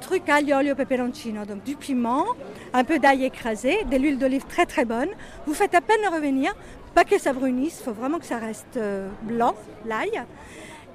truc 0.00 0.28
aglio 0.28 0.56
olio 0.58 0.74
peperoncino, 0.74 1.46
donc 1.46 1.64
du 1.64 1.76
piment, 1.76 2.26
un 2.74 2.84
peu 2.84 2.98
d'ail 2.98 3.24
écrasé, 3.24 3.78
de 3.90 3.96
l'huile 3.96 4.18
d'olive 4.18 4.44
très 4.46 4.66
très 4.66 4.84
bonne. 4.84 5.08
Vous 5.46 5.54
faites 5.54 5.74
à 5.74 5.80
peine 5.80 6.06
revenir, 6.12 6.54
pas 6.94 7.04
que 7.04 7.18
ça 7.18 7.32
brunisse, 7.32 7.78
il 7.80 7.84
faut 7.84 7.92
vraiment 7.92 8.18
que 8.18 8.26
ça 8.26 8.36
reste 8.38 8.76
euh, 8.76 9.08
blanc, 9.22 9.54
l'ail. 9.86 10.22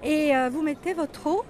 Et 0.04 0.36
euh, 0.36 0.50
vous 0.52 0.62
mettez 0.62 0.94
votre 0.94 1.26
eau 1.26 1.44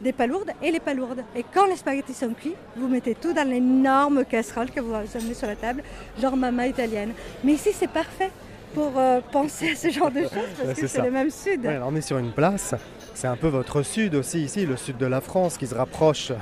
des 0.00 0.12
palourdes 0.12 0.50
et 0.62 0.70
les 0.70 0.80
palourdes. 0.80 1.22
Et 1.36 1.44
quand 1.52 1.66
les 1.66 1.76
spaghettis 1.76 2.14
sont 2.14 2.32
cuits, 2.32 2.54
vous 2.76 2.88
mettez 2.88 3.14
tout 3.14 3.34
dans 3.34 3.46
l'énorme 3.46 4.24
casserole 4.24 4.70
que 4.70 4.80
vous 4.80 4.94
amenez 4.94 5.34
sur 5.34 5.46
la 5.46 5.56
table, 5.56 5.82
genre 6.20 6.36
mama 6.38 6.66
italienne. 6.68 7.12
Mais 7.44 7.52
ici, 7.52 7.70
c'est 7.74 7.90
parfait 7.90 8.30
pour 8.74 8.92
euh, 8.96 9.20
penser 9.30 9.70
à 9.70 9.76
ce 9.76 9.88
genre 9.88 10.10
de 10.10 10.22
choses 10.22 10.30
parce 10.56 10.68
Ouais, 10.70 10.74
que 10.74 10.86
c'est 10.88 11.02
le 11.02 11.10
même 11.12 11.30
sud. 11.30 11.64
Ouais, 11.64 11.76
alors 11.76 11.90
on 11.92 11.94
est 11.94 12.00
sur 12.00 12.18
une 12.18 12.32
place, 12.32 12.74
c'est 13.14 13.26
un 13.28 13.36
peu 13.36 13.48
votre 13.48 13.82
sud 13.82 14.14
aussi 14.14 14.42
ici, 14.42 14.66
le 14.66 14.76
sud 14.76 14.96
de 14.98 15.06
la 15.06 15.20
France 15.20 15.56
qui 15.56 15.66
se 15.66 15.74
rapproche 15.74 16.32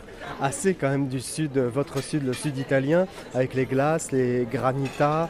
assez 0.40 0.74
quand 0.74 0.88
même 0.88 1.08
du 1.08 1.20
sud, 1.20 1.58
votre 1.58 2.02
sud, 2.02 2.24
le 2.24 2.32
sud 2.32 2.56
italien, 2.58 3.06
avec 3.34 3.54
les 3.54 3.66
glaces, 3.66 4.10
les 4.10 4.46
granitas, 4.50 5.28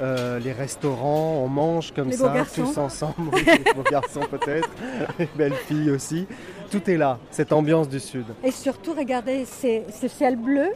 euh, 0.00 0.38
les 0.38 0.52
restaurants, 0.52 1.42
on 1.44 1.48
mange 1.48 1.92
comme 1.92 2.08
Les 2.10 2.16
ça, 2.16 2.32
tous 2.54 2.76
ensemble, 2.78 3.14
les 3.34 3.72
beaux 3.72 3.82
garçons 3.90 4.20
peut-être, 4.30 4.68
les 5.18 5.28
belles 5.34 5.54
filles 5.54 5.90
aussi. 5.90 6.26
Tout 6.70 6.88
est 6.90 6.96
là, 6.96 7.18
cette 7.30 7.52
ambiance 7.52 7.88
du 7.88 8.00
sud. 8.00 8.24
Et 8.44 8.50
surtout, 8.50 8.94
regardez 8.94 9.44
ces- 9.44 9.84
ce 10.00 10.08
ciel 10.08 10.36
bleu 10.36 10.68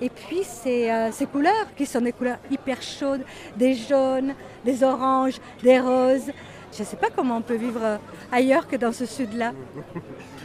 et 0.00 0.08
puis 0.10 0.42
ces, 0.42 0.90
euh, 0.90 1.12
ces 1.12 1.26
couleurs 1.26 1.66
qui 1.76 1.86
sont 1.86 2.00
des 2.00 2.12
couleurs 2.12 2.38
hyper 2.50 2.82
chaudes, 2.82 3.22
des 3.56 3.74
jaunes, 3.74 4.34
des 4.64 4.82
oranges, 4.82 5.36
des 5.62 5.78
roses. 5.78 6.30
Je 6.72 6.80
ne 6.80 6.86
sais 6.86 6.96
pas 6.96 7.08
comment 7.14 7.36
on 7.36 7.42
peut 7.42 7.56
vivre 7.56 7.80
euh, 7.82 7.96
ailleurs 8.32 8.66
que 8.66 8.76
dans 8.76 8.92
ce 8.92 9.04
sud-là. 9.04 9.52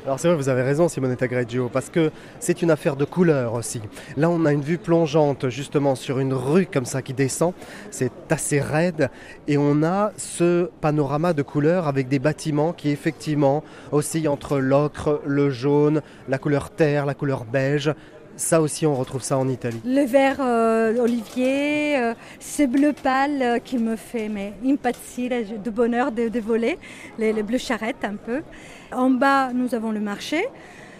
Alors 0.05 0.19
c'est 0.19 0.27
vrai, 0.27 0.35
vous 0.35 0.49
avez 0.49 0.61
raison 0.61 0.89
Simonetta 0.89 1.27
Greggio, 1.27 1.69
parce 1.69 1.89
que 1.89 2.11
c'est 2.39 2.61
une 2.61 2.69
affaire 2.69 2.97
de 2.97 3.05
couleur 3.05 3.53
aussi. 3.53 3.81
Là 4.17 4.29
on 4.29 4.45
a 4.45 4.51
une 4.51 4.61
vue 4.61 4.77
plongeante 4.77 5.49
justement 5.49 5.95
sur 5.95 6.19
une 6.19 6.33
rue 6.33 6.65
comme 6.65 6.85
ça 6.85 7.01
qui 7.01 7.13
descend, 7.13 7.53
c'est 7.91 8.11
assez 8.29 8.59
raide, 8.59 9.09
et 9.47 9.57
on 9.57 9.83
a 9.83 10.11
ce 10.17 10.69
panorama 10.81 11.33
de 11.33 11.43
couleurs 11.43 11.87
avec 11.87 12.09
des 12.09 12.19
bâtiments 12.19 12.73
qui 12.73 12.89
effectivement 12.89 13.63
oscillent 13.91 14.27
entre 14.27 14.59
l'ocre, 14.59 15.21
le 15.25 15.49
jaune, 15.49 16.01
la 16.27 16.37
couleur 16.37 16.69
terre, 16.69 17.05
la 17.05 17.13
couleur 17.13 17.45
beige. 17.45 17.93
Ça 18.37 18.61
aussi 18.61 18.85
on 18.85 18.93
retrouve 18.93 19.23
ça 19.23 19.37
en 19.37 19.49
Italie. 19.49 19.81
Le 19.83 20.05
vert 20.05 20.37
euh, 20.39 20.97
olivier, 20.97 21.97
euh, 21.97 22.13
ce 22.39 22.63
bleu 22.63 22.93
pâle 22.93 23.41
euh, 23.41 23.59
qui 23.59 23.77
me 23.77 23.95
fait 23.95 24.29
mais, 24.29 24.53
de 24.61 25.69
bonheur 25.69 26.11
de, 26.11 26.29
de 26.29 26.39
voler, 26.39 26.77
les, 27.17 27.33
les 27.33 27.43
bleus 27.43 27.57
charrettes 27.57 28.05
un 28.05 28.15
peu. 28.15 28.43
En 28.93 29.09
bas, 29.09 29.51
nous 29.53 29.75
avons 29.75 29.91
le 29.91 29.99
marché. 29.99 30.45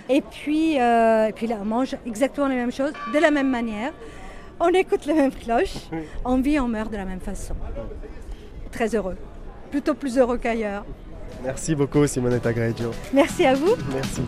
Et 0.09 0.21
puis, 0.21 0.79
euh, 0.79 1.27
et 1.27 1.33
puis 1.33 1.47
là, 1.47 1.57
on 1.61 1.65
mange 1.65 1.95
exactement 2.05 2.47
les 2.47 2.55
mêmes 2.55 2.71
choses, 2.71 2.93
de 3.13 3.19
la 3.19 3.29
même 3.29 3.49
manière. 3.49 3.93
On 4.59 4.69
écoute 4.69 5.05
les 5.05 5.13
mêmes 5.13 5.31
cloches. 5.31 5.89
On 6.25 6.37
vit, 6.41 6.59
on 6.59 6.67
meurt 6.67 6.91
de 6.91 6.97
la 6.97 7.05
même 7.05 7.19
façon. 7.19 7.53
Très 8.71 8.95
heureux. 8.95 9.17
Plutôt 9.69 9.93
plus 9.93 10.17
heureux 10.17 10.37
qu'ailleurs. 10.37 10.85
Merci 11.43 11.75
beaucoup 11.75 12.07
Simonetta 12.07 12.51
Greggio. 12.51 12.91
Merci 13.13 13.45
à 13.45 13.53
vous. 13.53 13.75
Merci. 13.93 14.21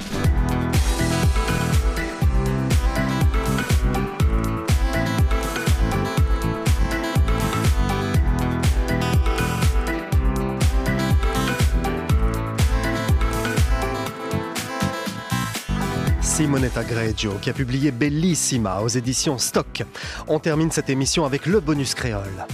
Simonetta 16.40 16.86
Greggio 16.86 17.34
qui 17.42 17.50
a 17.50 17.54
publié 17.54 17.92
Bellissima 17.92 18.80
aux 18.80 18.88
éditions 18.88 19.38
Stock. 19.38 19.84
On 20.30 20.40
termine 20.40 20.72
cette 20.72 20.90
émission 20.90 21.26
avec 21.26 21.46
le 21.46 21.60
bonus 21.60 21.94
créole. 21.96 22.48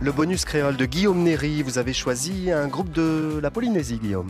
Le 0.00 0.10
bonus 0.10 0.44
créole 0.44 0.76
de 0.76 0.86
Guillaume 0.86 1.22
Néry, 1.22 1.62
vous 1.62 1.78
avez 1.78 1.92
choisi 1.92 2.50
un 2.50 2.66
groupe 2.66 2.90
de 2.90 3.38
la 3.40 3.52
Polynésie, 3.52 3.98
Guillaume. 3.98 4.26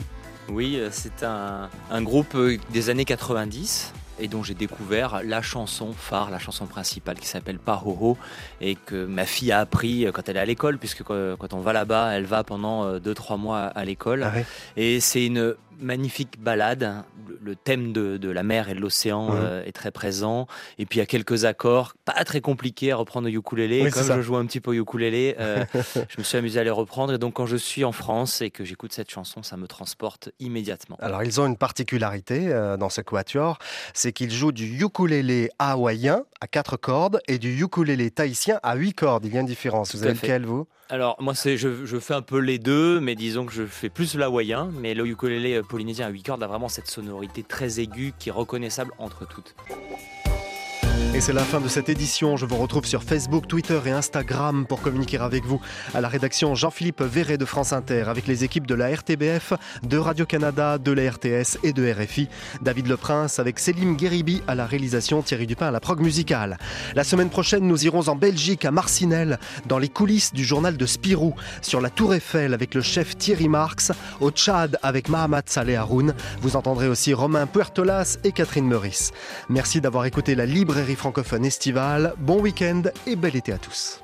Oui, 0.50 0.76
euh, 0.76 0.90
c'est 0.92 1.22
un, 1.22 1.70
un 1.90 2.02
groupe 2.02 2.34
euh, 2.34 2.58
des 2.70 2.90
années 2.90 3.06
90 3.06 3.94
et 4.18 4.28
dont 4.28 4.42
j'ai 4.42 4.52
découvert 4.52 5.22
la 5.24 5.40
chanson 5.40 5.94
phare, 5.94 6.30
la 6.30 6.38
chanson 6.38 6.66
principale 6.66 7.18
qui 7.18 7.26
s'appelle 7.26 7.58
Pahoho 7.58 8.18
et 8.60 8.74
que 8.74 9.06
ma 9.06 9.24
fille 9.24 9.52
a 9.52 9.60
appris 9.60 10.04
euh, 10.04 10.12
quand 10.12 10.28
elle 10.28 10.36
est 10.36 10.40
à 10.40 10.44
l'école 10.44 10.76
puisque 10.76 11.02
quand 11.02 11.36
quand 11.38 11.54
on 11.54 11.60
va 11.60 11.72
là-bas, 11.72 12.12
elle 12.12 12.26
va 12.26 12.44
pendant 12.44 12.98
2-3 12.98 13.38
mois 13.38 13.60
à 13.60 13.84
l'école. 13.86 14.22
Ah 14.24 14.40
Et 14.76 15.00
c'est 15.00 15.24
une 15.24 15.54
magnifique 15.78 16.40
balade. 16.40 17.04
Le- 17.40 17.56
thème 17.56 17.92
de, 17.92 18.16
de 18.16 18.28
la 18.30 18.42
mer 18.42 18.68
et 18.68 18.74
de 18.74 18.80
l'océan 18.80 19.28
euh, 19.32 19.64
est 19.64 19.72
très 19.72 19.90
présent. 19.90 20.46
Et 20.78 20.86
puis 20.86 20.98
il 20.98 21.00
y 21.00 21.02
a 21.02 21.06
quelques 21.06 21.44
accords 21.44 21.94
pas 22.04 22.24
très 22.24 22.40
compliqués 22.40 22.92
à 22.92 22.96
reprendre 22.96 23.28
au 23.28 23.30
ukulélé. 23.30 23.82
Oui, 23.82 23.90
Comme 23.90 24.04
je 24.04 24.20
joue 24.20 24.36
un 24.36 24.46
petit 24.46 24.60
peu 24.60 24.70
au 24.70 24.74
ukulélé, 24.74 25.36
euh, 25.40 25.64
je 26.08 26.18
me 26.18 26.22
suis 26.22 26.36
amusé 26.36 26.60
à 26.60 26.64
les 26.64 26.70
reprendre. 26.70 27.14
Et 27.14 27.18
donc 27.18 27.34
quand 27.34 27.46
je 27.46 27.56
suis 27.56 27.84
en 27.84 27.92
France 27.92 28.42
et 28.42 28.50
que 28.50 28.64
j'écoute 28.64 28.92
cette 28.92 29.10
chanson, 29.10 29.42
ça 29.42 29.56
me 29.56 29.66
transporte 29.66 30.30
immédiatement. 30.38 30.96
Alors 31.00 31.22
ils 31.22 31.40
ont 31.40 31.46
une 31.46 31.56
particularité 31.56 32.48
euh, 32.48 32.76
dans 32.76 32.90
ce 32.90 33.00
quatuor, 33.00 33.58
c'est 33.94 34.12
qu'ils 34.12 34.32
jouent 34.32 34.52
du 34.52 34.82
ukulélé 34.84 35.50
hawaïen 35.58 36.24
à 36.40 36.46
quatre 36.46 36.76
cordes 36.76 37.20
et 37.28 37.38
du 37.38 37.62
ukulélé 37.62 38.10
tahitien 38.10 38.60
à 38.62 38.74
huit 38.76 38.92
cordes. 38.92 39.24
Il 39.24 39.34
y 39.34 39.36
a 39.38 39.40
une 39.40 39.46
différence. 39.46 39.94
Vous 39.94 40.00
Tout 40.00 40.06
à 40.06 40.10
avez 40.10 40.20
lequel 40.20 40.44
vous? 40.44 40.66
Alors 40.88 41.16
moi 41.20 41.34
je 41.34 41.98
fais 41.98 42.14
un 42.14 42.22
peu 42.22 42.38
les 42.38 42.60
deux, 42.60 43.00
mais 43.00 43.16
disons 43.16 43.44
que 43.44 43.52
je 43.52 43.66
fais 43.66 43.88
plus 43.88 44.14
l'hawaïen, 44.14 44.70
mais 44.80 44.94
le 44.94 45.04
ukulélé 45.04 45.56
euh, 45.56 45.62
polynésien 45.62 46.06
à 46.06 46.10
8 46.10 46.22
cordes 46.22 46.42
a 46.44 46.46
vraiment 46.46 46.68
cette 46.68 46.86
sonorité 46.86 47.42
très 47.42 47.80
aiguë 47.80 48.12
qui 48.16 48.28
est 48.28 48.32
reconnaissable 48.32 48.92
entre 48.98 49.26
toutes. 49.26 49.56
C'est 51.18 51.32
la 51.32 51.42
fin 51.42 51.60
de 51.60 51.66
cette 51.66 51.88
édition. 51.88 52.36
Je 52.36 52.46
vous 52.46 52.56
retrouve 52.56 52.84
sur 52.84 53.02
Facebook, 53.02 53.48
Twitter 53.48 53.80
et 53.86 53.90
Instagram 53.90 54.64
pour 54.64 54.80
communiquer 54.80 55.18
avec 55.18 55.44
vous. 55.44 55.60
À 55.92 56.00
la 56.00 56.08
rédaction, 56.08 56.54
Jean-Philippe 56.54 57.02
Verret 57.02 57.36
de 57.36 57.44
France 57.44 57.72
Inter, 57.72 58.04
avec 58.06 58.28
les 58.28 58.44
équipes 58.44 58.66
de 58.66 58.74
la 58.74 58.94
RTBF, 58.94 59.54
de 59.82 59.98
Radio-Canada, 59.98 60.78
de 60.78 60.92
la 60.92 61.10
RTS 61.10 61.58
et 61.64 61.72
de 61.72 61.90
RFI. 61.90 62.28
David 62.62 62.86
Le 62.86 62.96
Prince 62.96 63.40
avec 63.40 63.58
Célim 63.58 63.96
Guéribi 63.96 64.42
à 64.46 64.54
la 64.54 64.66
réalisation, 64.66 65.20
Thierry 65.22 65.48
Dupin 65.48 65.66
à 65.66 65.70
la 65.72 65.80
prog 65.80 66.00
musicale. 66.00 66.58
La 66.94 67.02
semaine 67.02 67.30
prochaine, 67.30 67.66
nous 67.66 67.84
irons 67.86 68.08
en 68.08 68.14
Belgique, 68.14 68.64
à 68.64 68.70
Marcinelle, 68.70 69.40
dans 69.66 69.78
les 69.78 69.88
coulisses 69.88 70.32
du 70.32 70.44
journal 70.44 70.76
de 70.76 70.86
Spirou, 70.86 71.34
sur 71.60 71.80
la 71.80 71.90
Tour 71.90 72.14
Eiffel 72.14 72.54
avec 72.54 72.72
le 72.74 72.82
chef 72.82 73.16
Thierry 73.16 73.48
Marx, 73.48 73.90
au 74.20 74.30
Tchad 74.30 74.78
avec 74.82 75.08
Mahamat 75.08 75.42
Saleh 75.46 75.74
Haroun. 75.76 76.14
Vous 76.40 76.54
entendrez 76.54 76.88
aussi 76.88 77.14
Romain 77.14 77.46
Puertolas 77.46 78.18
et 78.22 78.30
Catherine 78.30 78.68
Meurice. 78.68 79.10
Merci 79.48 79.80
d'avoir 79.80 80.04
écouté 80.04 80.36
la 80.36 80.46
librairie 80.46 80.94
francophone 81.06 81.44
estivale. 81.44 82.14
Bon 82.18 82.40
week-end 82.40 82.82
et 83.06 83.14
bel 83.14 83.36
été 83.36 83.52
à 83.52 83.58
tous. 83.58 84.02